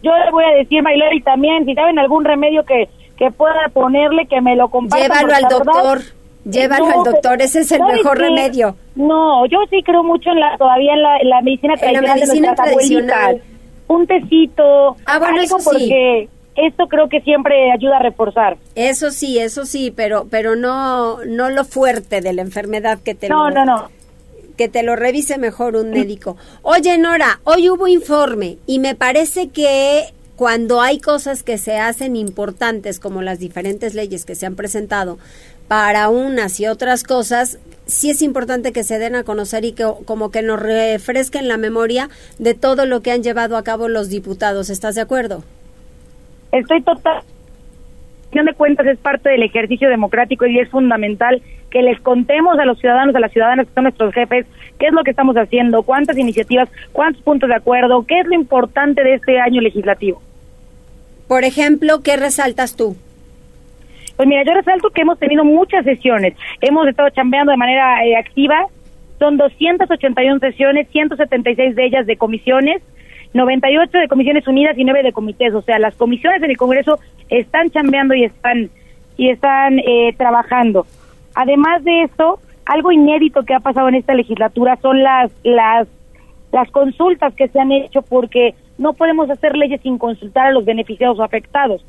Yo 0.01 0.11
le 0.17 0.31
voy 0.31 0.43
a 0.43 0.57
decir, 0.57 0.83
y 1.13 1.21
también, 1.21 1.65
si 1.65 1.73
saben 1.75 1.97
algún 1.97 2.25
remedio 2.25 2.65
que 2.65 2.89
que 3.17 3.31
pueda 3.31 3.69
ponerle, 3.73 4.27
que 4.27 4.41
me 4.41 4.55
lo 4.55 4.69
comparta. 4.69 5.05
Llévalo 5.05 5.33
al 5.33 5.43
doctor. 5.43 6.01
Llévalo 6.45 6.87
al 6.87 7.03
doctor, 7.05 7.41
ese 7.41 7.61
es 7.61 7.71
el 7.71 7.81
mejor 7.83 8.17
remedio. 8.17 8.75
No, 8.95 9.45
yo 9.45 9.59
sí 9.69 9.81
creo 9.83 10.03
mucho 10.03 10.29
en 10.29 10.39
la 10.41 10.57
todavía 10.57 10.93
en 10.93 11.29
la, 11.29 11.41
medicina 11.41 11.75
tradicional 11.75 12.03
la 12.03 12.15
medicina 12.15 12.49
de 12.49 12.55
tradicional. 12.55 13.41
Un 13.87 14.07
tecito, 14.07 14.97
ah, 15.05 15.19
bueno, 15.19 15.41
eso 15.41 15.57
porque 15.63 16.27
esto 16.55 16.87
creo 16.87 17.07
que 17.07 17.21
siempre 17.21 17.71
ayuda 17.71 17.97
a 17.97 17.99
reforzar. 17.99 18.57
Eso 18.75 19.11
sí, 19.11 19.39
eso 19.39 19.65
sí, 19.65 19.93
pero 19.95 20.27
pero 20.29 20.55
no 20.55 21.23
no 21.25 21.49
lo 21.49 21.63
fuerte 21.63 22.19
de 22.19 22.33
la 22.33 22.41
enfermedad 22.41 22.99
que 22.99 23.15
te 23.15 23.29
No, 23.29 23.49
no, 23.49 23.63
no. 23.63 23.89
Que 24.57 24.67
te 24.67 24.83
lo 24.83 24.95
revise 24.95 25.37
mejor 25.37 25.75
un 25.75 25.91
médico. 25.91 26.37
Oye, 26.61 26.97
Nora, 26.97 27.39
hoy 27.43 27.69
hubo 27.69 27.87
informe 27.87 28.57
y 28.67 28.79
me 28.79 28.93
parece 28.95 29.49
que 29.49 30.13
cuando 30.35 30.81
hay 30.81 30.99
cosas 30.99 31.43
que 31.43 31.57
se 31.57 31.77
hacen 31.77 32.15
importantes, 32.15 32.99
como 32.99 33.21
las 33.21 33.39
diferentes 33.39 33.93
leyes 33.93 34.25
que 34.25 34.35
se 34.35 34.45
han 34.45 34.55
presentado, 34.55 35.19
para 35.67 36.09
unas 36.09 36.59
y 36.59 36.67
otras 36.67 37.03
cosas, 37.03 37.59
sí 37.85 38.09
es 38.09 38.21
importante 38.21 38.73
que 38.73 38.83
se 38.83 38.99
den 38.99 39.15
a 39.15 39.23
conocer 39.23 39.65
y 39.65 39.73
que 39.73 39.85
como 40.05 40.31
que 40.31 40.41
nos 40.41 40.61
refresquen 40.61 41.47
la 41.47 41.57
memoria 41.57 42.09
de 42.39 42.53
todo 42.53 42.85
lo 42.85 43.01
que 43.01 43.11
han 43.11 43.23
llevado 43.23 43.57
a 43.57 43.63
cabo 43.63 43.87
los 43.87 44.09
diputados. 44.09 44.69
¿Estás 44.69 44.95
de 44.95 45.01
acuerdo? 45.01 45.43
Estoy 46.51 46.81
total. 46.81 47.23
de 48.31 48.53
cuentas 48.53 48.85
es 48.87 48.97
parte 48.97 49.29
del 49.29 49.43
ejercicio 49.43 49.89
democrático 49.89 50.45
y 50.45 50.59
es 50.59 50.69
fundamental 50.69 51.41
que 51.69 51.81
les 51.81 51.99
contemos 52.01 52.59
a 52.59 52.65
los 52.65 52.79
ciudadanos, 52.79 53.15
a 53.15 53.19
las 53.19 53.31
ciudadanas 53.31 53.67
que 53.67 53.73
son 53.73 53.83
nuestros 53.83 54.13
jefes, 54.13 54.45
qué 54.79 54.87
es 54.87 54.93
lo 54.93 55.03
que 55.03 55.11
estamos 55.11 55.35
haciendo, 55.35 55.83
cuántas 55.83 56.17
iniciativas, 56.17 56.69
cuántos 56.91 57.21
puntos 57.23 57.49
de 57.49 57.55
acuerdo, 57.55 58.05
qué 58.07 58.19
es 58.19 58.27
lo 58.27 58.35
importante 58.35 59.03
de 59.03 59.15
este 59.15 59.39
año 59.39 59.61
legislativo. 59.61 60.21
Por 61.27 61.43
ejemplo, 61.43 62.01
¿qué 62.03 62.17
resaltas 62.17 62.75
tú? 62.75 62.95
Pues 64.15 64.27
mira, 64.27 64.43
yo 64.43 64.53
resalto 64.53 64.89
que 64.91 65.01
hemos 65.01 65.17
tenido 65.17 65.43
muchas 65.43 65.83
sesiones, 65.85 66.35
hemos 66.61 66.87
estado 66.87 67.09
chambeando 67.09 67.51
de 67.51 67.57
manera 67.57 68.05
eh, 68.05 68.15
activa, 68.15 68.67
son 69.17 69.37
281 69.37 70.39
sesiones, 70.39 70.87
176 70.91 71.75
de 71.75 71.85
ellas 71.85 72.05
de 72.05 72.17
comisiones, 72.17 72.81
98 73.33 73.97
de 73.97 74.07
comisiones 74.07 74.47
unidas 74.47 74.77
y 74.77 74.83
9 74.83 75.01
de 75.01 75.13
comités, 75.13 75.53
o 75.53 75.61
sea, 75.61 75.79
las 75.79 75.95
comisiones 75.95 76.43
en 76.43 76.51
el 76.51 76.57
Congreso 76.57 76.99
están 77.29 77.71
chambeando 77.71 78.13
y 78.13 78.25
están 78.25 78.69
y 79.17 79.29
están 79.29 79.79
eh, 79.79 80.13
trabajando. 80.17 80.85
Además 81.35 81.83
de 81.83 82.03
eso, 82.03 82.39
algo 82.65 82.91
inédito 82.91 83.43
que 83.43 83.53
ha 83.53 83.59
pasado 83.59 83.89
en 83.89 83.95
esta 83.95 84.13
legislatura 84.13 84.77
son 84.81 85.03
las 85.03 85.31
las 85.43 85.87
las 86.51 86.69
consultas 86.71 87.33
que 87.33 87.47
se 87.47 87.59
han 87.59 87.71
hecho 87.71 88.01
porque 88.01 88.55
no 88.77 88.93
podemos 88.93 89.29
hacer 89.29 89.55
leyes 89.55 89.81
sin 89.81 89.97
consultar 89.97 90.47
a 90.47 90.51
los 90.51 90.65
beneficiados 90.65 91.19
o 91.19 91.23
afectados. 91.23 91.83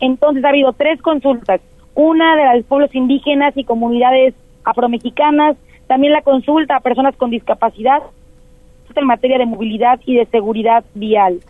Entonces 0.00 0.44
ha 0.44 0.50
habido 0.50 0.74
tres 0.74 1.00
consultas, 1.00 1.60
una 1.94 2.36
de 2.36 2.58
los 2.58 2.66
pueblos 2.66 2.94
indígenas 2.94 3.56
y 3.56 3.64
comunidades 3.64 4.34
afromexicanas, 4.62 5.56
también 5.86 6.12
la 6.12 6.20
consulta 6.20 6.76
a 6.76 6.80
personas 6.80 7.16
con 7.16 7.30
discapacidad 7.30 8.02
en 8.96 9.06
materia 9.06 9.38
de 9.38 9.46
movilidad 9.46 10.00
y 10.06 10.16
de 10.16 10.26
seguridad 10.26 10.84
vial. 10.94 11.40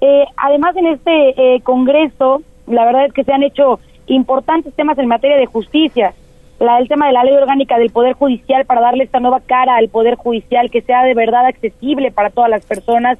eh, 0.00 0.24
además, 0.36 0.76
en 0.76 0.86
este 0.86 1.54
eh, 1.56 1.60
Congreso, 1.62 2.42
la 2.66 2.84
verdad 2.84 3.06
es 3.06 3.12
que 3.12 3.24
se 3.24 3.32
han 3.32 3.42
hecho 3.42 3.80
importantes 4.06 4.74
temas 4.74 4.98
en 4.98 5.08
materia 5.08 5.36
de 5.36 5.46
justicia. 5.46 6.14
La, 6.58 6.78
el 6.78 6.88
tema 6.88 7.06
de 7.06 7.12
la 7.12 7.24
ley 7.24 7.34
orgánica 7.34 7.78
del 7.78 7.90
Poder 7.90 8.14
Judicial 8.14 8.64
para 8.64 8.80
darle 8.80 9.04
esta 9.04 9.20
nueva 9.20 9.40
cara 9.40 9.76
al 9.76 9.88
Poder 9.88 10.14
Judicial 10.14 10.70
que 10.70 10.82
sea 10.82 11.02
de 11.02 11.14
verdad 11.14 11.46
accesible 11.46 12.10
para 12.10 12.30
todas 12.30 12.50
las 12.50 12.64
personas 12.64 13.18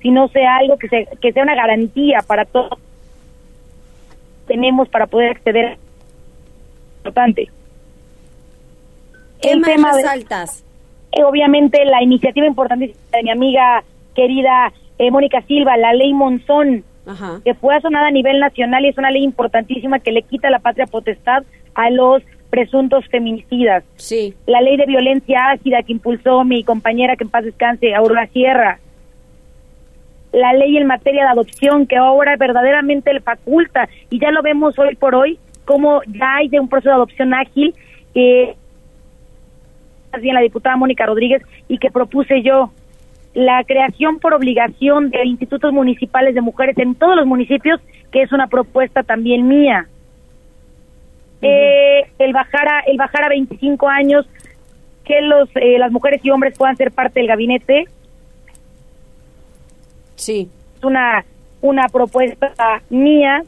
y 0.00 0.10
no 0.12 0.28
sea 0.28 0.58
algo 0.58 0.78
que, 0.78 0.88
se, 0.88 1.08
que 1.20 1.32
sea 1.32 1.42
una 1.42 1.56
garantía 1.56 2.20
para 2.26 2.44
todos 2.44 2.78
tenemos 4.46 4.88
para 4.88 5.06
poder 5.06 5.30
acceder 5.32 5.78
importante. 6.98 7.50
¿Qué 9.42 9.50
el 9.52 9.62
tema 9.62 9.92
resaltas? 9.92 10.64
Eh, 11.12 11.24
obviamente 11.24 11.84
la 11.84 12.02
iniciativa 12.02 12.46
importantísima 12.46 13.00
de 13.12 13.22
mi 13.22 13.30
amiga 13.30 13.84
querida 14.14 14.72
eh, 14.98 15.10
Mónica 15.10 15.42
Silva, 15.42 15.76
la 15.76 15.92
ley 15.92 16.14
Monzón, 16.14 16.84
que 17.44 17.54
fue 17.54 17.74
asonada 17.74 18.08
a 18.08 18.10
nivel 18.10 18.40
nacional 18.40 18.84
y 18.84 18.88
es 18.88 18.98
una 18.98 19.10
ley 19.10 19.22
importantísima 19.22 20.00
que 20.00 20.12
le 20.12 20.22
quita 20.22 20.50
la 20.50 20.58
patria 20.58 20.86
potestad 20.86 21.44
a 21.74 21.90
los 21.90 22.22
presuntos 22.50 23.04
feminicidas. 23.08 23.84
Sí. 23.96 24.34
La 24.46 24.60
ley 24.60 24.76
de 24.76 24.86
violencia 24.86 25.50
ácida 25.50 25.82
que 25.82 25.92
impulsó 25.92 26.44
mi 26.44 26.64
compañera 26.64 27.16
que 27.16 27.24
en 27.24 27.30
paz 27.30 27.44
descanse, 27.44 27.94
Aurora 27.94 28.26
Sierra 28.28 28.78
la 30.32 30.52
ley 30.52 30.76
en 30.76 30.86
materia 30.86 31.22
de 31.24 31.30
adopción 31.30 31.86
que 31.86 31.96
ahora 31.96 32.36
verdaderamente 32.36 33.12
le 33.12 33.20
faculta 33.20 33.88
y 34.10 34.18
ya 34.18 34.30
lo 34.30 34.42
vemos 34.42 34.78
hoy 34.78 34.94
por 34.94 35.14
hoy 35.14 35.38
como 35.64 36.02
ya 36.04 36.36
hay 36.36 36.48
de 36.48 36.60
un 36.60 36.68
proceso 36.68 36.90
de 36.90 36.96
adopción 36.96 37.32
ágil 37.32 37.74
que 38.12 38.54
bien 40.20 40.34
la 40.34 40.40
diputada 40.40 40.76
Mónica 40.76 41.06
Rodríguez 41.06 41.42
y 41.68 41.78
que 41.78 41.90
propuse 41.90 42.42
yo 42.42 42.70
la 43.36 43.62
creación 43.64 44.18
por 44.18 44.34
obligación 44.34 45.10
de 45.10 45.24
institutos 45.24 45.72
municipales 45.72 46.34
de 46.34 46.40
mujeres 46.40 46.76
en 46.78 46.94
todos 46.94 47.16
los 47.16 47.26
municipios 47.26 47.80
que 48.10 48.22
es 48.22 48.32
una 48.32 48.46
propuesta 48.46 49.02
también 49.02 49.46
mía 49.46 49.86
eh, 51.42 52.06
el 52.18 52.32
bajar 52.32 52.68
a 52.68 52.80
el 52.86 52.96
bajar 52.96 53.24
a 53.24 53.28
25 53.28 53.88
años 53.88 54.26
que 55.04 55.20
los 55.20 55.48
eh, 55.56 55.78
las 55.78 55.92
mujeres 55.92 56.20
y 56.24 56.30
hombres 56.30 56.56
puedan 56.56 56.76
ser 56.76 56.92
parte 56.92 57.20
del 57.20 57.28
gabinete 57.28 57.84
Sí. 60.16 60.48
Es 60.76 60.84
una, 60.84 61.24
una 61.60 61.88
propuesta 61.88 62.52
mía. 62.90 63.42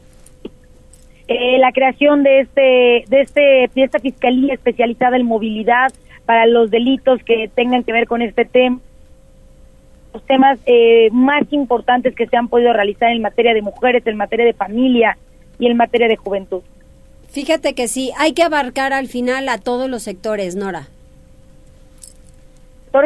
Eh, 1.27 1.59
la 1.59 1.71
creación 1.71 2.23
de 2.23 2.39
este, 2.39 3.05
de 3.07 3.21
este, 3.21 3.69
de 3.75 3.83
esta 3.83 3.99
fiscalía 3.99 4.53
especializada 4.53 5.17
en 5.17 5.25
movilidad 5.25 5.91
para 6.25 6.47
los 6.47 6.71
delitos 6.71 7.21
que 7.23 7.49
tengan 7.53 7.83
que 7.83 7.91
ver 7.91 8.07
con 8.07 8.21
este 8.21 8.45
tema 8.45 8.79
los 10.13 10.23
temas 10.25 10.59
eh, 10.65 11.09
más 11.11 11.43
importantes 11.51 12.15
que 12.15 12.27
se 12.27 12.37
han 12.37 12.47
podido 12.47 12.73
realizar 12.73 13.11
en 13.11 13.21
materia 13.21 13.53
de 13.53 13.61
mujeres, 13.61 14.05
en 14.07 14.17
materia 14.17 14.45
de 14.45 14.53
familia 14.53 15.17
y 15.59 15.67
en 15.67 15.77
materia 15.77 16.07
de 16.07 16.15
juventud. 16.15 16.61
Fíjate 17.29 17.75
que 17.75 17.87
sí, 17.87 18.11
hay 18.17 18.33
que 18.33 18.43
abarcar 18.43 18.91
al 18.91 19.07
final 19.07 19.49
a 19.49 19.59
todos 19.59 19.89
los 19.89 20.03
sectores, 20.03 20.55
Nora 20.55 20.87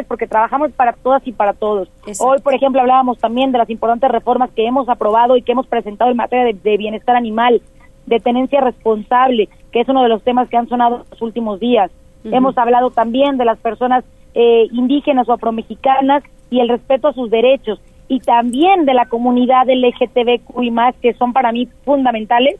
porque 0.07 0.27
trabajamos 0.27 0.71
para 0.71 0.93
todas 0.93 1.25
y 1.27 1.31
para 1.31 1.53
todos. 1.53 1.89
Hoy, 2.19 2.39
por 2.41 2.53
ejemplo, 2.53 2.81
hablábamos 2.81 3.19
también 3.19 3.51
de 3.51 3.57
las 3.57 3.69
importantes 3.69 4.09
reformas 4.09 4.49
que 4.51 4.65
hemos 4.65 4.87
aprobado 4.89 5.35
y 5.35 5.41
que 5.41 5.51
hemos 5.51 5.67
presentado 5.67 6.11
en 6.11 6.17
materia 6.17 6.53
de, 6.53 6.77
bienestar 6.77 7.15
animal, 7.15 7.61
de 8.05 8.19
tenencia 8.19 8.61
responsable, 8.61 9.49
que 9.71 9.81
es 9.81 9.89
uno 9.89 10.03
de 10.03 10.09
los 10.09 10.23
temas 10.23 10.49
que 10.49 10.57
han 10.57 10.69
sonado 10.69 10.97
en 10.97 11.03
los 11.11 11.21
últimos 11.21 11.59
días. 11.59 11.91
Hemos 12.23 12.57
hablado 12.57 12.89
también 12.89 13.37
de 13.37 13.43
las 13.43 13.59
personas 13.59 14.05
eh, 14.33 14.67
indígenas 14.71 15.27
o 15.27 15.33
afromexicanas 15.33 16.23
y 16.53 16.59
el 16.59 16.69
respeto 16.69 17.07
a 17.07 17.13
sus 17.13 17.31
derechos 17.31 17.81
y 18.07 18.19
también 18.19 18.85
de 18.85 18.93
la 18.93 19.07
comunidad 19.07 19.65
LGTBQ 19.67 20.61
y 20.61 20.69
más 20.69 20.93
que 21.01 21.13
son 21.13 21.33
para 21.33 21.51
mí 21.51 21.67
fundamentales 21.83 22.59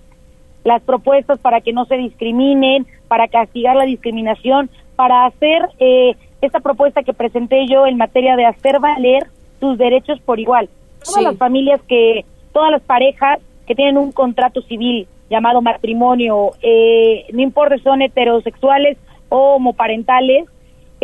las 0.64 0.82
propuestas 0.82 1.40
para 1.40 1.62
que 1.62 1.74
no 1.74 1.86
se 1.86 1.98
discriminen, 1.98 2.88
para 3.08 3.28
castigar 3.28 3.76
la 3.76 3.84
discriminación, 3.84 4.70
para 4.96 5.26
hacer 5.26 5.70
eh, 5.78 6.16
esta 6.42 6.60
propuesta 6.60 7.04
que 7.04 7.14
presenté 7.14 7.68
yo 7.68 7.86
en 7.86 7.98
materia 7.98 8.36
de 8.36 8.46
hacer 8.46 8.80
valer 8.80 9.28
sus 9.60 9.78
derechos 9.78 10.20
por 10.22 10.40
igual. 10.40 10.70
Todas 11.04 11.24
las 11.24 11.38
familias 11.38 11.82
que, 11.88 12.26
todas 12.52 12.72
las 12.72 12.82
parejas 12.82 13.40
que 13.68 13.76
tienen 13.76 13.98
un 13.98 14.12
contrato 14.12 14.62
civil 14.64 15.08
llamado 15.30 15.62
matrimonio, 15.62 16.52
eh, 16.62 17.26
no 17.32 17.42
importa 17.42 17.78
si 17.78 17.84
son 17.84 18.02
heterosexuales 18.02 18.98
o 19.30 19.56
homoparentales, 19.56 20.46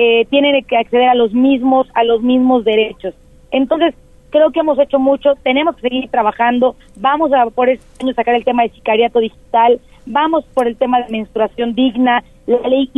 eh, 0.01 0.25
tienen 0.29 0.63
que 0.63 0.77
acceder 0.77 1.09
a 1.09 1.13
los 1.13 1.33
mismos, 1.33 1.85
a 1.93 2.05
los 2.05 2.21
mismos 2.21 2.63
derechos. 2.63 3.13
Entonces, 3.51 3.93
creo 4.29 4.49
que 4.51 4.61
hemos 4.61 4.79
hecho 4.79 4.97
mucho, 4.97 5.35
tenemos 5.43 5.75
que 5.75 5.81
seguir 5.81 6.09
trabajando, 6.09 6.77
vamos 6.95 7.33
a 7.33 7.49
por 7.49 7.67
este 7.67 8.05
año 8.05 8.13
sacar 8.13 8.33
el 8.35 8.45
tema 8.45 8.63
de 8.63 8.69
sicariato 8.69 9.19
digital, 9.19 9.81
vamos 10.05 10.45
por 10.53 10.67
el 10.67 10.77
tema 10.77 11.01
de 11.01 11.11
menstruación 11.11 11.75
digna, 11.75 12.23
la 12.47 12.65
ley 12.69 12.89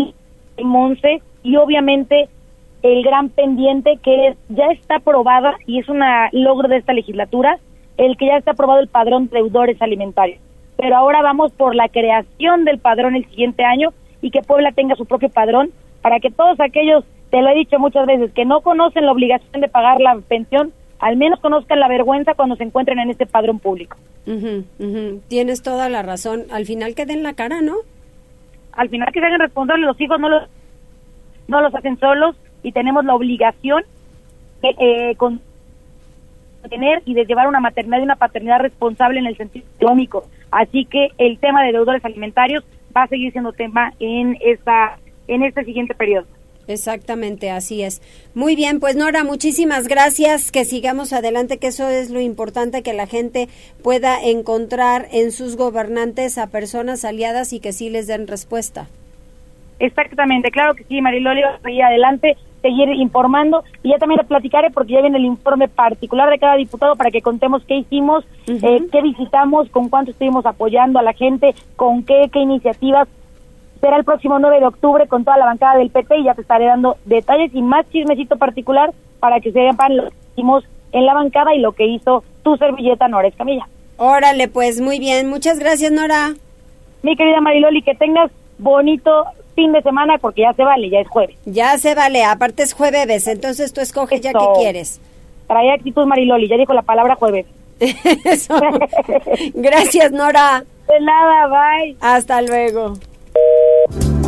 Monse 0.62 1.24
y 1.42 1.56
obviamente 1.56 2.30
el 2.84 3.02
gran 3.02 3.30
pendiente 3.30 3.98
que 4.04 4.36
ya 4.50 4.68
está 4.68 4.98
aprobada 4.98 5.56
y 5.66 5.80
es 5.80 5.90
un 5.90 6.02
logro 6.34 6.68
de 6.68 6.78
esta 6.78 6.94
legislatura, 6.94 7.58
el 7.98 8.16
que 8.16 8.28
ya 8.28 8.38
está 8.38 8.52
aprobado 8.52 8.80
el 8.80 8.90
padrón 8.90 9.28
de 9.28 9.38
deudores 9.38 9.82
alimentarios. 9.82 10.40
pero 10.78 10.98
ahora 10.98 11.24
vamos 11.24 11.52
por 11.54 11.74
la 11.74 11.90
creación 11.90 12.64
del 12.64 12.78
padrón 12.78 13.16
el 13.16 13.26
siguiente 13.26 13.64
año 13.64 13.90
y 14.22 14.30
que 14.30 14.44
Puebla 14.44 14.72
tenga 14.72 14.96
su 14.96 15.08
propio 15.08 15.30
padrón 15.30 15.72
para 16.02 16.20
que 16.20 16.32
todos 16.32 16.60
aquellos, 16.60 17.04
te 17.30 17.42
lo 17.42 17.50
he 17.50 17.56
dicho 17.56 17.80
muchas 17.80 18.06
veces, 18.06 18.32
que 18.34 18.46
no 18.46 18.62
conocen 18.62 19.06
la 19.06 19.12
obligación 19.12 19.62
de 19.62 19.68
pagar 19.68 20.00
la 20.02 20.20
pensión, 20.28 20.74
al 21.00 21.18
menos 21.18 21.40
conozcan 21.40 21.80
la 21.80 21.88
vergüenza 21.88 22.34
cuando 22.34 22.56
se 22.56 22.64
encuentren 22.64 23.00
en 23.00 23.10
este 23.10 23.26
padrón 23.26 23.60
público. 23.60 23.98
Tienes 25.28 25.64
toda 25.64 25.90
la 25.90 26.04
razón. 26.04 26.44
Al 26.52 26.66
final 26.66 26.94
que 26.94 27.06
den 27.06 27.24
la 27.24 27.34
cara, 27.34 27.62
¿no? 27.62 27.76
Al 28.74 28.90
final 28.90 29.12
que 29.12 29.20
se 29.20 29.26
hagan 29.26 29.40
responsables, 29.40 29.86
los 29.86 30.00
hijos 30.00 30.20
no 30.20 30.30
los, 30.30 30.44
no 31.48 31.62
los 31.62 31.74
hacen 31.74 32.00
solos 32.00 32.36
y 32.64 32.72
tenemos 32.72 33.04
la 33.04 33.16
obligación 33.16 33.84
de 34.62 34.76
eh, 34.80 35.16
con, 35.18 35.42
tener 36.70 37.02
y 37.06 37.14
de 37.14 37.26
llevar 37.26 37.48
una 37.48 37.60
maternidad 37.60 38.00
y 38.00 38.04
una 38.04 38.16
paternidad 38.16 38.60
responsable 38.60 39.20
en 39.20 39.26
el 39.26 39.38
sentido 39.38 39.66
económico. 39.78 40.26
Así 40.52 40.86
que 40.86 41.10
el 41.18 41.40
tema 41.40 41.64
de 41.64 41.72
deudores 41.72 42.04
alimentarios 42.06 42.64
va 42.96 43.04
a 43.04 43.08
seguir 43.08 43.32
siendo 43.32 43.54
tema 43.54 43.94
en 44.00 44.38
esta 44.42 44.98
en 45.28 45.44
este 45.44 45.64
siguiente 45.64 45.96
periodo. 45.96 46.26
Exactamente, 46.68 47.52
así 47.52 47.84
es. 47.84 48.02
Muy 48.34 48.56
bien, 48.56 48.80
pues 48.80 48.96
Nora, 48.96 49.24
muchísimas 49.24 49.88
gracias. 49.88 50.52
Que 50.52 50.64
sigamos 50.64 51.12
adelante, 51.12 51.58
que 51.58 51.68
eso 51.68 51.90
es 51.90 52.12
lo 52.12 52.20
importante, 52.20 52.84
que 52.84 52.94
la 52.94 53.08
gente 53.08 53.50
pueda 53.84 54.22
encontrar 54.22 55.08
en 55.12 55.32
sus 55.32 55.58
gobernantes 55.58 56.38
a 56.38 56.48
personas 56.48 57.04
aliadas 57.04 57.54
y 57.54 57.60
que 57.60 57.74
sí 57.74 57.90
les 57.90 58.08
den 58.08 58.28
respuesta. 58.28 58.88
Exactamente, 59.80 60.52
claro 60.52 60.76
que 60.76 60.84
sí, 60.84 61.02
Mariloli, 61.02 61.42
seguir 61.64 61.84
adelante, 61.84 62.38
seguir 62.62 62.88
informando 62.90 63.64
y 63.82 63.90
ya 63.90 63.98
también 63.98 64.20
le 64.20 64.28
platicaré 64.28 64.70
porque 64.70 64.94
ya 64.94 65.02
viene 65.02 65.18
el 65.18 65.26
informe 65.26 65.68
particular 65.68 66.30
de 66.30 66.38
cada 66.38 66.56
diputado 66.56 66.96
para 66.96 67.10
que 67.10 67.24
contemos 67.24 67.64
qué 67.66 67.78
hicimos, 67.78 68.24
eh, 68.46 68.86
qué 68.92 69.02
visitamos, 69.02 69.70
con 69.72 69.90
cuánto 69.90 70.12
estuvimos 70.12 70.46
apoyando 70.46 71.00
a 71.00 71.02
la 71.02 71.14
gente, 71.14 71.56
con 71.76 72.04
qué, 72.04 72.30
qué 72.32 72.40
iniciativas 72.40 73.08
será 73.82 73.98
el 73.98 74.06
próximo 74.06 74.40
9 74.40 74.60
de 74.60 74.68
octubre 74.68 75.08
con 75.08 75.26
toda 75.26 75.38
la 75.38 75.46
bancada 75.46 75.78
del 75.78 75.90
PT 75.90 76.20
y 76.20 76.24
ya 76.24 76.36
te 76.36 76.42
estaré 76.42 76.66
dando 76.66 76.98
detalles 77.06 77.54
y 77.54 77.62
más 77.62 77.90
chismecito 77.90 78.38
particular 78.38 78.94
para 79.20 79.40
que 79.40 79.52
sepan 79.52 79.98
lo 79.98 80.10
que 80.10 80.16
hicimos 80.34 80.64
en 80.92 81.06
la 81.06 81.14
bancada 81.14 81.54
y 81.56 81.60
lo 81.60 81.74
que 81.74 81.88
hizo 81.88 82.24
tu 82.44 82.56
servilleta 82.58 83.08
Nora 83.08 83.28
Escamilla. 83.28 83.68
Órale, 83.98 84.48
pues 84.48 84.82
muy 84.82 85.00
bien. 85.00 85.30
Muchas 85.30 85.60
gracias, 85.60 85.92
Nora. 85.92 86.34
Mi 87.04 87.16
querida 87.16 87.42
Mariloli, 87.42 87.82
que 87.82 87.96
tengas 87.96 88.32
bonito 88.58 89.26
fin 89.56 89.72
de 89.72 89.82
semana 89.82 90.18
porque 90.20 90.42
ya 90.42 90.54
se 90.54 90.64
vale, 90.64 90.90
ya 90.90 91.00
es 91.00 91.08
jueves. 91.08 91.36
Ya 91.46 91.78
se 91.78 91.96
vale, 91.96 92.24
aparte 92.24 92.64
es 92.64 92.74
jueves, 92.74 93.28
entonces 93.28 93.74
tú 93.74 93.82
escoges 93.82 94.22
ya 94.22 94.32
qué 94.32 94.46
quieres. 94.58 95.02
Trae 95.48 95.72
actitud 95.72 96.06
Mariloli, 96.06 96.48
ya 96.48 96.58
dijo 96.58 96.74
la 96.74 96.84
palabra 96.84 97.16
jueves. 97.16 97.46
Gracias, 99.54 100.12
Nora. 100.12 100.64
De 100.88 101.00
nada, 101.00 101.48
bye. 101.48 101.96
Hasta 102.00 102.42
luego. 102.42 102.94
out. 103.98 104.21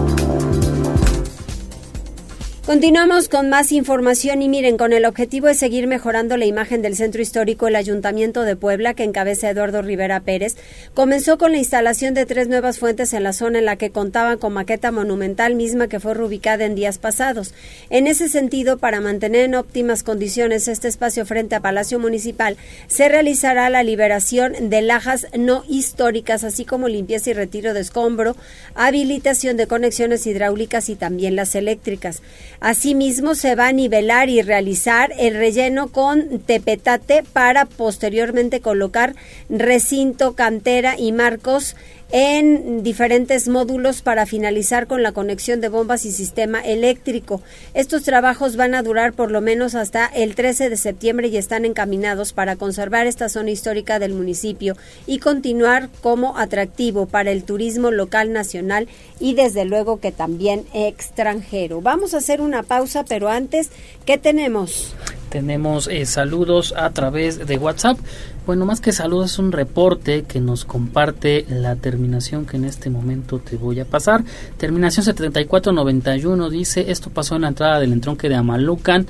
Continuamos 2.66 3.28
con 3.28 3.50
más 3.50 3.74
información 3.74 4.42
y 4.42 4.48
miren, 4.48 4.78
con 4.78 4.94
el 4.94 5.04
objetivo 5.04 5.48
de 5.48 5.54
seguir 5.54 5.86
mejorando 5.86 6.38
la 6.38 6.46
imagen 6.46 6.82
del 6.82 6.96
centro 6.96 7.22
histórico, 7.22 7.68
el 7.68 7.76
Ayuntamiento 7.76 8.44
de 8.44 8.56
Puebla, 8.56 8.94
que 8.94 9.04
encabeza 9.04 9.50
Eduardo 9.50 9.82
Rivera 9.82 10.22
Pérez, 10.22 10.56
comenzó 10.94 11.38
con 11.38 11.52
la 11.52 11.58
instalación 11.58 12.14
de 12.14 12.26
tres 12.26 12.48
nuevas 12.48 12.80
fuentes 12.80 13.12
en 13.12 13.24
la 13.24 13.34
zona 13.34 13.60
en 13.60 13.66
la 13.66 13.76
que 13.76 13.90
contaban 13.90 14.38
con 14.38 14.54
maqueta 14.54 14.94
monumental 14.94 15.56
misma 15.56 15.90
que 15.90 16.00
fue 16.00 16.14
reubicada 16.14 16.64
en 16.64 16.74
días 16.74 17.00
pasados. 17.00 17.54
En 17.90 18.08
ese 18.08 18.30
sentido, 18.30 18.78
para 18.78 19.02
mantener 19.02 19.42
en 19.42 19.56
óptimas 19.56 20.02
condiciones 20.02 20.70
este 20.70 20.88
espacio 20.88 21.26
frente 21.26 21.56
a 21.56 21.60
Palacio 21.60 22.00
Municipal, 22.00 22.56
se 22.88 23.10
realizará 23.10 23.70
la 23.70 23.84
liberación 23.84 24.70
de 24.70 24.82
lajas 24.82 25.28
no 25.38 25.66
históricas, 25.68 26.46
así 26.46 26.64
como 26.64 26.88
limpieza 26.88 27.32
y 27.32 27.34
retiro 27.34 27.74
de 27.74 27.82
escombro, 27.82 28.38
habilitación 28.74 29.58
de 29.58 29.68
conexiones 29.68 30.26
hidráulicas 30.26 30.88
y 30.88 30.96
también 30.96 31.36
las 31.36 31.56
eléctricas. 31.56 32.22
Asimismo, 32.64 33.36
se 33.36 33.56
va 33.56 33.68
a 33.68 33.72
nivelar 33.74 34.30
y 34.30 34.42
realizar 34.42 35.12
el 35.20 35.36
relleno 35.36 35.90
con 35.90 36.40
tepetate 36.40 37.22
para 37.22 37.66
posteriormente 37.66 38.62
colocar 38.62 39.16
recinto, 39.50 40.34
cantera 40.34 40.98
y 40.98 41.12
marcos 41.12 41.76
en 42.16 42.84
diferentes 42.84 43.48
módulos 43.48 44.04
para 44.04 44.28
finalizar 44.28 44.86
con 44.86 45.02
la 45.02 45.14
conexión 45.14 45.62
de 45.62 45.70
bombas 45.70 46.06
y 46.06 46.12
sistema 46.12 46.62
eléctrico. 46.62 47.42
Estos 47.74 48.04
trabajos 48.04 48.56
van 48.56 48.76
a 48.76 48.84
durar 48.84 49.14
por 49.14 49.32
lo 49.32 49.42
menos 49.42 49.74
hasta 49.74 50.06
el 50.06 50.36
13 50.36 50.70
de 50.70 50.78
septiembre 50.78 51.30
y 51.30 51.38
están 51.38 51.66
encaminados 51.66 52.32
para 52.32 52.56
conservar 52.56 53.08
esta 53.08 53.30
zona 53.30 53.50
histórica 53.50 53.98
del 53.98 54.14
municipio 54.14 54.78
y 55.08 55.18
continuar 55.18 55.90
como 56.02 56.38
atractivo 56.38 57.08
para 57.08 57.32
el 57.32 57.46
turismo 57.46 57.90
local, 57.90 58.32
nacional 58.32 58.88
y 59.20 59.34
desde 59.34 59.66
luego 59.66 60.00
que 60.00 60.12
también 60.12 60.66
extranjero. 60.72 61.82
Vamos 61.82 62.14
a 62.14 62.18
hacer 62.18 62.42
una 62.42 62.62
pausa, 62.62 63.04
pero 63.06 63.28
antes, 63.28 63.72
¿qué 64.06 64.20
tenemos? 64.20 64.94
Tenemos 65.34 65.88
eh, 65.88 66.06
saludos 66.06 66.76
a 66.78 66.92
través 66.92 67.48
de 67.48 67.58
WhatsApp. 67.58 67.98
Bueno, 68.46 68.68
más 68.68 68.82
que 68.82 68.92
saludos, 68.92 69.32
es 69.32 69.40
un 69.40 69.52
reporte 69.52 70.26
que 70.26 70.40
nos 70.40 70.64
comparte 70.64 71.48
la 71.50 71.76
terminación 71.76 72.46
que 72.46 72.58
en 72.58 72.66
este 72.66 72.92
momento 72.92 73.40
te 73.40 73.58
voy 73.58 73.80
a 73.80 73.86
pasar. 73.86 74.24
Terminación 74.58 75.04
7491 75.04 76.52
dice: 76.52 76.92
Esto 76.92 77.10
pasó 77.10 77.36
en 77.36 77.42
la 77.42 77.48
entrada 77.48 77.80
del 77.80 77.94
entronque 77.94 78.30
de 78.30 78.36
Amalucan, 78.36 79.08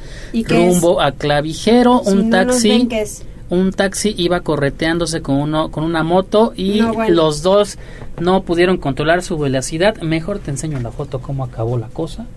rumbo 0.48 1.02
a 1.02 1.12
Clavijero. 1.12 2.00
un 2.00 2.30
taxi. 2.30 2.88
un 3.50 3.74
taxi 3.74 4.16
iba 4.18 4.40
correteándose 4.40 5.22
con 5.22 5.36
uno 5.36 5.72
con 5.72 5.84
una 5.84 6.04
moto 6.04 6.54
y 6.56 6.80
los 7.10 7.42
dos 7.42 7.78
no 8.22 8.44
pudieron 8.44 8.78
controlar 8.78 9.24
su 9.24 9.38
velocidad. 9.38 9.98
Mejor 10.02 10.40
te 10.40 10.52
enseño 10.52 10.80
la 10.80 10.92
foto 10.94 11.20
cómo 11.20 11.44
acabó 11.44 11.78
la 11.78 11.90
cosa. 11.90 12.28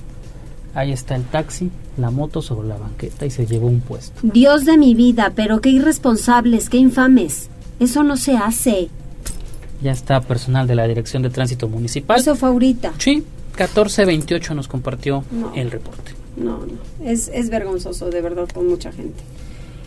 Ahí 0.76 0.92
está 0.92 1.16
el 1.16 1.24
taxi, 1.24 1.70
la 1.96 2.10
moto 2.10 2.42
sobre 2.42 2.68
la 2.68 2.76
banqueta 2.76 3.24
y 3.24 3.30
se 3.30 3.46
llevó 3.46 3.66
un 3.66 3.80
puesto. 3.80 4.20
Dios 4.22 4.66
de 4.66 4.76
mi 4.76 4.94
vida, 4.94 5.32
pero 5.34 5.62
qué 5.62 5.70
irresponsables, 5.70 6.68
qué 6.68 6.76
infames. 6.76 7.48
Eso 7.80 8.02
no 8.02 8.18
se 8.18 8.36
hace. 8.36 8.90
Ya 9.80 9.92
está 9.92 10.20
personal 10.20 10.66
de 10.66 10.74
la 10.74 10.86
Dirección 10.86 11.22
de 11.22 11.30
Tránsito 11.30 11.66
Municipal. 11.66 12.20
Eso 12.20 12.34
fue 12.34 12.50
ahorita. 12.50 12.92
Sí, 12.98 13.24
1428 13.52 14.54
nos 14.54 14.68
compartió 14.68 15.24
el 15.54 15.70
reporte. 15.70 16.12
No, 16.36 16.58
no. 16.58 16.78
Es, 17.02 17.28
es 17.32 17.48
vergonzoso, 17.48 18.10
de 18.10 18.20
verdad, 18.20 18.46
con 18.52 18.68
mucha 18.68 18.92
gente. 18.92 19.22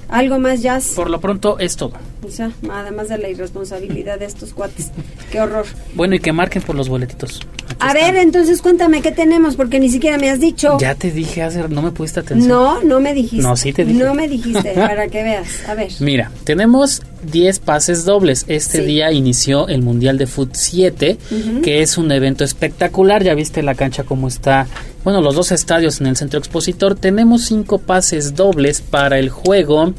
¿Algo 0.10 0.39
más, 0.39 0.62
Jazz? 0.62 0.93
Por 0.95 1.10
lo 1.10 1.22
pronto 1.22 1.60
es 1.60 1.76
todo. 1.76 1.93
O 2.28 2.32
sea, 2.32 2.51
además 2.72 3.10
de 3.10 3.18
la 3.18 3.30
irresponsabilidad 3.30 4.20
de 4.20 4.26
estos 4.26 4.53
cuates. 4.53 4.91
Qué 5.32 5.39
horror. 5.39 5.66
Bueno, 5.93 6.16
y 6.16 6.20
que 6.20 6.34
marquen 6.34 6.62
por 6.62 6.76
los 6.76 6.89
boletitos. 6.89 7.39
a 7.80 7.93
ver, 7.93 8.16
entonces 8.18 8.62
cuéntame 8.62 9.01
qué 9.01 9.12
tenemos, 9.12 9.55
porque 9.55 9.80
ni 9.80 9.89
siquiera 9.89 10.18
me 10.18 10.30
has 10.30 10.39
dicho. 10.39 10.78
Ya 10.80 10.95
te 10.95 11.12
dije 11.12 11.43
hace, 11.43 11.68
no 11.70 11.82
me 11.82 11.91
pusiste 11.91 12.20
atención. 12.22 12.49
No, 12.49 12.82
no 12.84 12.99
me 12.99 13.14
dijiste. 13.14 13.47
No, 13.47 13.55
sí 13.55 13.72
te 13.72 13.86
dije. 13.86 14.03
No 14.03 14.14
me 14.14 14.28
dijiste, 14.28 14.72
para 14.76 15.07
que 15.07 15.24
veas. 15.24 15.47
A 15.68 15.76
ver. 15.76 15.91
Mira, 15.99 16.32
tenemos 16.43 17.03
10 17.32 17.60
pases 17.60 18.03
dobles. 18.03 18.45
Este 18.47 18.82
día 18.82 19.12
inició 19.12 19.68
el 19.68 19.82
Mundial 19.82 20.18
de 20.18 20.28
Foot 20.28 20.55
7, 20.55 21.18
que 21.64 21.82
es 21.82 21.97
un 21.97 22.12
evento 22.12 22.43
espectacular. 22.43 23.24
Ya 23.24 23.34
viste 23.36 23.62
la 23.64 23.76
cancha 23.76 24.03
cómo 24.03 24.28
está. 24.28 24.68
Bueno, 25.03 25.21
los 25.21 25.35
dos 25.35 25.51
estadios 25.51 26.01
en 26.01 26.07
el 26.07 26.17
centro 26.17 26.39
expositor. 26.39 26.95
Tenemos 26.95 27.43
5 27.45 27.79
pases 27.79 28.35
dobles 28.35 28.81
para 28.81 29.17
el 29.17 29.29
juego 29.29 29.93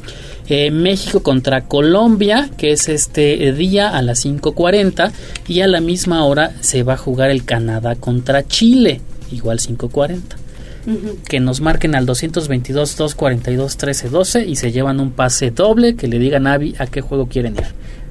eh, 0.47 0.69
México 0.69 1.23
contra 1.23 1.61
Colombia, 1.61 2.49
que 2.57 2.71
es 2.71 2.87
este 2.87 3.51
día 3.53 3.89
a 3.89 4.01
las 4.01 4.25
5.40. 4.25 5.11
Y 5.47 5.61
a 5.61 5.67
la 5.67 5.81
misma 5.81 6.25
hora 6.25 6.53
se 6.61 6.83
va 6.83 6.93
a 6.93 6.97
jugar 6.97 7.31
el 7.31 7.45
Canadá 7.45 7.95
contra 7.95 8.47
Chile, 8.47 9.01
igual 9.31 9.59
5.40 9.59 10.41
que 11.27 11.39
nos 11.39 11.61
marquen 11.61 11.95
al 11.95 12.05
222 12.05 12.97
242 12.97 13.71
1312 13.73 14.45
y 14.47 14.55
se 14.55 14.71
llevan 14.71 14.99
un 14.99 15.11
pase 15.11 15.51
doble 15.51 15.95
que 15.95 16.07
le 16.07 16.19
digan 16.19 16.47
a 16.47 16.53
Avi 16.53 16.75
a 16.79 16.87
qué 16.87 17.01
juego 17.01 17.27
quieren 17.27 17.55
ir. 17.55 17.65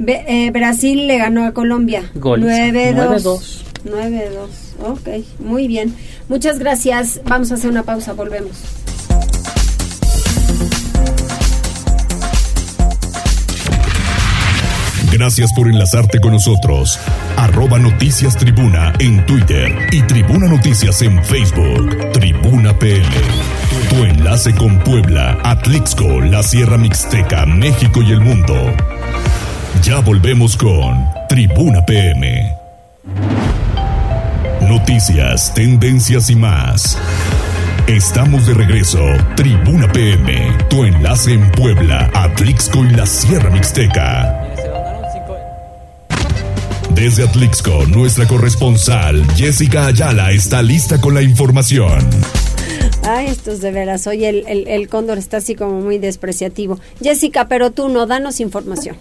Eh, 0.07 0.51
Brasil 0.51 1.07
le 1.07 1.19
ganó 1.19 1.45
a 1.45 1.53
Colombia. 1.53 2.11
9-2. 2.15 3.70
9-2. 3.85 4.49
Ok, 4.83 5.09
muy 5.39 5.69
bien. 5.69 5.95
Muchas 6.29 6.59
gracias. 6.59 7.21
Vamos 7.25 7.51
a 7.51 7.55
hacer 7.55 7.71
una 7.71 7.83
pausa, 7.83 8.13
volvemos. 8.13 8.81
Gracias 15.13 15.53
por 15.53 15.69
enlazarte 15.69 16.21
con 16.21 16.33
nosotros. 16.33 16.99
Arroba 17.37 17.79
Noticias 17.79 18.37
Tribuna 18.37 18.93
en 19.01 19.27
Twitter 19.27 19.89
y 19.91 20.03
Tribuna 20.03 20.47
Noticias 20.47 21.03
en 21.03 21.23
Facebook. 21.25 22.13
Tribuna 22.13 22.79
PM. 22.79 23.05
Tu 23.91 24.05
enlace 24.05 24.55
con 24.55 24.79
Puebla, 24.79 25.37
Atlixco, 25.43 26.21
la 26.21 26.43
Sierra 26.45 26.79
Mixteca, 26.79 27.45
México 27.45 28.03
y 28.03 28.13
el 28.13 28.21
mundo. 28.21 28.55
Ya 29.83 29.99
volvemos 29.99 30.57
con 30.57 31.05
Tribuna 31.29 31.85
PM. 31.85 32.60
Noticias, 34.71 35.53
tendencias 35.53 36.31
y 36.31 36.37
más. 36.37 36.97
Estamos 37.89 38.47
de 38.47 38.55
regreso. 38.55 39.05
Tribuna 39.35 39.91
PM, 39.91 40.57
tu 40.69 40.85
enlace 40.85 41.33
en 41.33 41.51
Puebla, 41.51 42.09
Atlixco 42.15 42.85
y 42.85 42.91
la 42.91 43.05
Sierra 43.05 43.51
Mixteca. 43.51 44.47
Desde 46.95 47.25
Atlixco, 47.25 47.85
nuestra 47.89 48.29
corresponsal 48.29 49.27
Jessica 49.35 49.87
Ayala 49.87 50.31
está 50.31 50.63
lista 50.63 51.01
con 51.01 51.15
la 51.15 51.23
información. 51.23 52.09
Ay, 53.03 53.27
estos 53.27 53.61
de 53.61 53.73
veras. 53.73 54.07
Hoy 54.07 54.25
el, 54.25 54.45
el, 54.47 54.69
el 54.69 54.89
cóndor 54.89 55.19
está 55.19 55.39
así 55.39 55.57
como 55.57 55.81
muy 55.81 55.99
despreciativo. 55.99 56.79
Jessica, 57.03 57.49
pero 57.49 57.73
tú 57.73 57.89
no, 57.89 58.07
danos 58.07 58.39
información. 58.39 58.95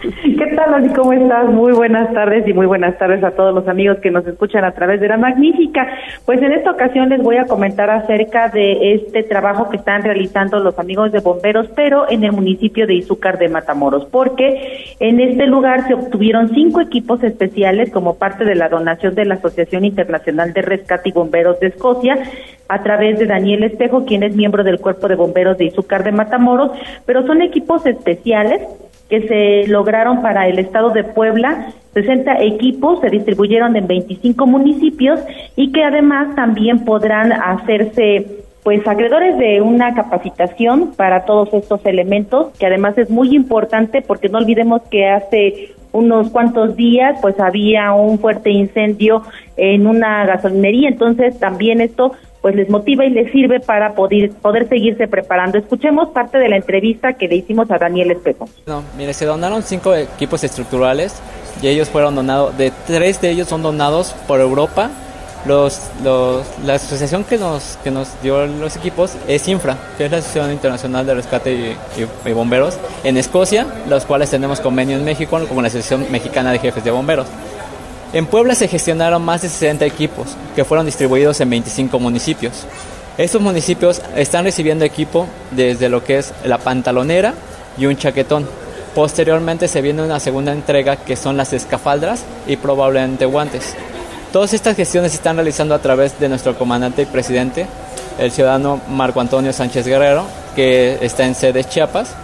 ¿Qué 0.00 0.45
tal, 0.56 0.72
Oli? 0.72 0.88
¿Cómo 0.88 1.12
estás? 1.12 1.48
Muy 1.50 1.72
buenas 1.72 2.12
tardes 2.14 2.48
y 2.48 2.54
muy 2.54 2.64
buenas 2.64 2.96
tardes 2.96 3.22
a 3.22 3.32
todos 3.32 3.54
los 3.54 3.68
amigos 3.68 3.98
que 3.98 4.10
nos 4.10 4.26
escuchan 4.26 4.64
a 4.64 4.72
través 4.72 5.00
de 5.00 5.08
la 5.08 5.18
Magnífica. 5.18 5.86
Pues 6.24 6.40
en 6.40 6.50
esta 6.52 6.70
ocasión 6.70 7.10
les 7.10 7.22
voy 7.22 7.36
a 7.36 7.44
comentar 7.44 7.90
acerca 7.90 8.48
de 8.48 8.94
este 8.94 9.22
trabajo 9.22 9.68
que 9.68 9.76
están 9.76 10.02
realizando 10.02 10.58
los 10.58 10.78
amigos 10.78 11.12
de 11.12 11.20
bomberos, 11.20 11.68
pero 11.76 12.10
en 12.10 12.24
el 12.24 12.32
municipio 12.32 12.86
de 12.86 12.94
Izúcar 12.94 13.38
de 13.38 13.50
Matamoros, 13.50 14.06
porque 14.06 14.96
en 14.98 15.20
este 15.20 15.46
lugar 15.46 15.86
se 15.86 15.94
obtuvieron 15.94 16.48
cinco 16.54 16.80
equipos 16.80 17.22
especiales 17.22 17.90
como 17.90 18.16
parte 18.16 18.46
de 18.46 18.54
la 18.54 18.70
donación 18.70 19.14
de 19.14 19.26
la 19.26 19.34
Asociación 19.34 19.84
Internacional 19.84 20.54
de 20.54 20.62
Rescate 20.62 21.10
y 21.10 21.12
Bomberos 21.12 21.60
de 21.60 21.66
Escocia 21.68 22.18
a 22.68 22.82
través 22.82 23.18
de 23.18 23.26
Daniel 23.26 23.62
Espejo, 23.62 24.06
quien 24.06 24.22
es 24.22 24.34
miembro 24.34 24.64
del 24.64 24.80
Cuerpo 24.80 25.06
de 25.06 25.16
Bomberos 25.16 25.58
de 25.58 25.66
Izúcar 25.66 26.02
de 26.02 26.12
Matamoros, 26.12 26.72
pero 27.04 27.26
son 27.26 27.42
equipos 27.42 27.84
especiales 27.84 28.62
que 29.08 29.22
se 29.28 29.70
lograron 29.70 30.22
para 30.22 30.48
el 30.48 30.58
estado 30.58 30.90
de 30.90 31.04
Puebla. 31.04 31.72
60 31.94 32.42
equipos 32.42 33.00
se 33.00 33.10
distribuyeron 33.10 33.76
en 33.76 33.86
25 33.86 34.46
municipios 34.46 35.20
y 35.54 35.72
que 35.72 35.84
además 35.84 36.34
también 36.34 36.84
podrán 36.84 37.32
hacerse 37.32 38.44
pues 38.62 38.86
acreedores 38.86 39.38
de 39.38 39.60
una 39.60 39.94
capacitación 39.94 40.92
para 40.96 41.24
todos 41.24 41.54
estos 41.54 41.86
elementos, 41.86 42.48
que 42.58 42.66
además 42.66 42.98
es 42.98 43.08
muy 43.10 43.34
importante 43.36 44.02
porque 44.02 44.28
no 44.28 44.38
olvidemos 44.38 44.82
que 44.90 45.06
hace 45.06 45.70
unos 45.92 46.30
cuantos 46.30 46.76
días 46.76 47.18
pues 47.22 47.38
había 47.40 47.92
un 47.92 48.18
fuerte 48.18 48.50
incendio 48.50 49.22
en 49.56 49.86
una 49.86 50.26
gasolinería, 50.26 50.88
entonces 50.88 51.38
también 51.38 51.80
esto 51.80 52.12
pues 52.42 52.54
les 52.54 52.68
motiva 52.70 53.04
y 53.04 53.10
les 53.10 53.32
sirve 53.32 53.58
para 53.58 53.94
poder, 53.94 54.30
poder 54.30 54.68
seguirse 54.68 55.08
preparando. 55.08 55.58
Escuchemos 55.58 56.10
parte 56.10 56.38
de 56.38 56.48
la 56.48 56.56
entrevista 56.56 57.14
que 57.14 57.26
le 57.26 57.36
hicimos 57.36 57.70
a 57.72 57.78
Daniel 57.78 58.12
Espejo. 58.12 58.48
No, 58.66 58.84
mire, 58.96 59.12
se 59.14 59.24
donaron 59.24 59.62
cinco 59.62 59.94
equipos 59.94 60.44
estructurales 60.44 61.20
y 61.60 61.66
ellos 61.66 61.88
fueron 61.88 62.14
donados, 62.14 62.56
de 62.56 62.72
tres 62.86 63.20
de 63.20 63.30
ellos 63.30 63.48
son 63.48 63.62
donados 63.62 64.14
por 64.28 64.40
Europa. 64.40 64.90
Los, 65.46 65.80
los, 66.02 66.44
la 66.64 66.74
asociación 66.74 67.22
que 67.22 67.38
nos, 67.38 67.78
que 67.84 67.92
nos 67.92 68.08
dio 68.20 68.46
los 68.46 68.74
equipos 68.74 69.12
es 69.28 69.46
INFRA, 69.46 69.76
que 69.96 70.06
es 70.06 70.10
la 70.10 70.18
Asociación 70.18 70.50
Internacional 70.50 71.06
de 71.06 71.14
Rescate 71.14 71.76
y, 72.24 72.32
Bomberos, 72.32 72.76
en 73.04 73.16
Escocia, 73.16 73.64
los 73.88 74.04
cuales 74.04 74.30
tenemos 74.30 74.58
convenio 74.58 74.96
en 74.96 75.04
México 75.04 75.40
como 75.48 75.62
la 75.62 75.68
Asociación 75.68 76.06
Mexicana 76.10 76.50
de 76.50 76.58
Jefes 76.58 76.82
de 76.82 76.90
Bomberos. 76.90 77.28
En 78.12 78.26
Puebla 78.26 78.54
se 78.56 78.66
gestionaron 78.66 79.24
más 79.24 79.42
de 79.42 79.48
60 79.48 79.84
equipos 79.84 80.28
que 80.56 80.64
fueron 80.64 80.86
distribuidos 80.86 81.40
en 81.40 81.50
25 81.50 81.98
municipios. 82.00 82.64
Estos 83.16 83.40
municipios 83.40 84.02
están 84.16 84.44
recibiendo 84.44 84.84
equipo 84.84 85.26
desde 85.52 85.88
lo 85.88 86.02
que 86.02 86.18
es 86.18 86.34
la 86.44 86.58
pantalonera 86.58 87.34
y 87.78 87.86
un 87.86 87.96
chaquetón. 87.96 88.48
Posteriormente 88.94 89.68
se 89.68 89.80
viene 89.80 90.02
una 90.02 90.18
segunda 90.18 90.52
entrega 90.52 90.96
que 90.96 91.16
son 91.16 91.36
las 91.36 91.52
escafaldras 91.52 92.24
y 92.46 92.56
probablemente 92.56 93.26
guantes. 93.26 93.74
Todas 94.36 94.52
estas 94.52 94.76
gestiones 94.76 95.12
se 95.12 95.16
están 95.16 95.36
realizando 95.36 95.74
a 95.74 95.78
través 95.78 96.20
de 96.20 96.28
nuestro 96.28 96.58
comandante 96.58 97.00
y 97.00 97.06
presidente, 97.06 97.64
el 98.18 98.30
ciudadano 98.30 98.82
Marco 98.86 99.18
Antonio 99.18 99.50
Sánchez 99.50 99.86
Guerrero, 99.86 100.26
que 100.54 100.98
está 101.00 101.26
en 101.26 101.34
sede 101.34 101.64
Chiapas. 101.64 102.14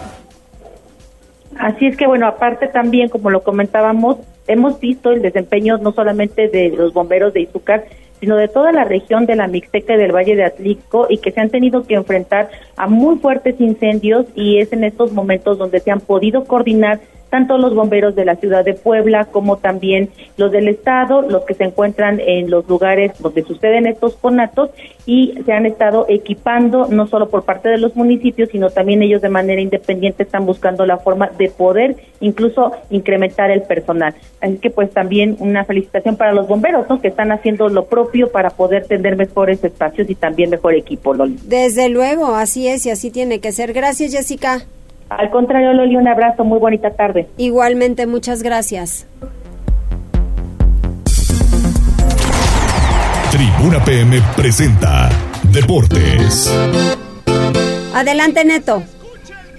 Así 1.57 1.87
es 1.87 1.97
que 1.97 2.05
bueno, 2.05 2.27
aparte 2.27 2.67
también, 2.67 3.09
como 3.09 3.31
lo 3.31 3.41
comentábamos, 3.41 4.17
hemos 4.45 4.79
visto 4.79 5.11
el 5.11 5.23
desempeño 5.23 5.79
no 5.79 5.91
solamente 5.91 6.49
de 6.49 6.69
los 6.69 6.93
bomberos 6.93 7.33
de 7.33 7.41
Izúcar, 7.41 7.85
sino 8.19 8.37
de 8.37 8.47
toda 8.47 8.71
la 8.71 8.83
región 8.83 9.25
de 9.25 9.35
la 9.35 9.47
Mixteca 9.47 9.95
y 9.95 9.97
del 9.97 10.15
Valle 10.15 10.35
de 10.35 10.45
Atlixco 10.45 11.07
y 11.09 11.17
que 11.17 11.31
se 11.31 11.41
han 11.41 11.49
tenido 11.49 11.81
que 11.87 11.95
enfrentar 11.95 12.51
a 12.77 12.85
muy 12.85 13.17
fuertes 13.17 13.59
incendios 13.59 14.27
y 14.35 14.59
es 14.59 14.71
en 14.71 14.83
estos 14.83 15.13
momentos 15.13 15.57
donde 15.57 15.79
se 15.79 15.89
han 15.89 15.99
podido 15.99 16.43
coordinar 16.43 16.99
tanto 17.33 17.57
los 17.57 17.73
bomberos 17.73 18.13
de 18.13 18.25
la 18.25 18.35
ciudad 18.35 18.63
de 18.63 18.75
Puebla 18.75 19.25
como 19.25 19.57
también 19.57 20.11
los 20.37 20.51
del 20.51 20.67
estado, 20.67 21.23
los 21.23 21.45
que 21.45 21.55
se 21.55 21.63
encuentran 21.63 22.19
en 22.19 22.51
los 22.51 22.69
lugares 22.69 23.13
donde 23.17 23.41
suceden 23.41 23.87
estos 23.87 24.13
conatos 24.17 24.69
y 25.07 25.33
se 25.43 25.51
han 25.51 25.65
estado 25.65 26.05
equipando 26.09 26.89
no 26.91 27.07
solo 27.07 27.29
por 27.29 27.43
parte 27.43 27.69
de 27.69 27.79
los 27.79 27.95
municipios, 27.95 28.49
sino 28.51 28.69
también 28.69 29.01
ellos 29.01 29.23
de 29.23 29.29
manera 29.29 29.59
independiente 29.59 30.21
están 30.21 30.45
buscando 30.45 30.85
la 30.85 30.97
forma 30.99 31.31
de 31.35 31.49
poder 31.49 31.95
incluso 32.19 32.71
incrementar 32.91 33.49
el 33.49 33.63
personal. 33.63 34.13
Así 34.39 34.57
que 34.57 34.69
pues 34.69 34.91
también 34.91 35.35
una 35.39 35.65
felicitación 35.65 36.17
para 36.17 36.33
los 36.33 36.47
bomberos, 36.47 36.87
¿no? 36.87 37.01
que 37.01 37.07
están 37.07 37.31
haciendo 37.31 37.67
lo 37.67 37.85
propio 37.85 38.31
para 38.31 38.51
poder 38.51 38.85
tener 38.85 39.15
mejores 39.15 39.63
espacios 39.63 40.07
y 40.07 40.13
también 40.13 40.51
mejor 40.51 40.75
equipo, 40.75 41.15
Loli. 41.15 41.39
Desde 41.45 41.89
luego, 41.89 42.35
así 42.35 42.67
es 42.67 42.85
y 42.85 42.91
así 42.91 43.09
tiene 43.09 43.39
que 43.39 43.51
ser. 43.51 43.73
Gracias, 43.73 44.11
Jessica. 44.11 44.67
Al 45.17 45.29
contrario, 45.29 45.73
Loli, 45.73 45.95
un 45.95 46.07
abrazo, 46.07 46.43
muy 46.43 46.59
bonita 46.59 46.91
tarde. 46.91 47.27
Igualmente, 47.37 48.07
muchas 48.07 48.43
gracias. 48.43 49.07
Tribuna 53.31 53.83
PM 53.83 54.19
presenta 54.35 55.09
Deportes. 55.51 56.53
Adelante, 57.95 58.45
Neto. 58.45 58.83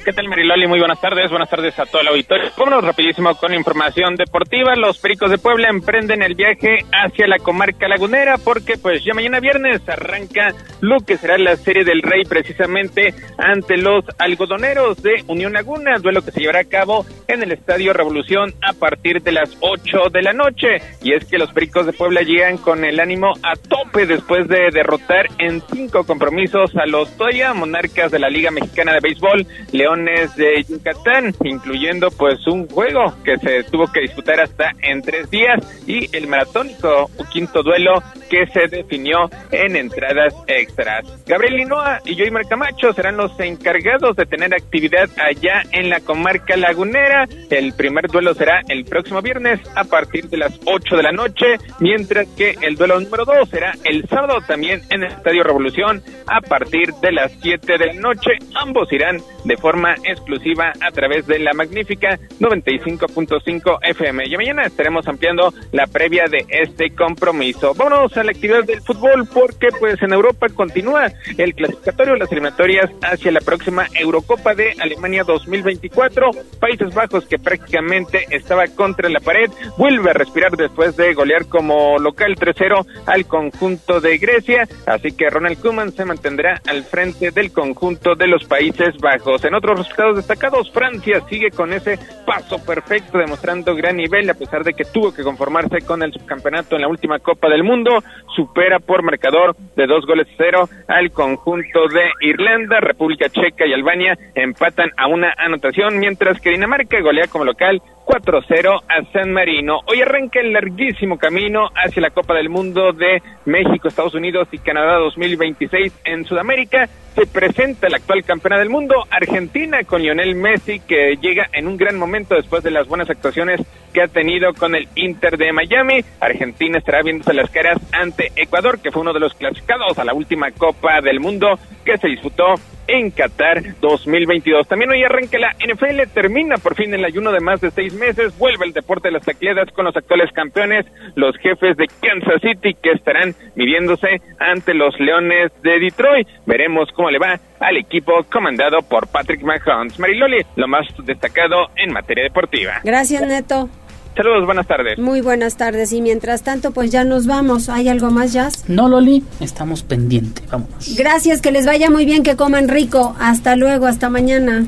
¿Qué 0.05 0.13
tal, 0.13 0.29
Mariloli? 0.29 0.67
Muy 0.67 0.81
buenas 0.81 1.01
tardes. 1.01 1.31
Buenas 1.31 1.49
tardes 1.49 1.79
a 1.79 1.87
todo 1.87 2.03
el 2.03 2.09
auditorio. 2.09 2.51
Vámonos 2.59 2.85
rapidísimo 2.85 3.35
con 3.37 3.55
información 3.55 4.17
deportiva. 4.17 4.77
Los 4.77 4.99
Pericos 4.99 5.31
de 5.31 5.39
Puebla 5.39 5.71
emprenden 5.71 6.23
el 6.23 6.35
viaje 6.35 6.81
hacia 6.93 7.27
la 7.27 7.39
comarca 7.39 7.89
lagunera 7.89 8.37
porque 8.37 8.77
pues 8.77 9.03
ya 9.03 9.15
mañana 9.15 9.41
viernes 9.41 9.81
arranca 9.89 10.53
lo 10.83 10.99
que 11.01 11.17
será 11.17 11.39
la 11.39 11.57
Serie 11.57 11.85
del 11.85 12.03
Rey 12.03 12.25
precisamente 12.25 13.15
ante 13.39 13.79
los 13.79 14.05
algodoneros 14.19 15.03
de 15.03 15.25
Unión 15.27 15.55
Laguna, 15.55 15.97
duelo 15.99 16.21
que 16.21 16.33
se 16.33 16.41
llevará 16.41 16.61
a 16.61 16.65
cabo 16.65 17.07
en 17.27 17.43
el 17.43 17.53
Estadio 17.53 17.95
Revolución 17.95 18.53
a 18.61 18.75
partir 18.75 19.23
de 19.23 19.33
las 19.33 19.57
8 19.61 20.11
de 20.13 20.21
la 20.21 20.35
noche. 20.35 20.83
Y 21.03 21.15
es 21.15 21.25
que 21.25 21.39
los 21.39 21.51
Pericos 21.55 21.87
de 21.87 21.95
Puebla 21.95 22.21
llegan 22.21 22.59
con 22.59 22.85
el 22.85 23.01
ánimo 23.01 23.33
a 23.43 23.55
tope 23.57 24.05
después 24.05 24.49
de 24.49 24.69
derrotar 24.71 25.29
en 25.39 25.63
cinco 25.73 26.05
compromisos 26.05 26.77
a 26.77 26.85
los 26.85 27.17
Toya, 27.17 27.55
monarcas 27.55 28.13
de 28.13 28.19
la 28.19 28.29
Liga 28.29 28.51
Mexicana 28.51 28.93
de 28.93 29.01
Béisbol, 29.01 29.47
León 29.73 29.94
de 29.95 30.65
Yucatán, 30.69 31.33
incluyendo 31.45 32.11
pues 32.11 32.45
un 32.49 32.69
juego 32.69 33.15
que 33.25 33.37
se 33.37 33.63
tuvo 33.65 33.87
que 33.93 34.01
disputar 34.01 34.41
hasta 34.41 34.73
en 34.83 35.03
tres 35.03 35.31
días 35.31 35.61
y 35.87 36.15
el 36.17 36.27
maratónico 36.27 37.11
quinto 37.33 37.63
duelo 37.63 38.03
que 38.29 38.47
se 38.49 38.67
definió 38.67 39.31
en 39.53 39.77
entradas 39.77 40.35
extras. 40.49 41.05
Gabriel 41.27 41.57
Linoa 41.57 42.01
y 42.05 42.17
Joy 42.17 42.31
Camacho 42.49 42.93
serán 42.93 43.17
los 43.17 43.39
encargados 43.39 44.17
de 44.17 44.27
tener 44.27 44.53
actividad 44.53 45.09
allá 45.17 45.63
en 45.71 45.91
la 45.91 46.01
comarca 46.01 46.57
lagunera. 46.57 47.29
El 47.51 47.73
primer 47.75 48.09
duelo 48.09 48.35
será 48.35 48.63
el 48.69 48.85
próximo 48.85 49.23
viernes 49.23 49.61
a 49.77 49.85
partir 49.85 50.29
de 50.29 50.39
las 50.39 50.59
8 50.65 50.97
de 50.97 51.03
la 51.03 51.13
noche, 51.13 51.47
mientras 51.79 52.27
que 52.37 52.57
el 52.63 52.75
duelo 52.77 52.99
número 52.99 53.25
2 53.25 53.49
será 53.49 53.73
el 53.85 54.09
sábado 54.09 54.41
también 54.47 54.83
en 54.91 55.05
el 55.05 55.13
Estadio 55.13 55.45
Revolución 55.45 56.03
a 56.27 56.41
partir 56.41 56.93
de 56.95 57.13
las 57.13 57.33
7 57.41 57.79
de 57.79 57.87
la 57.87 57.93
noche. 57.95 58.33
Ambos 58.55 58.93
irán 58.93 59.21
de 59.45 59.57
forma 59.57 59.84
exclusiva 60.05 60.73
a 60.81 60.91
través 60.91 61.27
de 61.27 61.39
la 61.39 61.53
magnífica 61.53 62.19
95.5 62.41 63.79
FM. 63.83 64.25
Y 64.27 64.37
mañana 64.37 64.63
estaremos 64.63 65.07
ampliando 65.07 65.53
la 65.73 65.87
previa 65.87 66.25
de 66.31 66.45
este 66.49 66.91
compromiso. 66.95 67.75
Vámonos 67.75 68.17
a 68.17 68.25
la 68.25 68.31
actividad 68.31 68.65
del 68.65 68.81
fútbol 68.81 69.29
porque 69.33 69.69
pues 69.79 70.01
en 70.03 70.13
Europa 70.13 70.47
continúa 70.49 71.13
el 71.37 71.55
clasificatorio, 71.55 72.17
las 72.17 72.31
eliminatorias 72.31 72.91
hacia 73.03 73.33
la 73.33 73.41
próxima 73.41 73.87
Eurocopa 73.95 74.55
de 74.55 74.75
Alemania 74.81 75.25
2024. 75.25 76.31
Países 76.61 76.95
Bajos 76.95 77.27
que 77.27 77.39
prácticamente 77.39 78.27
estaba 78.31 78.67
contra 78.69 79.09
la 79.09 79.21
pared, 79.21 79.51
vuelve 79.77 80.11
a 80.11 80.15
respirar 80.15 80.53
después 80.53 80.97
de 80.97 81.15
golear 81.15 81.47
como 81.47 81.99
local 81.99 82.37
3-0 82.37 82.87
al 83.07 83.27
conjunto 83.27 84.01
de 84.01 84.19
Grecia, 84.19 84.69
así 84.87 85.13
que 85.13 85.31
Ronald 85.31 85.61
Koeman 85.61 85.93
se 85.93 86.05
mantendrá 86.05 86.61
al 86.67 86.85
frente 86.85 87.31
del 87.31 87.53
conjunto 87.53 88.15
de 88.15 88.27
los 88.27 88.45
Países 88.45 88.97
Bajos. 88.99 89.45
En 89.45 89.55
otro 89.55 89.74
resultados 89.79 90.17
destacados, 90.17 90.71
Francia 90.71 91.21
sigue 91.29 91.51
con 91.51 91.73
ese 91.73 91.99
paso 92.27 92.65
perfecto, 92.65 93.19
demostrando 93.19 93.75
gran 93.75 93.97
nivel, 93.97 94.29
a 94.31 94.35
pesar 94.35 94.65
de 94.65 94.75
que 94.75 94.85
tuvo 94.85 95.15
que 95.15 95.23
conformarse 95.23 95.81
con 95.83 96.03
el 96.03 96.13
subcampeonato 96.13 96.77
en 96.77 96.83
la 96.83 96.89
última 96.89 97.19
Copa 97.19 97.49
del 97.49 97.65
Mundo, 97.65 98.03
supera 98.35 98.79
por 98.79 99.03
marcador 99.03 99.57
de 99.77 99.87
dos 99.87 100.07
goles 100.07 100.29
cero 100.37 100.69
al 100.89 101.11
conjunto 101.11 101.89
de 101.89 102.11
Irlanda, 102.21 102.81
República 102.81 103.29
Checa 103.29 103.67
y 103.67 103.73
Albania 103.73 104.19
empatan 104.35 104.91
a 104.97 105.07
una 105.07 105.33
anotación, 105.37 105.99
mientras 105.99 106.41
que 106.41 106.51
Dinamarca 106.51 107.01
golea 107.01 107.27
como 107.29 107.45
local 107.45 107.83
4-0 108.05 108.83
a 108.89 109.13
San 109.13 109.33
Marino. 109.33 109.81
Hoy 109.87 110.03
arranca 110.03 110.41
el 110.41 110.53
larguísimo 110.53 111.19
camino 111.19 111.69
hacia 111.75 112.03
la 112.03 112.11
Copa 112.11 112.35
del 112.35 112.49
Mundo 112.49 112.93
de 112.93 113.23
México, 113.47 113.89
Estados 113.89 114.15
Unidos 114.15 114.49
y 114.53 114.59
Canadá 114.59 114.99
2026 114.99 115.93
en 116.05 116.25
Sudamérica. 116.25 116.89
Se 117.15 117.27
presenta 117.27 117.89
la 117.89 117.99
actual 117.99 118.25
campeona 118.25 118.59
del 118.59 118.71
mundo, 118.71 119.05
Argentina, 119.11 119.85
con 119.85 120.03
Lionel 120.03 120.35
Messi, 120.35 120.81
que 120.81 121.17
llega 121.21 121.49
en 121.53 121.69
un 121.69 121.77
gran 121.77 121.97
momento 121.97 122.35
después 122.35 122.63
de 122.63 122.73
las 122.73 122.89
buenas 122.89 123.09
actuaciones 123.09 123.61
que 123.93 124.03
ha 124.03 124.09
tenido 124.09 124.53
con 124.53 124.75
el 124.75 124.89
Inter 124.97 125.39
de 125.39 125.53
Miami. 125.53 126.05
Argentina 126.21 126.79
estará 126.79 127.03
viéndose 127.03 127.33
las 127.33 127.51
caras 127.51 127.79
ante 127.93 128.33
Ecuador, 128.37 128.81
que 128.81 128.91
fue 128.91 129.03
uno 129.03 129.13
de 129.13 129.21
los 129.21 129.35
clasificados 129.35 129.99
a 129.99 130.05
la 130.05 130.13
última 130.13 130.51
Copa 130.51 131.01
del 131.01 131.21
Mundo 131.21 131.59
que 131.85 131.97
se 131.99 132.09
disputó 132.09 132.55
en 132.87 133.11
Qatar 133.11 133.63
2022. 133.81 134.67
También 134.69 134.91
hoy 134.91 135.03
arranca 135.03 135.39
la 135.39 135.53
NFL, 135.53 136.13
termina 136.13 136.57
por 136.57 136.75
fin 136.75 136.93
el 136.95 137.05
ayuno 137.05 137.33
de 137.33 137.41
más 137.41 137.61
de 137.61 137.71
seis 137.71 137.95
meses, 137.95 138.37
vuelve 138.39 138.67
el 138.67 138.73
deporte 138.73 139.09
de 139.09 139.13
las 139.13 139.25
tacleadas 139.25 139.71
con 139.73 139.85
los 139.85 139.97
actuales 139.97 140.31
campeones, 140.33 140.87
los 141.15 141.37
jefes 141.39 141.77
de 141.77 141.87
Kansas 141.87 142.41
City, 142.43 142.75
que 142.83 142.93
estarán 142.93 143.35
midiéndose 143.55 144.21
ante 144.39 144.75
los 144.75 144.99
Leones 144.99 145.53
de 145.63 145.79
Detroit. 145.79 146.29
Veremos 146.47 146.89
cómo 146.95 147.11
le 147.11 147.19
va 147.19 147.39
al 147.61 147.77
equipo 147.77 148.25
comandado 148.31 148.83
por 148.83 149.09
Patrick 149.09 149.43
Mahomes. 149.43 149.99
Mariloli, 149.99 150.43
lo 150.57 150.69
más 150.69 150.87
destacado 151.05 151.69
en 151.77 151.93
materia 151.93 152.25
deportiva. 152.25 152.81
Gracias, 152.85 153.27
Neto. 153.27 153.69
Saludos, 154.17 154.47
buenas 154.47 154.67
tardes. 154.67 154.99
Muy 154.99 155.21
buenas 155.21 155.57
tardes. 155.57 155.93
Y 155.93 156.01
mientras 156.01 156.43
tanto, 156.43 156.71
pues 156.71 156.91
ya 156.91 157.05
nos 157.05 157.27
vamos. 157.27 157.69
¿Hay 157.69 157.89
algo 157.89 158.11
más, 158.11 158.33
Jazz? 158.33 158.65
No, 158.69 158.89
Loli, 158.89 159.25
estamos 159.41 159.83
pendientes. 159.83 160.49
Vámonos. 160.49 160.95
Gracias, 160.97 161.41
que 161.41 161.51
les 161.51 161.67
vaya 161.67 161.91
muy 161.91 162.05
bien, 162.05 162.23
que 162.23 162.37
coman 162.37 162.69
rico. 162.69 163.17
Hasta 163.19 163.57
luego, 163.57 163.87
hasta 163.87 164.11
mañana. 164.11 164.67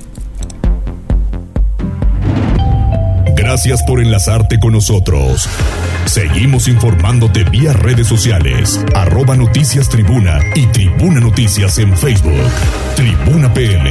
Gracias 3.37 3.85
por 3.85 4.01
enlazarte 4.01 4.59
con 4.59 4.73
nosotros. 4.73 5.49
Seguimos 6.07 6.67
informándote 6.67 7.45
vía 7.45 7.73
redes 7.73 8.09
sociales, 8.09 8.85
arroba 8.95 9.37
noticias 9.37 9.89
tribuna 9.89 10.41
y 10.55 10.67
tribuna 10.67 11.21
noticias 11.21 11.79
en 11.79 11.97
Facebook. 11.97 12.33
Tribuna 12.97 13.53
PM. 13.55 13.91